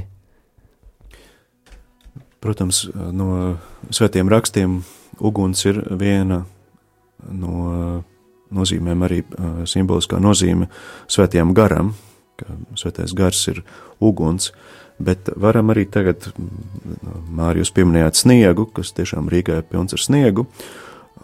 Protams, 2.46 2.84
no 2.94 3.56
svētiem 3.90 4.30
rakstiem 4.30 4.82
uguns 5.18 5.64
ir 5.66 5.80
viena 5.98 6.44
no 7.26 8.04
nozīmēm 8.56 9.06
arī 9.08 9.24
uh, 9.24 9.64
simboliskā 9.68 10.20
nozīme 10.22 10.68
svētajam 11.12 11.56
garam, 11.58 11.94
ka 12.38 12.58
svētais 12.78 13.16
gars 13.18 13.42
ir 13.50 13.64
uguns, 14.04 14.52
bet 15.00 15.30
varam 15.36 15.74
arī 15.74 15.86
tagad, 15.92 16.30
Mārijus 17.36 17.74
pieminējāt 17.76 18.22
sniegu, 18.22 18.68
kas 18.76 18.94
tiešām 18.96 19.30
Rīgā 19.32 19.60
ir 19.60 19.70
pilns 19.70 19.96
ar 19.98 20.04
sniegu, 20.04 20.48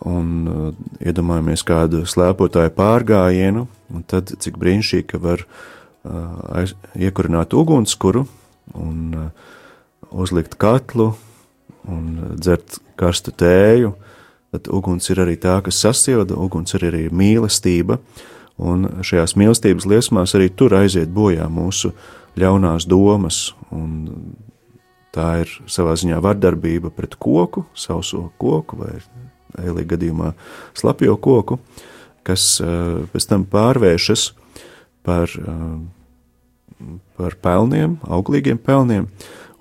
un 0.07 0.30
uh, 0.49 0.67
iedomājamies 1.03 1.63
kādu 1.67 2.03
slēpotāju 2.09 2.74
pārgājienu, 2.78 3.67
un 3.93 4.05
tad 4.09 4.34
cik 4.41 4.57
brīnišķīgi, 4.61 5.07
ka 5.13 5.22
var 5.22 5.45
uh, 5.45 6.61
aiz, 6.61 6.76
iekurināt 6.97 7.53
ugunskuru 7.53 8.26
un 8.74 9.01
uh, 9.17 9.51
uzlikt 10.11 10.57
katlu 10.61 11.13
un 11.89 12.38
dzert 12.38 12.80
karstu 12.99 13.34
tēju, 13.34 13.95
Tad 14.51 14.67
uguns 14.67 15.07
ir 15.07 15.22
arī 15.24 15.38
tā, 15.39 15.53
kas 15.63 15.78
sasilda, 15.80 16.36
uguns 16.36 16.76
ir 16.76 16.84
arī 16.89 17.05
mīlestība, 17.15 18.01
un 18.59 18.84
šajās 18.99 19.38
mīlestības 19.39 19.86
liesmās 19.88 20.36
arī 20.36 20.49
tur 20.51 20.76
aiziet 20.76 21.13
bojā 21.15 21.45
mūsu 21.47 21.93
ļaunās 22.39 22.88
domas, 22.89 23.41
tā 25.11 25.27
ir 25.43 25.51
savā 25.71 25.95
ziņā 25.99 26.21
vardarbība 26.23 26.91
pret 26.95 27.17
koku, 27.19 27.65
sauso 27.75 28.29
koku 28.41 28.79
vai 28.79 28.93
eilī 29.59 29.84
gadījumā 29.89 30.32
slapjo 30.77 31.17
koku, 31.19 31.59
kas 32.27 32.45
uh, 32.63 33.03
pēc 33.11 33.27
tam 33.27 33.43
pārvēršas 33.49 34.29
par, 35.03 35.34
uh, 35.41 36.88
par 37.19 37.36
pelniem, 37.43 37.97
auglīgiem 38.07 38.61
pelniem, 38.61 39.09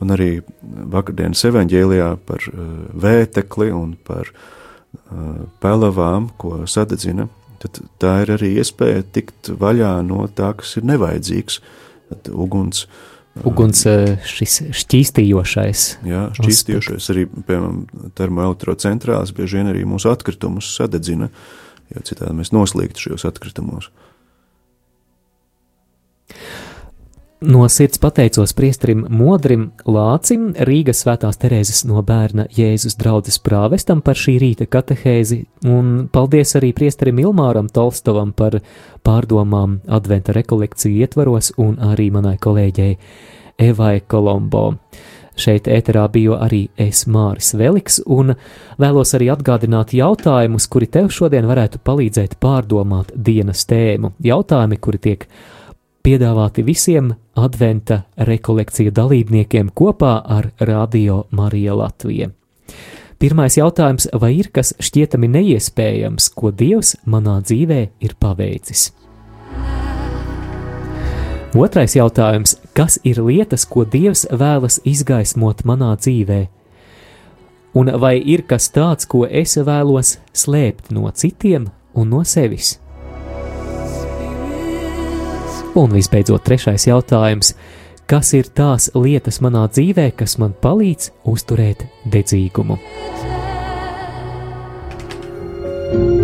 un 0.00 0.14
arī 0.14 0.30
vakardienas 0.62 1.42
evaņģēlijā 1.50 2.10
par 2.28 2.46
uh, 2.52 2.70
vētekli 3.02 3.70
un 3.74 3.96
par 4.06 4.30
uh, 4.30 5.46
pelavām, 5.64 6.30
ko 6.40 6.62
sadedzina, 6.70 7.26
tad 7.60 7.82
tā 8.00 8.20
ir 8.24 8.34
arī 8.38 8.54
iespēja 8.60 9.04
tikt 9.12 9.52
vaļā 9.60 9.98
no 10.06 10.24
tā, 10.32 10.54
kas 10.60 10.78
ir 10.80 10.86
nevajadzīgs. 10.88 11.60
Tad 12.10 12.30
uguns, 12.34 12.84
uguns 13.46 13.84
šis 14.26 14.58
šķīstījošais. 14.82 15.86
Jā, 16.10 16.26
šķīstījošais 16.38 17.10
arī, 17.14 17.26
piemēram, 17.30 17.84
termoelektrocentrāls 18.18 19.34
bieži 19.36 19.60
vien 19.60 19.70
arī 19.72 19.86
mūsu 19.88 20.10
atkritumus 20.12 20.72
sadedzina, 20.74 21.30
jo 21.94 22.04
citādi 22.06 22.36
mēs 22.42 22.52
noslīgtu 22.56 23.06
šajos 23.06 23.28
atkritumos. 23.30 23.90
No 27.40 27.68
sirds 27.68 27.96
pateicos 27.96 28.52
priestrim 28.52 29.06
Modrim 29.08 29.70
Lācim, 29.88 30.50
Rīgas 30.68 30.98
svētās 31.00 31.38
Terēzes 31.40 31.86
no 31.88 32.02
bērna 32.04 32.44
Jēzus 32.52 32.98
draudzes 33.00 33.38
prāvestam 33.40 34.02
par 34.04 34.18
šī 34.20 34.34
rīta 34.42 34.66
katehēzi, 34.68 35.38
un 35.64 36.10
paldies 36.12 36.52
arī 36.60 36.74
priestrim 36.76 37.16
Ilmāram 37.22 37.70
Tolstovam 37.72 38.34
par 38.36 38.58
pārdomām 39.08 39.78
adventa 39.88 40.34
rekolekciju 40.36 41.00
ietvaros 41.00 41.54
un 41.56 41.78
arī 41.80 42.10
manai 42.12 42.34
kolēģei 42.36 42.98
Evai 43.70 44.02
Kolombo. 44.04 44.66
Šeit 45.40 45.70
ēterā 45.72 46.02
biju 46.12 46.36
arī 46.36 46.66
es 46.76 47.06
Māris 47.08 47.54
Veliks, 47.56 48.02
un 48.04 48.34
vēlos 48.76 49.14
arī 49.16 49.30
atgādināt 49.32 49.94
jautājumus, 49.96 50.68
kuri 50.68 50.90
tev 50.92 51.08
šodien 51.08 51.48
varētu 51.48 51.80
palīdzēt 51.88 52.36
pārdomāt 52.36 53.14
dienas 53.16 53.64
tēmu. 53.64 54.12
Jautājumi, 54.28 54.76
kuri 54.76 55.02
tiek 55.08 55.26
piedāvāti 56.10 56.64
visiem 56.66 57.12
adventa 57.38 58.00
rekolekciju 58.26 58.90
dalībniekiem 58.90 59.68
kopā 59.78 60.16
ar 60.26 60.48
Radio 60.58 61.26
Marija 61.30 61.76
Latvija. 61.78 62.30
Pirmais 63.20 63.54
jautājums, 63.54 64.08
vai 64.18 64.32
ir 64.40 64.48
kas 64.50 64.72
šķietami 64.80 65.28
neiespējams, 65.30 66.30
ko 66.34 66.50
Dievs 66.50 66.96
manā 67.06 67.36
dzīvē 67.44 67.80
ir 68.02 68.16
paveicis? 68.18 68.88
Otrais 71.54 71.94
jautājums, 71.94 72.56
kas 72.74 72.98
ir 73.04 73.22
lietas, 73.22 73.66
ko 73.68 73.84
Dievs 73.84 74.24
vēlas 74.32 74.80
izgaismot 74.82 75.62
manā 75.68 75.92
dzīvē? 76.00 76.42
Un 77.78 77.94
vai 78.02 78.16
ir 78.18 78.42
kas 78.50 78.70
tāds, 78.74 79.06
ko 79.06 79.28
es 79.30 79.54
vēlos 79.58 80.16
slēpt 80.34 80.90
no 80.90 81.10
citiem 81.14 81.70
un 81.94 82.16
no 82.16 82.24
sevis? 82.26 82.80
Un 85.78 85.92
visbeidzot, 85.94 86.42
trešais 86.42 86.88
jautājums. 86.88 87.54
Kas 88.10 88.32
ir 88.34 88.48
tās 88.50 88.88
lietas 88.98 89.38
manā 89.44 89.68
dzīvē, 89.70 90.10
kas 90.18 90.34
man 90.42 90.56
palīdz 90.62 91.12
uzturēt 91.30 91.86
dedzīgumu? 92.10 92.78
and 95.92 96.19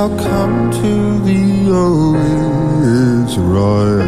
shall 0.00 0.16
come 0.16 0.70
to 0.80 0.92
thee, 1.26 1.68
O 1.68 2.16
Israel. 3.20 4.00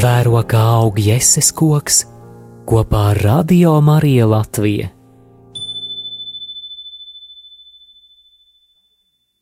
Vēro 0.00 0.40
kā 0.48 0.62
aug 0.80 0.96
jēses 1.00 1.50
koks 1.52 2.04
kopā 2.68 3.02
ar 3.12 3.20
Radio 3.26 3.76
Mariju 3.84 4.30
Latviju. 4.32 4.88